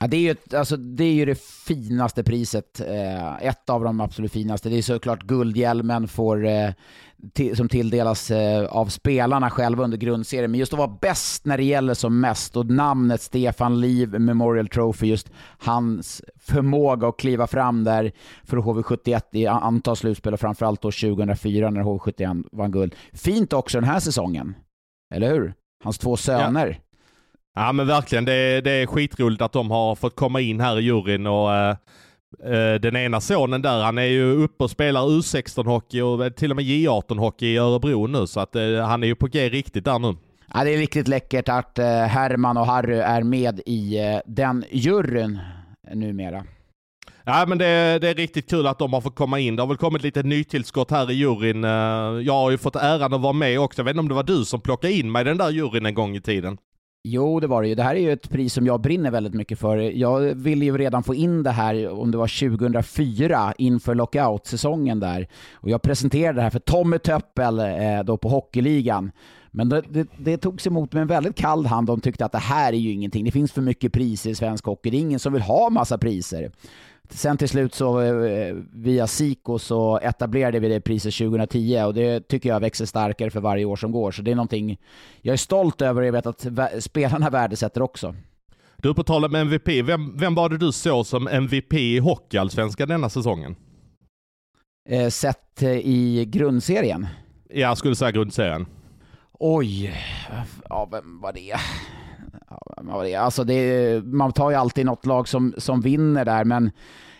Ja, 0.00 0.06
det, 0.06 0.16
är 0.16 0.20
ju, 0.20 0.58
alltså, 0.58 0.76
det 0.76 1.04
är 1.04 1.12
ju 1.12 1.24
det 1.24 1.40
finaste 1.66 2.22
priset. 2.22 2.80
Eh, 2.80 3.46
ett 3.46 3.70
av 3.70 3.84
de 3.84 4.00
absolut 4.00 4.32
finaste. 4.32 4.68
Det 4.68 4.78
är 4.78 4.82
såklart 4.82 5.22
Guldhjälmen 5.22 6.08
får, 6.08 6.46
eh, 6.46 6.70
till, 7.32 7.56
som 7.56 7.68
tilldelas 7.68 8.30
eh, 8.30 8.64
av 8.64 8.86
spelarna 8.86 9.50
själva 9.50 9.84
under 9.84 9.98
grundserien. 9.98 10.50
Men 10.50 10.60
just 10.60 10.72
att 10.72 10.78
vara 10.78 10.98
bäst 11.00 11.44
när 11.44 11.56
det 11.56 11.64
gäller 11.64 11.94
som 11.94 12.20
mest 12.20 12.56
och 12.56 12.66
namnet 12.66 13.22
Stefan 13.22 13.80
Liv 13.80 14.20
Memorial 14.20 14.68
Trophy, 14.68 15.06
just 15.06 15.30
hans 15.58 16.22
förmåga 16.40 17.08
att 17.08 17.18
kliva 17.18 17.46
fram 17.46 17.84
där 17.84 18.12
för 18.44 18.56
HV71 18.56 19.22
i 19.32 19.46
antal 19.46 19.96
slutspel 19.96 20.32
och 20.32 20.40
framförallt 20.40 20.82
då 20.82 20.90
2004 20.90 21.70
när 21.70 21.82
HV71 21.82 22.44
vann 22.52 22.70
guld. 22.70 22.94
Fint 23.12 23.52
också 23.52 23.80
den 23.80 23.88
här 23.88 24.00
säsongen. 24.00 24.54
Eller 25.14 25.30
hur? 25.30 25.54
Hans 25.84 25.98
två 25.98 26.16
söner. 26.16 26.66
Ja. 26.66 26.87
Ja 27.58 27.72
men 27.72 27.86
verkligen, 27.86 28.24
det 28.24 28.32
är, 28.32 28.62
det 28.62 28.70
är 28.70 28.86
skitroligt 28.86 29.42
att 29.42 29.52
de 29.52 29.70
har 29.70 29.94
fått 29.94 30.16
komma 30.16 30.40
in 30.40 30.60
här 30.60 30.78
i 30.78 30.82
juryn 30.82 31.26
och 31.26 31.48
uh, 31.48 32.74
den 32.80 32.96
ena 32.96 33.20
sonen 33.20 33.62
där, 33.62 33.82
han 33.82 33.98
är 33.98 34.02
ju 34.02 34.32
uppe 34.32 34.64
och 34.64 34.70
spelar 34.70 35.00
U16-hockey 35.00 36.00
och 36.00 36.36
till 36.36 36.50
och 36.50 36.56
med 36.56 36.64
J18-hockey 36.64 37.44
i 37.44 37.56
Örebro 37.56 38.06
nu, 38.06 38.26
så 38.26 38.40
att 38.40 38.56
uh, 38.56 38.80
han 38.80 39.02
är 39.02 39.06
ju 39.06 39.14
på 39.14 39.26
G 39.26 39.48
riktigt 39.48 39.84
där 39.84 39.98
nu. 39.98 40.16
Ja, 40.54 40.64
det 40.64 40.74
är 40.74 40.78
riktigt 40.78 41.08
läckert 41.08 41.48
att 41.48 41.78
uh, 41.78 41.84
Herman 41.84 42.56
och 42.56 42.66
Harry 42.66 42.98
är 42.98 43.22
med 43.22 43.60
i 43.66 43.98
den 44.26 44.64
juryn 44.70 45.38
numera. 45.94 46.44
Ja, 47.24 47.44
men 47.48 47.58
det, 47.58 47.98
det, 48.00 48.08
är 48.08 48.14
riktigt 48.14 48.50
kul 48.50 48.66
att 48.66 48.78
de 48.78 48.92
har 48.92 49.00
fått 49.00 49.16
komma 49.16 49.38
in. 49.38 49.56
Det 49.56 49.62
har 49.62 49.68
väl 49.68 49.76
kommit 49.76 50.02
lite 50.02 50.22
nytillskott 50.22 50.90
här 50.90 51.10
i 51.10 51.14
juryn. 51.14 51.62
Jag 52.24 52.32
har 52.32 52.50
ju 52.50 52.58
fått 52.58 52.76
äran 52.76 53.14
att 53.14 53.20
vara 53.20 53.32
med 53.32 53.60
också. 53.60 53.80
Jag 53.80 53.84
vet 53.84 53.92
inte 53.92 54.00
om 54.00 54.08
det 54.08 54.14
var 54.14 54.22
du 54.22 54.44
som 54.44 54.60
plockade 54.60 54.92
in 54.92 55.12
mig 55.12 55.20
i 55.20 55.24
den 55.24 55.38
där 55.38 55.50
juryn 55.50 55.86
en 55.86 55.94
gång 55.94 56.16
i 56.16 56.20
tiden? 56.20 56.58
Jo, 57.10 57.40
det 57.40 57.46
var 57.46 57.62
det 57.62 57.68
ju. 57.68 57.74
Det 57.74 57.82
här 57.82 57.94
är 57.94 58.00
ju 58.00 58.12
ett 58.12 58.30
pris 58.30 58.52
som 58.52 58.66
jag 58.66 58.80
brinner 58.80 59.10
väldigt 59.10 59.34
mycket 59.34 59.58
för. 59.58 59.76
Jag 59.76 60.20
ville 60.20 60.64
ju 60.64 60.78
redan 60.78 61.02
få 61.02 61.14
in 61.14 61.42
det 61.42 61.50
här, 61.50 61.88
om 61.88 62.10
det 62.10 62.18
var 62.18 62.48
2004, 62.50 63.54
inför 63.58 63.94
lockout-säsongen 63.94 65.00
där. 65.00 65.28
Och 65.52 65.70
jag 65.70 65.82
presenterade 65.82 66.38
det 66.38 66.42
här 66.42 66.50
för 66.50 66.58
Tommy 66.58 66.98
Töppel 66.98 67.58
eh, 67.58 68.02
då 68.04 68.16
på 68.16 68.28
Hockeyligan. 68.28 69.10
Men 69.50 69.68
det, 69.68 69.82
det, 69.88 70.08
det 70.18 70.36
togs 70.36 70.66
emot 70.66 70.92
med 70.92 71.00
en 71.00 71.06
väldigt 71.06 71.36
kall 71.36 71.66
hand. 71.66 71.86
De 71.86 72.00
tyckte 72.00 72.24
att 72.24 72.32
det 72.32 72.38
här 72.38 72.72
är 72.72 72.76
ju 72.76 72.92
ingenting. 72.92 73.24
Det 73.24 73.30
finns 73.30 73.52
för 73.52 73.62
mycket 73.62 73.92
priser 73.92 74.30
i 74.30 74.34
svensk 74.34 74.64
hockey. 74.64 74.90
Det 74.90 74.96
är 74.96 75.00
ingen 75.00 75.18
som 75.18 75.32
vill 75.32 75.42
ha 75.42 75.70
massa 75.70 75.98
priser. 75.98 76.50
Sen 77.10 77.36
till 77.36 77.48
slut 77.48 77.74
så 77.74 78.00
eh, 78.00 78.54
via 78.72 79.06
Siko 79.06 79.58
så 79.58 79.98
etablerade 79.98 80.58
vi 80.60 80.68
det 80.68 80.80
priset 80.80 81.14
2010 81.14 81.82
och 81.86 81.94
det 81.94 82.28
tycker 82.28 82.48
jag 82.48 82.60
växer 82.60 82.86
starkare 82.86 83.30
för 83.30 83.40
varje 83.40 83.64
år 83.64 83.76
som 83.76 83.92
går. 83.92 84.10
Så 84.10 84.22
det 84.22 84.30
är 84.30 84.34
någonting 84.34 84.78
jag 85.20 85.32
är 85.32 85.36
stolt 85.36 85.82
över 85.82 86.00
och 86.00 86.06
jag 86.06 86.12
vet 86.12 86.26
att 86.26 86.46
spelarna 86.80 87.30
värdesätter 87.30 87.82
också. 87.82 88.14
Du, 88.76 88.94
på 88.94 89.04
tal 89.04 89.24
om 89.24 89.34
MVP, 89.34 89.68
vem, 89.68 90.16
vem 90.16 90.34
var 90.34 90.48
det 90.48 90.58
du 90.58 90.72
såg 90.72 91.06
som 91.06 91.28
MVP 91.28 91.72
i 91.72 91.98
Hockeyallsvenskan 91.98 92.88
denna 92.88 93.08
säsongen? 93.08 93.56
Eh, 94.88 95.08
sett 95.08 95.62
eh, 95.62 95.70
i 95.70 96.24
grundserien? 96.28 97.06
Ja, 97.48 97.60
jag 97.60 97.78
skulle 97.78 97.96
säga 97.96 98.10
grundserien. 98.10 98.66
Oj, 99.40 99.94
ja, 100.68 100.88
vem 100.92 101.20
var 101.20 101.32
det? 101.32 101.54
Alltså 103.18 103.44
det, 103.44 104.04
man 104.04 104.32
tar 104.32 104.50
ju 104.50 104.56
alltid 104.56 104.86
något 104.86 105.06
lag 105.06 105.28
som, 105.28 105.54
som 105.58 105.80
vinner 105.80 106.24
där, 106.24 106.44
men 106.44 106.70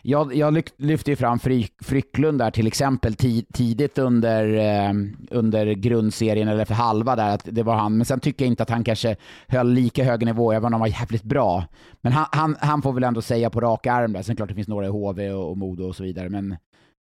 jag, 0.03 0.35
jag 0.35 0.62
lyfte 0.76 1.11
ju 1.11 1.16
fram 1.16 1.39
Frycklund 1.83 2.39
där 2.39 2.51
till 2.51 2.66
exempel 2.66 3.14
tidigt 3.53 3.99
under, 3.99 4.55
eh, 4.55 4.93
under 5.31 5.66
grundserien, 5.66 6.49
eller 6.49 6.64
för 6.64 6.74
halva 6.74 7.16
där, 7.16 7.35
att 7.35 7.43
det 7.45 7.62
var 7.62 7.74
han. 7.74 7.97
Men 7.97 8.07
sen 8.07 8.20
tycker 8.20 8.45
jag 8.45 8.51
inte 8.53 8.62
att 8.62 8.70
han 8.70 8.85
kanske 8.85 9.16
höll 9.49 9.72
lika 9.72 10.05
hög 10.05 10.24
nivå, 10.24 10.53
även 10.53 10.66
om 10.66 10.72
han 10.72 10.81
var 10.81 11.01
jävligt 11.01 11.22
bra. 11.22 11.64
Men 12.01 12.12
han, 12.12 12.26
han, 12.33 12.57
han 12.61 12.83
får 12.83 12.93
väl 12.93 13.05
ändå 13.05 13.22
säga 13.22 13.51
på 13.51 13.61
rak 13.61 13.87
arm 13.87 14.12
där. 14.12 14.22
Sen 14.22 14.37
klart 14.37 14.49
det 14.49 14.55
finns 14.55 14.68
några 14.68 14.87
i 14.87 14.91
HV 14.91 15.31
och, 15.31 15.51
och 15.51 15.57
Modo 15.57 15.85
och 15.85 15.97
så 15.97 16.03
vidare, 16.03 16.29
men 16.29 16.57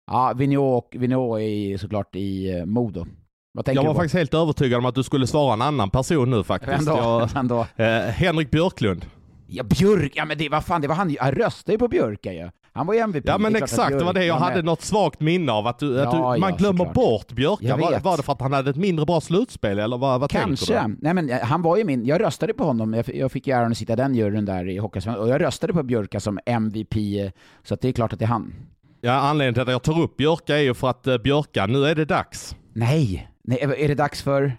ja, 0.08 0.34
Vigneault, 0.36 0.88
Vigneault 0.92 1.42
är 1.42 1.78
såklart 1.78 2.16
i 2.16 2.58
eh, 2.60 2.66
Modo 2.66 3.06
jag 3.54 3.84
var 3.84 3.94
faktiskt 3.94 4.16
helt 4.16 4.34
övertygad 4.34 4.78
om 4.78 4.86
att 4.86 4.96
du 4.96 5.04
skulle 5.04 5.28
svara 5.28 5.54
en 5.54 5.62
annan 5.62 5.90
person 5.90 6.30
nu 6.30 6.44
faktiskt. 6.44 6.74
Vem 6.74 6.86
då? 6.86 7.02
Jag, 7.02 7.30
Vem 7.34 7.48
då? 7.48 7.66
Eh, 7.76 8.02
Henrik 8.02 8.52
Björklund. 8.52 9.06
Ja, 9.48 9.64
Björk, 9.64 10.12
ja 10.16 10.26
men 10.26 10.38
det, 10.38 10.50
vad 10.50 10.66
fan, 10.66 10.82
det 10.82 10.88
var 10.88 10.96
han, 10.96 11.10
jag 11.10 11.40
röstade 11.40 11.72
ju 11.72 11.78
på 11.80 11.88
Björka 11.88 12.34
ju. 12.34 12.50
Han 12.74 12.88
var 12.88 12.94
ju 12.94 13.00
MVP. 13.00 13.24
Ja 13.28 13.38
men 13.38 13.56
exakt, 13.56 14.00
det 14.00 14.04
var 14.04 14.14
det 14.14 14.26
jag 14.26 14.36
hade 14.36 14.62
något 14.62 14.82
svagt 14.82 15.20
minne 15.20 15.52
av. 15.52 15.68
Att, 15.68 15.80
du, 15.80 15.96
ja, 15.96 16.04
att 16.04 16.12
du, 16.12 16.18
man 16.18 16.50
ja, 16.50 16.56
glömmer 16.58 16.78
såklart. 16.78 16.94
bort 16.94 17.32
Björka. 17.32 17.78
Var, 17.78 18.00
var, 18.00 18.18
det 18.18 18.24
för 18.24 18.34
att 18.34 18.42
han 18.42 18.54
hade 18.54 18.70
ett 18.70 18.76
mindre 18.76 19.06
bra 19.06 19.22
slutspel 19.22 19.80
eller 19.80 19.98
vad, 19.98 20.20
vad 20.20 20.32
Kanske. 20.32 20.88
Nej 21.00 21.14
men 21.14 21.30
eh, 21.30 21.40
han 21.40 21.62
var 21.62 21.78
ju 21.78 21.84
min, 21.84 22.06
jag 22.06 22.22
röstade 22.22 22.54
på 22.54 22.64
honom. 22.64 22.94
Jag, 22.94 23.16
jag 23.16 23.32
fick 23.32 23.48
ju 23.48 23.54
äran 23.54 23.72
att 23.72 23.78
sitta 23.78 23.94
i 23.94 23.96
den 23.96 24.16
juryn 24.16 24.46
där 24.46 24.70
i 24.70 24.78
Hockeysvenskan 24.78 25.24
och 25.24 25.30
jag 25.30 25.42
röstade 25.42 25.74
på 25.74 25.84
Björka 25.84 26.20
som 26.20 26.40
MVP. 26.46 26.96
Så 27.64 27.74
att 27.74 27.82
det 27.82 27.88
är 27.88 27.92
klart 27.92 28.14
att 28.14 28.20
det 28.20 28.26
är 28.26 28.28
han. 28.28 28.54
Ja, 29.02 29.14
anledningen 29.14 29.54
till 29.54 29.64
att 29.64 29.70
jag 29.70 29.84
tar 29.84 30.02
upp 30.02 30.18
Björka 30.18 30.58
är 30.58 30.62
ju 30.62 30.74
för 30.74 30.90
att 30.90 31.08
uh, 31.08 31.18
Björka, 31.18 31.66
nu 31.66 31.86
är 31.86 31.96
det 31.96 32.06
dags. 32.06 32.56
Nej, 32.74 33.31
Nej, 33.44 33.60
är 33.78 33.88
det 33.88 33.96
dags 33.96 34.22
för? 34.22 34.58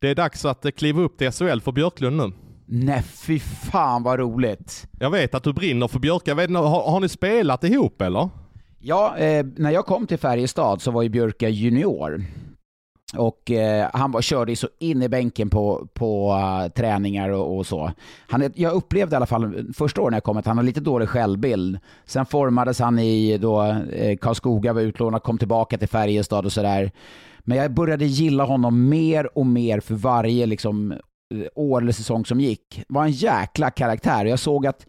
Det 0.00 0.08
är 0.08 0.14
dags 0.14 0.44
att 0.44 0.64
eh, 0.64 0.70
kliva 0.70 1.02
upp 1.02 1.18
till 1.18 1.30
SHL 1.32 1.60
för 1.60 1.72
Björklund 1.72 2.16
nu. 2.16 2.32
Nej, 2.66 3.02
fy 3.02 3.38
fan 3.38 4.02
vad 4.02 4.18
roligt. 4.18 4.88
Jag 4.98 5.10
vet 5.10 5.34
att 5.34 5.42
du 5.42 5.52
brinner 5.52 5.88
för 5.88 5.98
Björka. 5.98 6.34
Har, 6.34 6.90
har 6.90 7.00
ni 7.00 7.08
spelat 7.08 7.64
ihop 7.64 8.02
eller? 8.02 8.28
Ja, 8.78 9.16
eh, 9.16 9.46
när 9.56 9.70
jag 9.70 9.86
kom 9.86 10.06
till 10.06 10.18
Färjestad 10.18 10.82
så 10.82 10.90
var 10.90 11.02
ju 11.02 11.08
Björka 11.08 11.48
junior. 11.48 12.24
Och 13.16 13.50
eh, 13.50 13.90
han 13.92 14.12
var, 14.12 14.22
körde 14.22 14.56
så 14.56 14.68
in 14.78 15.02
i 15.02 15.08
bänken 15.08 15.50
på, 15.50 15.88
på 15.94 16.32
uh, 16.32 16.72
träningar 16.72 17.30
och, 17.30 17.56
och, 17.56 17.66
så. 17.66 17.92
Han, 18.28 18.52
jag 18.54 18.72
upplevde 18.72 19.14
i 19.14 19.16
alla 19.16 19.26
fall 19.26 19.72
första 19.74 20.00
året 20.00 20.10
när 20.10 20.16
jag 20.16 20.24
kom 20.24 20.36
att 20.36 20.46
han 20.46 20.56
hade 20.56 20.66
lite 20.66 20.80
dålig 20.80 21.08
självbild. 21.08 21.78
Sen 22.04 22.26
formades 22.26 22.78
han 22.78 22.98
i 22.98 23.38
då 23.38 23.62
eh, 23.92 24.16
Karlskoga, 24.16 24.72
var 24.72 24.80
utlånad, 24.80 25.22
kom 25.22 25.38
tillbaka 25.38 25.78
till 25.78 25.88
Färjestad 25.88 26.44
och 26.44 26.52
sådär. 26.52 26.90
Men 27.40 27.58
jag 27.58 27.74
började 27.74 28.04
gilla 28.04 28.44
honom 28.44 28.88
mer 28.88 29.38
och 29.38 29.46
mer 29.46 29.80
för 29.80 29.94
varje 29.94 30.46
liksom, 30.46 30.92
eh, 30.92 30.98
år 31.54 31.82
eller 31.82 31.92
säsong 31.92 32.24
som 32.24 32.40
gick. 32.40 32.76
Det 32.88 32.94
var 32.94 33.04
en 33.04 33.10
jäkla 33.10 33.70
karaktär. 33.70 34.24
Jag 34.24 34.38
såg 34.38 34.66
att 34.66 34.86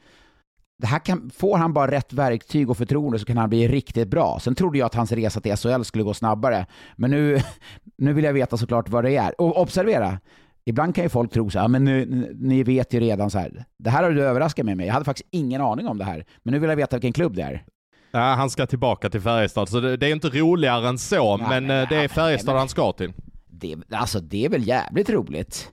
det 0.79 0.87
här 0.87 0.99
kan, 0.99 1.29
får 1.29 1.57
han 1.57 1.73
bara 1.73 1.91
rätt 1.91 2.13
verktyg 2.13 2.69
och 2.69 2.77
förtroende 2.77 3.19
så 3.19 3.25
kan 3.25 3.37
han 3.37 3.49
bli 3.49 3.67
riktigt 3.67 4.07
bra. 4.07 4.39
Sen 4.41 4.55
trodde 4.55 4.77
jag 4.77 4.85
att 4.85 4.95
hans 4.95 5.11
resa 5.11 5.41
till 5.41 5.55
SHL 5.55 5.83
skulle 5.83 6.03
gå 6.03 6.13
snabbare. 6.13 6.65
Men 6.95 7.11
nu, 7.11 7.39
nu 7.97 8.13
vill 8.13 8.25
jag 8.25 8.33
veta 8.33 8.57
såklart 8.57 8.89
vad 8.89 9.03
det 9.03 9.15
är. 9.15 9.41
Och 9.41 9.61
observera, 9.61 10.19
ibland 10.65 10.95
kan 10.95 11.03
ju 11.03 11.09
folk 11.09 11.31
tro 11.31 11.49
så 11.49 11.59
här, 11.59 11.65
ah, 11.65 11.67
men 11.67 11.85
nu, 11.85 12.05
ni 12.39 12.63
vet 12.63 12.93
ju 12.93 12.99
redan 12.99 13.29
så 13.29 13.39
här. 13.39 13.65
Det 13.77 13.89
här 13.89 14.03
har 14.03 14.11
du 14.11 14.23
överraskat 14.23 14.65
mig 14.65 14.75
med. 14.75 14.87
Jag 14.87 14.93
hade 14.93 15.05
faktiskt 15.05 15.29
ingen 15.31 15.61
aning 15.61 15.87
om 15.87 15.97
det 15.97 16.05
här. 16.05 16.25
Men 16.43 16.53
nu 16.53 16.59
vill 16.59 16.69
jag 16.69 16.77
veta 16.77 16.95
vilken 16.95 17.13
klubb 17.13 17.35
det 17.35 17.41
är. 17.41 17.63
Ja, 18.11 18.19
han 18.19 18.49
ska 18.49 18.65
tillbaka 18.65 19.09
till 19.09 19.21
Färjestad, 19.21 19.69
så 19.69 19.79
det, 19.79 19.97
det 19.97 20.07
är 20.07 20.11
inte 20.11 20.29
roligare 20.29 20.87
än 20.87 20.97
så, 20.97 21.15
ja, 21.15 21.37
men, 21.49 21.65
men, 21.67 21.81
eh, 21.83 21.89
det 21.89 21.95
är 21.95 22.07
Färjestad 22.07 22.57
han 22.57 22.69
ska 22.69 22.91
till. 22.91 23.13
Det, 23.47 23.75
alltså 23.91 24.19
det 24.19 24.45
är 24.45 24.49
väl 24.49 24.67
jävligt 24.67 25.09
roligt? 25.09 25.71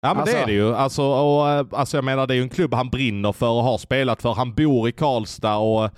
Ja 0.00 0.08
men 0.08 0.20
alltså, 0.20 0.36
det 0.36 0.42
är 0.42 0.46
det 0.46 0.52
ju. 0.52 0.74
Alltså, 0.74 1.02
och, 1.02 1.50
eh, 1.50 1.66
alltså 1.72 1.96
jag 1.96 2.04
menar 2.04 2.26
det 2.26 2.34
är 2.34 2.36
ju 2.36 2.42
en 2.42 2.48
klubb 2.48 2.74
han 2.74 2.90
brinner 2.90 3.32
för 3.32 3.48
och 3.48 3.62
har 3.62 3.78
spelat 3.78 4.22
för. 4.22 4.34
Han 4.34 4.54
bor 4.54 4.88
i 4.88 4.92
Karlstad 4.92 5.56
och 5.56 5.90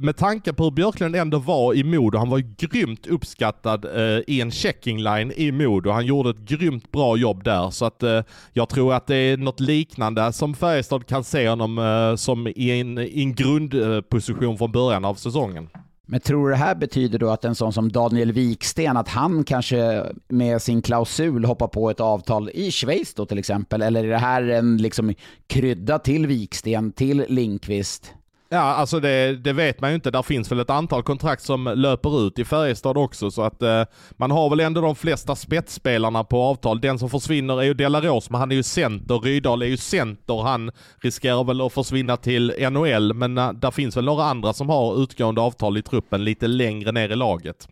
med 0.00 0.16
tanke 0.16 0.52
på 0.52 0.64
hur 0.64 0.70
Björklund 0.70 1.16
ändå 1.16 1.38
var 1.38 1.74
i 1.74 1.84
Modo, 1.84 2.18
han 2.18 2.30
var 2.30 2.38
ju 2.38 2.54
grymt 2.58 3.06
uppskattad 3.06 3.84
eh, 3.84 4.22
i 4.26 4.40
en 4.40 4.50
checking 4.50 5.02
line 5.02 5.32
i 5.36 5.52
Modo. 5.52 5.90
Han 5.90 6.06
gjorde 6.06 6.30
ett 6.30 6.36
grymt 6.36 6.92
bra 6.92 7.16
jobb 7.16 7.44
där, 7.44 7.70
så 7.70 7.84
att 7.84 8.02
eh, 8.02 8.22
jag 8.52 8.68
tror 8.68 8.94
att 8.94 9.06
det 9.06 9.16
är 9.16 9.36
något 9.36 9.60
liknande 9.60 10.32
som 10.32 10.54
Färjestad 10.54 11.06
kan 11.06 11.24
se 11.24 11.48
honom 11.48 11.78
eh, 11.78 12.16
som 12.16 12.46
i 12.46 12.80
en, 12.80 12.98
i 12.98 13.22
en 13.22 13.34
grundposition 13.34 14.58
från 14.58 14.72
början 14.72 15.04
av 15.04 15.14
säsongen. 15.14 15.68
Men 16.06 16.20
tror 16.20 16.48
du 16.48 16.50
det 16.50 16.56
här 16.56 16.74
betyder 16.74 17.18
då 17.18 17.30
att 17.30 17.44
en 17.44 17.54
sån 17.54 17.72
som 17.72 17.92
Daniel 17.92 18.32
Wiksten, 18.32 18.96
att 18.96 19.08
han 19.08 19.44
kanske 19.44 20.04
med 20.28 20.62
sin 20.62 20.82
klausul 20.82 21.44
hoppar 21.44 21.68
på 21.68 21.90
ett 21.90 22.00
avtal 22.00 22.50
i 22.54 22.70
Schweiz 22.70 23.14
då 23.14 23.26
till 23.26 23.38
exempel? 23.38 23.82
Eller 23.82 24.04
är 24.04 24.08
det 24.08 24.18
här 24.18 24.48
en 24.48 24.76
liksom 24.76 25.14
krydda 25.46 25.98
till 25.98 26.26
Wiksten, 26.26 26.92
till 26.92 27.24
Linkvist? 27.28 28.14
Ja, 28.52 28.58
alltså 28.60 29.00
det, 29.00 29.36
det, 29.36 29.52
vet 29.52 29.80
man 29.80 29.90
ju 29.90 29.94
inte. 29.94 30.10
Där 30.10 30.22
finns 30.22 30.52
väl 30.52 30.60
ett 30.60 30.70
antal 30.70 31.02
kontrakt 31.02 31.42
som 31.42 31.64
löper 31.76 32.26
ut 32.26 32.38
i 32.38 32.44
Färjestad 32.44 32.96
också, 32.96 33.30
så 33.30 33.42
att 33.42 33.62
eh, 33.62 33.84
man 34.10 34.30
har 34.30 34.50
väl 34.50 34.60
ändå 34.60 34.80
de 34.80 34.96
flesta 34.96 35.36
spetsspelarna 35.36 36.24
på 36.24 36.42
avtal. 36.42 36.80
Den 36.80 36.98
som 36.98 37.10
försvinner 37.10 37.60
är 37.60 37.62
ju 37.62 37.74
Delaros, 37.74 38.30
men 38.30 38.40
han 38.40 38.52
är 38.52 38.56
ju 38.56 38.62
center. 38.62 39.18
Rydahl 39.18 39.62
är 39.62 39.66
ju 39.66 39.76
center. 39.76 40.42
Han 40.42 40.70
riskerar 41.02 41.44
väl 41.44 41.60
att 41.60 41.72
försvinna 41.72 42.16
till 42.16 42.70
NHL, 42.70 43.14
men 43.14 43.38
eh, 43.38 43.52
där 43.52 43.70
finns 43.70 43.96
väl 43.96 44.04
några 44.04 44.24
andra 44.24 44.52
som 44.52 44.68
har 44.68 45.02
utgående 45.02 45.40
avtal 45.40 45.78
i 45.78 45.82
truppen 45.82 46.24
lite 46.24 46.46
längre 46.46 46.92
ner 46.92 47.08
i 47.08 47.16
laget. 47.16 47.68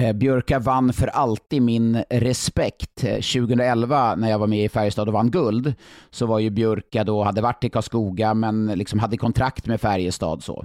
Eh, 0.00 0.12
Björka 0.12 0.58
vann 0.58 0.92
för 0.92 1.06
alltid 1.06 1.62
min 1.62 2.04
respekt. 2.10 3.04
Eh, 3.04 3.14
2011 3.14 4.14
när 4.16 4.30
jag 4.30 4.38
var 4.38 4.46
med 4.46 4.64
i 4.64 4.68
Färjestad 4.68 5.08
och 5.08 5.14
vann 5.14 5.30
guld 5.30 5.74
så 6.10 6.26
var 6.26 6.38
ju 6.38 6.50
Björka 6.50 7.04
då, 7.04 7.22
hade 7.22 7.40
varit 7.40 7.64
i 7.64 7.70
Karlskoga 7.70 8.34
men 8.34 8.66
liksom 8.66 8.98
hade 8.98 9.16
kontrakt 9.16 9.66
med 9.66 9.80
Färjestad 9.80 10.42
så. 10.42 10.64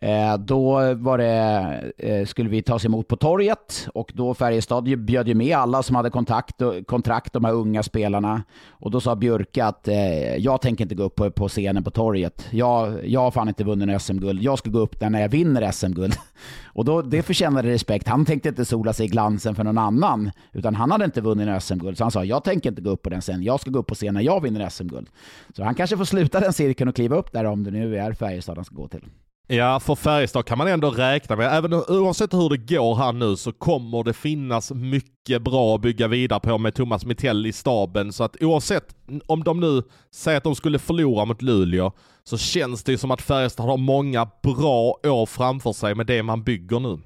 Eh, 0.00 0.38
då 0.38 0.94
var 0.94 1.18
det, 1.18 1.92
eh, 1.98 2.26
skulle 2.26 2.48
vi 2.48 2.62
tas 2.62 2.84
emot 2.84 3.08
på 3.08 3.16
torget 3.16 3.88
och 3.94 4.12
då 4.14 4.34
Färjestad 4.34 5.04
bjöd 5.04 5.28
ju 5.28 5.34
med 5.34 5.56
alla 5.56 5.82
som 5.82 5.96
hade 5.96 6.10
kontakt, 6.10 6.62
kontrakt, 6.86 7.32
de 7.32 7.44
här 7.44 7.52
unga 7.52 7.82
spelarna. 7.82 8.42
Och 8.70 8.90
då 8.90 9.00
sa 9.00 9.16
Björke 9.16 9.64
att 9.64 9.88
eh, 9.88 10.36
jag 10.36 10.60
tänker 10.60 10.84
inte 10.84 10.94
gå 10.94 11.02
upp 11.02 11.34
på, 11.34 11.48
scenen 11.48 11.84
på 11.84 11.90
torget. 11.90 12.46
Jag, 12.50 13.08
jag 13.08 13.20
har 13.20 13.30
fan 13.30 13.48
inte 13.48 13.64
vunnit 13.64 14.02
SM-guld. 14.02 14.42
Jag 14.42 14.58
ska 14.58 14.70
gå 14.70 14.78
upp 14.78 15.00
där 15.00 15.10
när 15.10 15.20
jag 15.20 15.28
vinner 15.28 15.72
SM-guld. 15.72 16.14
Och 16.64 16.84
då, 16.84 17.02
det 17.02 17.22
förtjänade 17.22 17.68
respekt. 17.68 18.08
Han 18.08 18.24
tänkte 18.24 18.48
inte 18.48 18.64
sola 18.64 18.92
sig 18.92 19.06
i 19.06 19.08
glansen 19.08 19.54
för 19.54 19.64
någon 19.64 19.78
annan, 19.78 20.30
utan 20.52 20.74
han 20.74 20.90
hade 20.90 21.04
inte 21.04 21.20
vunnit 21.20 21.62
SM-guld. 21.62 21.98
Så 21.98 22.04
han 22.04 22.10
sa, 22.10 22.24
jag 22.24 22.44
tänker 22.44 22.70
inte 22.70 22.82
gå 22.82 22.90
upp 22.90 23.02
på 23.02 23.10
den 23.10 23.20
scenen. 23.20 23.42
Jag 23.42 23.60
ska 23.60 23.70
gå 23.70 23.78
upp 23.78 23.86
på 23.86 23.94
scenen 23.94 24.14
när 24.14 24.22
jag 24.22 24.40
vinner 24.42 24.68
SM-guld. 24.68 25.08
Så 25.56 25.64
han 25.64 25.74
kanske 25.74 25.96
får 25.96 26.04
sluta 26.04 26.40
den 26.40 26.52
cirkeln 26.52 26.88
och 26.88 26.94
kliva 26.94 27.16
upp 27.16 27.32
där 27.32 27.44
om 27.44 27.64
det 27.64 27.70
nu 27.70 27.96
är 27.96 28.12
Färjestad 28.12 28.56
han 28.56 28.64
ska 28.64 28.74
gå 28.74 28.88
till. 28.88 29.04
Ja, 29.50 29.80
för 29.80 29.94
Färjestad 29.94 30.44
kan 30.44 30.58
man 30.58 30.68
ändå 30.68 30.90
räkna 30.90 31.36
med, 31.36 31.56
även 31.56 31.74
oavsett 31.74 32.34
hur 32.34 32.48
det 32.48 32.74
går 32.74 32.94
här 32.94 33.12
nu 33.12 33.36
så 33.36 33.52
kommer 33.52 34.04
det 34.04 34.12
finnas 34.12 34.72
mycket 34.72 35.42
bra 35.42 35.74
att 35.74 35.80
bygga 35.80 36.08
vidare 36.08 36.40
på 36.40 36.58
med 36.58 36.74
Thomas 36.74 37.04
Mittell 37.04 37.46
i 37.46 37.52
staben. 37.52 38.12
Så 38.12 38.24
att 38.24 38.36
oavsett 38.42 38.96
om 39.26 39.44
de 39.44 39.60
nu 39.60 39.82
säger 40.10 40.38
att 40.38 40.44
de 40.44 40.54
skulle 40.54 40.78
förlora 40.78 41.24
mot 41.24 41.42
Luleå 41.42 41.92
så 42.24 42.38
känns 42.38 42.84
det 42.84 42.92
ju 42.92 42.98
som 42.98 43.10
att 43.10 43.22
Färjestad 43.22 43.66
har 43.66 43.76
många 43.76 44.28
bra 44.42 44.98
år 45.04 45.26
framför 45.26 45.72
sig 45.72 45.94
med 45.94 46.06
det 46.06 46.22
man 46.22 46.42
bygger 46.42 46.80
nu. 46.80 46.98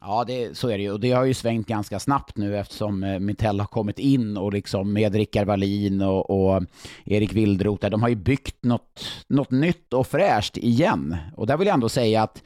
Ja, 0.00 0.24
det, 0.26 0.56
så 0.56 0.68
är 0.68 0.78
det 0.78 0.82
ju. 0.82 0.92
Och 0.92 1.00
det 1.00 1.12
har 1.12 1.24
ju 1.24 1.34
svängt 1.34 1.66
ganska 1.66 1.98
snabbt 1.98 2.36
nu 2.36 2.58
eftersom 2.58 3.02
eh, 3.02 3.18
Mitell 3.18 3.60
har 3.60 3.66
kommit 3.66 3.98
in 3.98 4.36
och 4.36 4.52
liksom 4.52 4.92
med 4.92 5.14
Rickard 5.14 5.46
Wallin 5.46 6.02
och, 6.02 6.30
och 6.30 6.62
Erik 7.04 7.32
Wildroth, 7.32 7.88
de 7.88 8.02
har 8.02 8.08
ju 8.08 8.14
byggt 8.14 8.64
något, 8.64 9.04
något 9.28 9.50
nytt 9.50 9.92
och 9.92 10.06
fräscht 10.06 10.56
igen. 10.56 11.16
Och 11.36 11.46
där 11.46 11.56
vill 11.56 11.66
jag 11.66 11.74
ändå 11.74 11.88
säga 11.88 12.22
att 12.22 12.42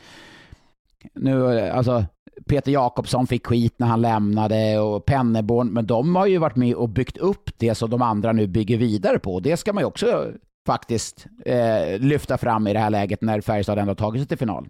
nu, 1.15 1.59
eh, 1.59 1.77
alltså 1.77 2.05
Peter 2.49 2.73
Jakobsson 2.73 3.27
fick 3.27 3.47
skit 3.47 3.75
när 3.77 3.87
han 3.87 4.01
lämnade 4.01 4.79
och 4.79 5.05
Penneborn, 5.05 5.69
men 5.69 5.87
de 5.87 6.17
har 6.17 6.27
ju 6.27 6.39
varit 6.39 6.57
med 6.57 6.75
och 6.75 6.89
byggt 6.89 7.17
upp 7.17 7.51
det 7.57 7.75
som 7.75 7.91
de 7.91 8.03
andra 8.03 8.33
nu 8.33 8.47
bygger 8.47 8.77
vidare 8.77 9.19
på. 9.19 9.41
Det 9.41 9.57
ska 9.57 9.73
man 9.73 9.83
ju 9.83 9.87
också 9.87 10.33
faktiskt 10.67 11.27
eh, 11.45 11.99
lyfta 11.99 12.39
fram 12.39 12.67
i 12.67 12.73
det 12.73 12.79
här 12.79 12.91
läget 12.91 13.23
när 13.23 13.41
Färjestad 13.41 13.79
ändå 13.79 13.95
tagit 13.95 14.21
sig 14.21 14.29
till 14.29 14.39
final. 14.39 14.69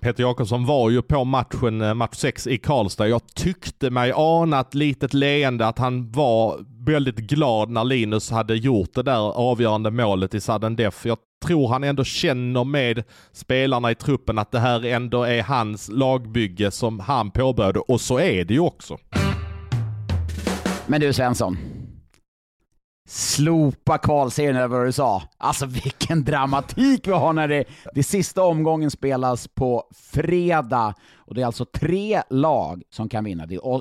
Peter 0.00 0.22
Jakobsson 0.22 0.66
var 0.66 0.90
ju 0.90 1.02
på 1.02 1.24
matchen, 1.24 1.80
eh, 1.80 1.94
match 1.94 2.16
6 2.16 2.46
i 2.46 2.58
Karlstad. 2.58 3.08
Jag 3.08 3.20
tyckte 3.34 3.90
mig 3.90 4.12
ana 4.14 4.60
ett 4.60 4.74
litet 4.74 5.14
leende 5.14 5.66
att 5.66 5.78
han 5.78 6.10
var 6.10 6.64
väldigt 6.84 7.16
glad 7.16 7.70
när 7.70 7.84
Linus 7.84 8.30
hade 8.30 8.56
gjort 8.56 8.94
det 8.94 9.02
där 9.02 9.32
avgörande 9.36 9.90
målet 9.90 10.34
i 10.34 10.40
sudden 10.40 10.76
death. 10.76 11.06
Jag 11.06 11.18
tror 11.44 11.68
han 11.68 11.84
ändå 11.84 12.04
känner 12.04 12.64
med 12.64 13.04
spelarna 13.32 13.90
i 13.90 13.94
truppen 13.94 14.38
att 14.38 14.52
det 14.52 14.58
här 14.58 14.84
ändå 14.84 15.22
är 15.22 15.42
hans 15.42 15.88
lagbygge 15.88 16.70
som 16.70 17.00
han 17.00 17.30
påbörjade 17.30 17.78
och 17.78 18.00
så 18.00 18.18
är 18.18 18.44
det 18.44 18.54
ju 18.54 18.60
också. 18.60 18.98
Men 20.86 21.00
du 21.00 21.12
Svensson, 21.12 21.56
Slopa 23.10 23.98
kvalserien 23.98 24.56
eller 24.56 24.68
vad 24.68 24.86
du 24.86 24.92
sa. 24.92 25.22
Alltså 25.38 25.66
vilken 25.66 26.24
dramatik 26.24 27.06
vi 27.06 27.12
har 27.12 27.32
när 27.32 27.48
det, 27.48 27.64
det 27.94 28.02
sista 28.02 28.42
omgången 28.42 28.90
spelas 28.90 29.48
på 29.48 29.84
fredag. 29.94 30.94
Och 31.16 31.34
det 31.34 31.42
är 31.42 31.46
alltså 31.46 31.64
tre 31.64 32.22
lag 32.30 32.82
som 32.90 33.08
kan 33.08 33.24
vinna. 33.24 33.46
Det 33.46 33.54
är 33.54 33.80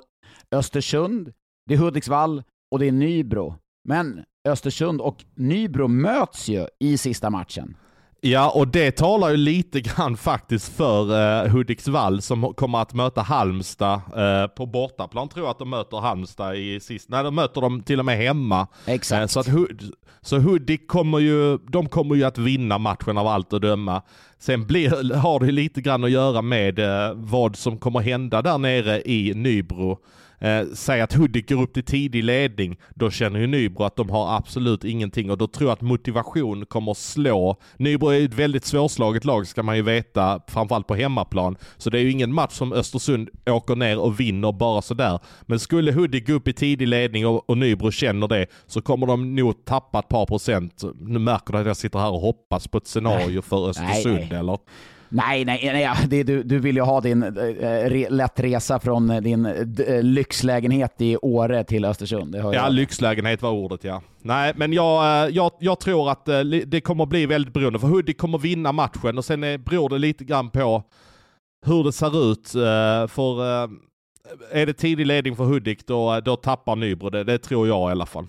Östersund, 0.51 1.33
det 1.65 1.73
är 1.73 1.77
Hudiksvall 1.77 2.43
och 2.71 2.79
det 2.79 2.87
är 2.87 2.91
Nybro. 2.91 3.55
Men 3.87 4.23
Östersund 4.47 5.01
och 5.01 5.25
Nybro 5.35 5.87
möts 5.87 6.47
ju 6.47 6.67
i 6.79 6.97
sista 6.97 7.29
matchen. 7.29 7.77
Ja, 8.21 8.49
och 8.49 8.67
det 8.67 8.91
talar 8.91 9.29
ju 9.29 9.37
lite 9.37 9.81
grann 9.81 10.17
faktiskt 10.27 10.75
för 10.75 11.21
eh, 11.45 11.51
Hudiksvall 11.51 12.21
som 12.21 12.53
kommer 12.53 12.81
att 12.81 12.93
möta 12.93 13.21
Halmstad 13.21 14.01
eh, 14.15 14.47
på 14.47 14.65
bortaplan. 14.65 15.29
Tror 15.29 15.45
jag 15.45 15.51
att 15.51 15.59
de 15.59 15.69
möter 15.69 15.97
Halmstad 15.97 16.55
i 16.55 16.79
sist. 16.79 17.09
Nej, 17.09 17.23
de 17.23 17.35
möter 17.35 17.61
dem 17.61 17.81
till 17.81 17.99
och 17.99 18.05
med 18.05 18.17
hemma. 18.17 18.67
Exakt. 18.85 19.21
Eh, 19.21 19.27
så 19.27 19.39
att 19.39 19.47
Hud 19.47 19.93
så 20.21 20.37
Hudik 20.39 20.87
kommer 20.87 21.19
ju, 21.19 21.57
de 21.57 21.89
kommer 21.89 22.15
ju 22.15 22.23
att 22.23 22.37
vinna 22.37 22.77
matchen 22.77 23.17
av 23.17 23.27
allt 23.27 23.53
att 23.53 23.61
döma. 23.61 24.01
Sen 24.39 24.67
blir, 24.67 25.13
har 25.15 25.39
det 25.39 25.51
lite 25.51 25.81
grann 25.81 26.03
att 26.03 26.11
göra 26.11 26.41
med 26.41 26.79
eh, 26.79 27.13
vad 27.15 27.55
som 27.55 27.77
kommer 27.77 27.99
hända 27.99 28.41
där 28.41 28.57
nere 28.57 29.01
i 29.05 29.33
Nybro. 29.35 29.97
Eh, 30.39 30.65
säg 30.73 31.01
att 31.01 31.13
Hudik 31.13 31.49
går 31.49 31.61
upp 31.61 31.73
till 31.73 31.83
tidig 31.83 32.23
ledning, 32.23 32.77
då 32.95 33.11
känner 33.11 33.39
ju 33.39 33.47
Nybro 33.47 33.83
att 33.83 33.95
de 33.95 34.09
har 34.09 34.35
absolut 34.37 34.83
ingenting 34.83 35.31
och 35.31 35.37
då 35.37 35.47
tror 35.47 35.69
jag 35.69 35.73
att 35.73 35.81
motivation 35.81 36.65
kommer 36.65 36.91
att 36.91 36.97
slå. 36.97 37.55
Nybro 37.77 38.09
är 38.09 38.25
ett 38.25 38.33
väldigt 38.33 38.65
svårslaget 38.65 39.25
lag 39.25 39.47
ska 39.47 39.63
man 39.63 39.75
ju 39.75 39.81
veta, 39.81 40.41
framförallt 40.47 40.87
på 40.87 40.95
hemmaplan. 40.95 41.55
Så 41.77 41.89
det 41.89 41.99
är 41.99 42.01
ju 42.01 42.11
ingen 42.11 42.33
match 42.33 42.53
som 42.53 42.73
Östersund 42.73 43.29
åker 43.45 43.75
ner 43.75 43.99
och 43.99 44.19
vinner 44.19 44.51
bara 44.51 44.81
sådär. 44.81 45.19
Men 45.41 45.59
skulle 45.59 45.91
Hudik 45.91 46.27
gå 46.27 46.33
upp 46.33 46.47
i 46.47 46.53
tidig 46.53 46.87
ledning 46.87 47.27
och, 47.27 47.49
och 47.49 47.57
Nybro 47.57 47.91
känner 47.91 48.27
det 48.27 48.47
så 48.67 48.81
kommer 48.81 49.07
de 49.07 49.35
nog 49.35 49.65
tappa 49.65 49.99
ett 49.99 50.09
par 50.09 50.25
procent. 50.25 50.83
Nu 50.99 51.19
märker 51.19 51.53
du 51.53 51.59
att 51.59 51.67
jag 51.67 51.77
sitter 51.77 51.99
här 51.99 52.11
och 52.11 52.19
hoppas 52.19 52.67
på 52.67 52.77
ett 52.77 52.87
scenario 52.87 53.41
för 53.41 53.69
Östersund 53.69 54.15
nej, 54.15 54.27
nej. 54.29 54.39
eller? 54.39 54.57
Nej, 55.09 55.45
nej, 55.45 55.59
nej 55.63 55.89
det, 56.07 56.23
du, 56.23 56.43
du 56.43 56.59
vill 56.59 56.75
ju 56.75 56.81
ha 56.81 57.01
din 57.01 57.23
re, 57.23 58.09
lätt 58.09 58.39
resa 58.39 58.79
från 58.79 59.07
din 59.07 59.45
äh, 59.45 60.03
lyxlägenhet 60.03 61.01
i 61.01 61.17
Åre 61.17 61.63
till 61.63 61.85
Östersund. 61.85 62.35
ja, 62.35 62.53
jag. 62.53 62.73
lyxlägenhet 62.73 63.41
var 63.41 63.51
ordet 63.51 63.83
ja. 63.83 64.01
Nej, 64.21 64.53
men 64.55 64.73
jag, 64.73 65.31
jag, 65.31 65.51
jag 65.59 65.79
tror 65.79 66.11
att 66.11 66.25
det 66.65 66.81
kommer 66.81 67.05
bli 67.05 67.25
väldigt 67.25 67.53
beroende, 67.53 67.79
för 67.79 67.87
Hudik 67.87 68.17
kommer 68.17 68.37
vinna 68.37 68.71
matchen 68.71 69.17
och 69.17 69.25
sen 69.25 69.43
är, 69.43 69.57
beror 69.57 69.89
det 69.89 69.97
lite 69.97 70.23
grann 70.23 70.49
på 70.49 70.83
hur 71.65 71.83
det 71.83 71.91
ser 71.91 72.31
ut. 72.31 72.47
För 73.11 73.41
är 74.51 74.65
det 74.65 74.73
tidig 74.73 75.05
ledning 75.05 75.35
för 75.35 75.43
Hudik, 75.43 75.87
då, 75.87 76.19
då 76.19 76.35
tappar 76.35 76.75
Nybro 76.75 77.09
det. 77.09 77.23
Det 77.23 77.37
tror 77.37 77.67
jag 77.67 77.89
i 77.89 77.91
alla 77.91 78.05
fall. 78.05 78.25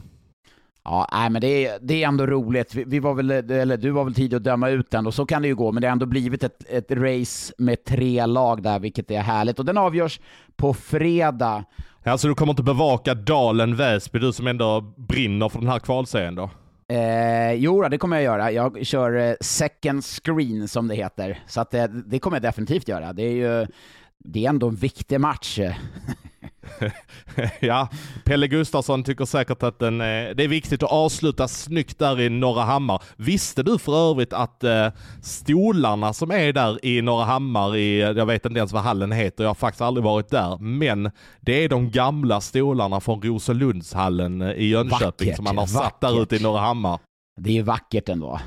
Ja, 0.91 1.09
nej, 1.13 1.31
men 1.31 1.41
det 1.41 1.67
är, 1.67 1.79
det 1.81 2.03
är 2.03 2.09
ändå 2.09 2.27
roligt. 2.27 2.75
Vi, 2.75 2.85
vi, 2.85 2.99
var 2.99 3.15
väl, 3.15 3.31
eller 3.31 3.77
du 3.77 3.91
var 3.91 4.05
väl 4.05 4.15
tidig 4.15 4.37
att 4.37 4.45
döma 4.45 4.69
ut 4.69 4.91
den 4.91 5.07
och 5.07 5.15
så 5.15 5.27
kan 5.27 5.43
det 5.43 5.49
ju 5.49 5.55
gå, 5.55 5.73
men 5.73 5.81
det 5.81 5.87
har 5.87 5.93
ändå 5.93 6.07
blivit 6.07 6.43
ett, 6.43 6.65
ett 6.69 6.91
race 6.91 7.55
med 7.59 7.85
tre 7.85 8.27
lag 8.27 8.63
där, 8.63 8.79
vilket 8.79 9.11
är 9.11 9.21
härligt. 9.21 9.59
Och 9.59 9.65
den 9.65 9.79
avgörs 9.79 10.21
på 10.57 10.75
fredag. 10.75 11.65
Alltså 12.05 12.29
du 12.29 12.35
kommer 12.35 12.53
inte 12.53 12.63
bevaka 12.63 13.15
Dalen-Väsby, 13.15 14.19
du 14.19 14.33
som 14.33 14.47
ändå 14.47 14.81
brinner 14.97 15.49
för 15.49 15.59
den 15.59 15.69
här 15.69 15.79
kvalserien 15.79 16.35
då? 16.35 16.51
Eh, 16.89 17.53
jo, 17.53 17.89
det 17.89 17.99
kommer 17.99 18.17
jag 18.17 18.25
göra. 18.25 18.53
Jag 18.53 18.87
kör 18.87 19.13
eh, 19.13 19.35
second 19.41 20.05
screen 20.05 20.69
som 20.69 20.89
det 20.89 20.95
heter. 20.95 21.39
Så 21.47 21.61
att, 21.61 21.75
eh, 21.75 21.85
det 21.85 22.19
kommer 22.19 22.37
jag 22.37 22.43
definitivt 22.43 22.89
göra. 22.89 23.13
Det 23.13 23.23
är 23.23 23.33
ju 23.33 23.67
det 24.25 24.45
är 24.45 24.49
ändå 24.49 24.69
en 24.69 24.77
viktig 24.77 25.21
match. 25.21 25.59
ja, 27.61 27.89
Pelle 28.25 28.49
Gustafsson 28.49 29.05
tycker 29.05 29.25
säkert 29.25 29.63
att 29.63 29.79
den, 29.79 30.01
eh, 30.01 30.31
det 30.35 30.45
är 30.45 30.49
viktigt 30.49 30.83
att 30.83 30.93
avsluta 30.93 31.49
snyggt 31.49 31.99
där 31.99 32.21
i 32.21 32.29
Norra 32.29 32.63
Hammar. 32.63 33.03
Visste 33.17 33.63
du 33.63 33.79
för 33.79 34.11
övrigt 34.11 34.33
att 34.33 34.65
eh, 34.65 34.89
stolarna 35.23 36.13
som 36.13 36.31
är 36.31 36.53
där 36.53 36.85
i 36.85 37.03
Norra 37.03 37.25
Hammar, 37.25 37.77
i, 37.77 38.01
jag 38.01 38.27
vet 38.27 38.47
inte 38.47 38.59
ens 38.59 38.73
vad 38.73 38.83
hallen 38.83 39.13
heter, 39.13 39.45
jag 39.45 39.51
har 39.51 39.55
faktiskt 39.55 39.83
aldrig 39.83 40.05
varit 40.05 40.31
där, 40.31 40.59
men 40.59 41.11
det 41.41 41.65
är 41.65 41.69
de 41.69 41.91
gamla 41.91 42.41
stolarna 42.41 43.01
från 43.01 43.23
Roselundshallen 43.23 44.43
eh, 44.43 44.53
i 44.53 44.69
Jönköping 44.69 45.29
vackert, 45.29 45.37
som 45.37 45.45
man 45.45 45.59
har 45.59 45.67
vackert. 45.67 45.83
satt 45.83 46.01
där 46.01 46.23
ute 46.23 46.37
i 46.37 46.43
Norra 46.43 46.61
Hammar. 46.61 46.99
Det 47.41 47.51
är 47.51 47.55
ju 47.55 47.63
vackert 47.63 48.09
ändå. 48.09 48.41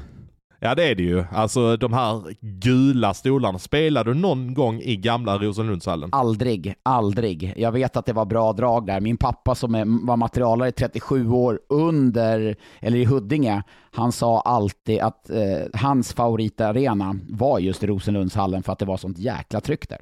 Ja 0.63 0.75
det 0.75 0.83
är 0.83 0.95
det 0.95 1.03
ju. 1.03 1.23
Alltså 1.31 1.77
de 1.77 1.93
här 1.93 2.35
gula 2.39 3.13
stolarna. 3.13 3.59
Spelade 3.59 4.13
du 4.13 4.19
någon 4.19 4.53
gång 4.53 4.79
i 4.79 4.97
gamla 4.97 5.37
Rosenlundshallen? 5.37 6.09
Aldrig, 6.11 6.75
aldrig. 6.83 7.53
Jag 7.57 7.71
vet 7.71 7.97
att 7.97 8.05
det 8.05 8.13
var 8.13 8.25
bra 8.25 8.53
drag 8.53 8.87
där. 8.87 8.99
Min 8.99 9.17
pappa 9.17 9.55
som 9.55 9.75
är, 9.75 10.05
var 10.07 10.17
materialare 10.17 10.69
i 10.69 10.71
37 10.71 11.29
år 11.29 11.59
under, 11.69 12.55
eller 12.79 12.97
i 12.97 13.05
Huddinge, 13.05 13.63
han 13.91 14.11
sa 14.11 14.41
alltid 14.41 14.99
att 14.99 15.29
eh, 15.29 15.39
hans 15.73 16.13
favoritarena 16.13 17.19
var 17.29 17.59
just 17.59 17.83
Rosenlundshallen 17.83 18.63
för 18.63 18.73
att 18.73 18.79
det 18.79 18.85
var 18.85 18.97
sånt 18.97 19.17
jäkla 19.17 19.61
tryck 19.61 19.89
där. 19.89 20.01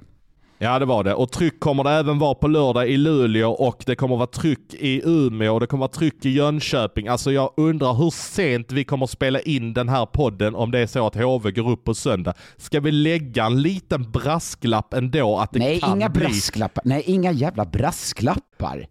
Ja 0.61 0.79
det 0.79 0.85
var 0.85 1.03
det. 1.03 1.13
Och 1.13 1.31
tryck 1.31 1.59
kommer 1.59 1.83
det 1.83 1.89
även 1.89 2.19
vara 2.19 2.35
på 2.35 2.47
lördag 2.47 2.89
i 2.89 2.97
Luleå 2.97 3.51
och 3.51 3.83
det 3.85 3.95
kommer 3.95 4.15
vara 4.17 4.27
tryck 4.27 4.73
i 4.73 5.01
Umeå 5.05 5.53
och 5.53 5.59
det 5.59 5.67
kommer 5.67 5.79
vara 5.81 5.91
tryck 5.91 6.25
i 6.25 6.29
Jönköping. 6.29 7.07
Alltså 7.07 7.31
jag 7.31 7.53
undrar 7.57 7.93
hur 7.93 8.09
sent 8.09 8.71
vi 8.71 8.83
kommer 8.83 9.05
spela 9.05 9.39
in 9.39 9.73
den 9.73 9.89
här 9.89 10.05
podden 10.05 10.55
om 10.55 10.71
det 10.71 10.79
är 10.79 10.87
så 10.87 11.07
att 11.07 11.15
HV 11.15 11.51
går 11.51 11.69
upp 11.71 11.83
på 11.83 11.93
söndag. 11.93 12.33
Ska 12.57 12.79
vi 12.79 12.91
lägga 12.91 13.45
en 13.45 13.61
liten 13.61 14.11
brasklapp 14.11 14.93
ändå 14.93 15.37
att 15.37 15.51
det 15.51 15.59
Nej, 15.59 15.79
kan 15.79 15.97
inga 15.97 16.09
bli... 16.09 16.21
brasklappar. 16.21 16.81
Nej, 16.85 17.03
inga 17.05 17.31
jävla 17.31 17.65
brasklappar. 17.65 18.87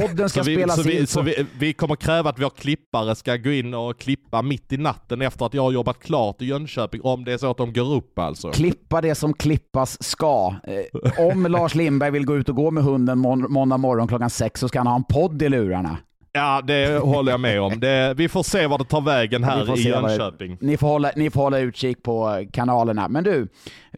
Podden 0.00 0.28
ska 0.28 0.42
vi, 0.42 0.54
spelas 0.54 0.76
så 0.76 0.82
vi, 0.82 0.92
in 0.92 1.00
på... 1.00 1.06
Så 1.06 1.22
vi, 1.22 1.46
vi 1.58 1.72
kommer 1.72 1.96
kräva 1.96 2.30
att 2.30 2.40
vår 2.40 2.50
klippare 2.50 3.14
ska 3.14 3.36
gå 3.36 3.50
in 3.50 3.74
och 3.74 3.98
klippa 3.98 4.42
mitt 4.42 4.72
i 4.72 4.76
natten 4.76 5.22
efter 5.22 5.46
att 5.46 5.54
jag 5.54 5.62
har 5.62 5.72
jobbat 5.72 5.98
klart 5.98 6.42
i 6.42 6.44
Jönköping, 6.44 7.00
om 7.02 7.24
det 7.24 7.32
är 7.32 7.38
så 7.38 7.50
att 7.50 7.56
de 7.56 7.72
går 7.72 7.94
upp 7.94 8.18
alltså. 8.18 8.50
Klippa 8.50 9.00
det 9.00 9.14
som 9.14 9.34
klippas 9.34 10.02
ska. 10.02 10.54
Eh, 10.64 11.26
om 11.30 11.46
Lars 11.46 11.74
Lindberg 11.74 12.10
vill 12.10 12.24
gå 12.24 12.36
ut 12.36 12.48
och 12.48 12.56
gå 12.56 12.70
med 12.70 12.84
hunden 12.84 13.18
må 13.18 13.36
måndag 13.36 13.76
morgon 13.76 14.08
klockan 14.08 14.30
sex 14.30 14.60
så 14.60 14.68
ska 14.68 14.78
han 14.78 14.86
ha 14.86 14.96
en 14.96 15.04
podd 15.04 15.42
i 15.42 15.48
lurarna. 15.48 15.98
Ja, 16.36 16.62
det 16.62 16.98
håller 16.98 17.32
jag 17.32 17.40
med 17.40 17.60
om. 17.60 17.80
Det, 17.80 18.14
vi 18.16 18.28
får 18.28 18.42
se 18.42 18.66
vad 18.66 18.80
det 18.80 18.84
tar 18.84 19.00
vägen 19.00 19.44
här 19.44 19.78
i 19.78 19.82
Jönköping. 19.82 20.58
Ni, 20.60 20.76
får 20.76 20.86
hålla, 20.88 21.10
ni 21.16 21.30
får 21.30 21.40
hålla 21.40 21.58
utkik 21.58 22.02
på 22.02 22.44
kanalerna. 22.52 23.08
Men 23.08 23.24
du, 23.24 23.48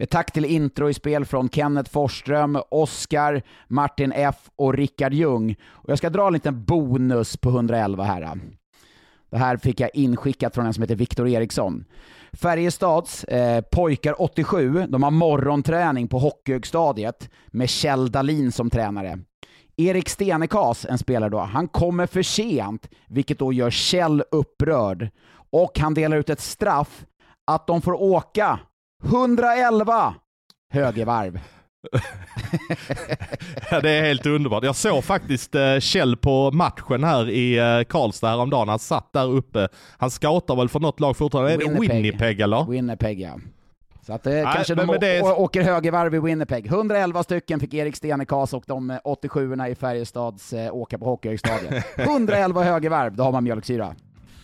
tack 0.09 0.31
till 0.31 0.45
intro 0.45 0.89
i 0.89 0.93
spel 0.93 1.25
från 1.25 1.49
Kenneth 1.49 1.91
Forsström, 1.91 2.61
Oskar, 2.69 3.41
Martin 3.67 4.13
F 4.15 4.35
och 4.55 4.73
Rickard 4.73 5.13
Ljung. 5.13 5.55
Och 5.63 5.89
jag 5.89 5.97
ska 5.97 6.09
dra 6.09 6.27
en 6.27 6.33
liten 6.33 6.63
bonus 6.63 7.37
på 7.37 7.49
111 7.49 8.03
här. 8.03 8.39
Det 9.31 9.37
här 9.37 9.57
fick 9.57 9.79
jag 9.79 9.89
inskickat 9.93 10.55
från 10.55 10.65
en 10.65 10.73
som 10.73 10.81
heter 10.81 10.95
Viktor 10.95 11.27
Eriksson. 11.27 11.85
Färjestads 12.33 13.23
eh, 13.23 13.61
pojkar 13.61 14.21
87, 14.21 14.85
de 14.89 15.03
har 15.03 15.11
morgonträning 15.11 16.07
på 16.07 16.19
Hockeyhögstadiet 16.19 17.29
med 17.47 17.69
Kjell 17.69 18.11
Dahlin 18.11 18.51
som 18.51 18.69
tränare. 18.69 19.19
Erik 19.77 20.09
Stenekas, 20.09 20.85
en 20.85 20.97
spelare 20.97 21.29
då, 21.29 21.39
han 21.39 21.67
kommer 21.67 22.07
för 22.07 22.21
sent, 22.21 22.89
vilket 23.07 23.39
då 23.39 23.53
gör 23.53 23.69
Kjell 23.69 24.23
upprörd. 24.31 25.09
Och 25.49 25.79
han 25.79 25.93
delar 25.93 26.17
ut 26.17 26.29
ett 26.29 26.41
straff 26.41 27.05
att 27.47 27.67
de 27.67 27.81
får 27.81 28.01
åka 28.01 28.59
111 29.05 30.15
högervarv. 30.73 31.39
ja, 33.71 33.81
det 33.81 33.89
är 33.89 34.03
helt 34.03 34.25
underbart. 34.25 34.63
Jag 34.63 34.75
såg 34.75 35.03
faktiskt 35.03 35.55
eh, 35.55 35.79
Kjell 35.79 36.17
på 36.17 36.51
matchen 36.51 37.03
här 37.03 37.29
i 37.29 37.57
eh, 37.57 37.83
Karlstad 37.83 38.29
häromdagen. 38.29 38.69
Han 38.69 38.79
satt 38.79 39.13
där 39.13 39.27
uppe. 39.27 39.67
Han 39.97 40.09
scoutar 40.09 40.55
väl 40.55 40.69
för 40.69 40.79
något 40.79 40.99
lag 40.99 41.17
fortfarande. 41.17 41.53
Är 41.53 41.57
det 41.57 41.79
Winnipeg 41.79 42.41
eller? 42.41 42.65
Winnipeg 42.65 43.19
ja. 43.19 43.39
Så 44.07 44.13
att, 44.13 44.27
eh, 44.27 44.33
Nej, 44.33 44.45
kanske 44.55 44.75
de 44.75 44.97
det... 44.99 45.21
åker 45.21 45.61
högervarv 45.61 46.15
i 46.15 46.19
Winnipeg. 46.19 46.65
111 46.65 47.23
stycken 47.23 47.59
fick 47.59 47.73
Erik 47.73 47.95
Stenekas 47.95 48.53
och 48.53 48.63
de 48.67 48.99
87 49.03 49.53
eh, 49.53 49.67
i 49.67 49.75
Färjestads 49.75 50.53
eh, 50.53 50.75
åka 50.75 50.97
på 50.97 51.05
Hockeyhögstadiet. 51.05 51.85
111 51.97 52.63
högervarv, 52.63 53.15
då 53.15 53.23
har 53.23 53.31
man 53.31 53.43
mjölksyra. 53.43 53.95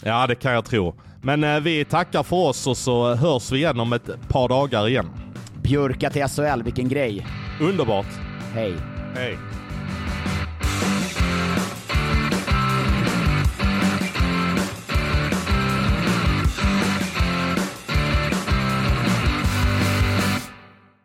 Ja, 0.03 0.28
det 0.28 0.36
kan 0.36 0.53
jag 0.53 0.66
tro. 0.66 0.93
Men 1.22 1.64
vi 1.64 1.86
tackar 1.86 2.24
för 2.24 2.36
oss 2.36 2.68
och 2.68 2.78
så 2.78 3.16
hörs 3.16 3.51
vi 3.51 3.57
igen 3.57 3.80
om 3.80 3.93
ett 3.93 4.30
par 4.30 4.49
dagar 4.49 4.88
igen. 4.88 5.09
Björka 5.61 6.09
till 6.09 6.28
SHL, 6.28 6.64
vilken 6.64 6.89
grej. 6.89 7.28
Underbart. 7.61 8.07
Hej. 8.53 8.74
Hej. 9.16 9.38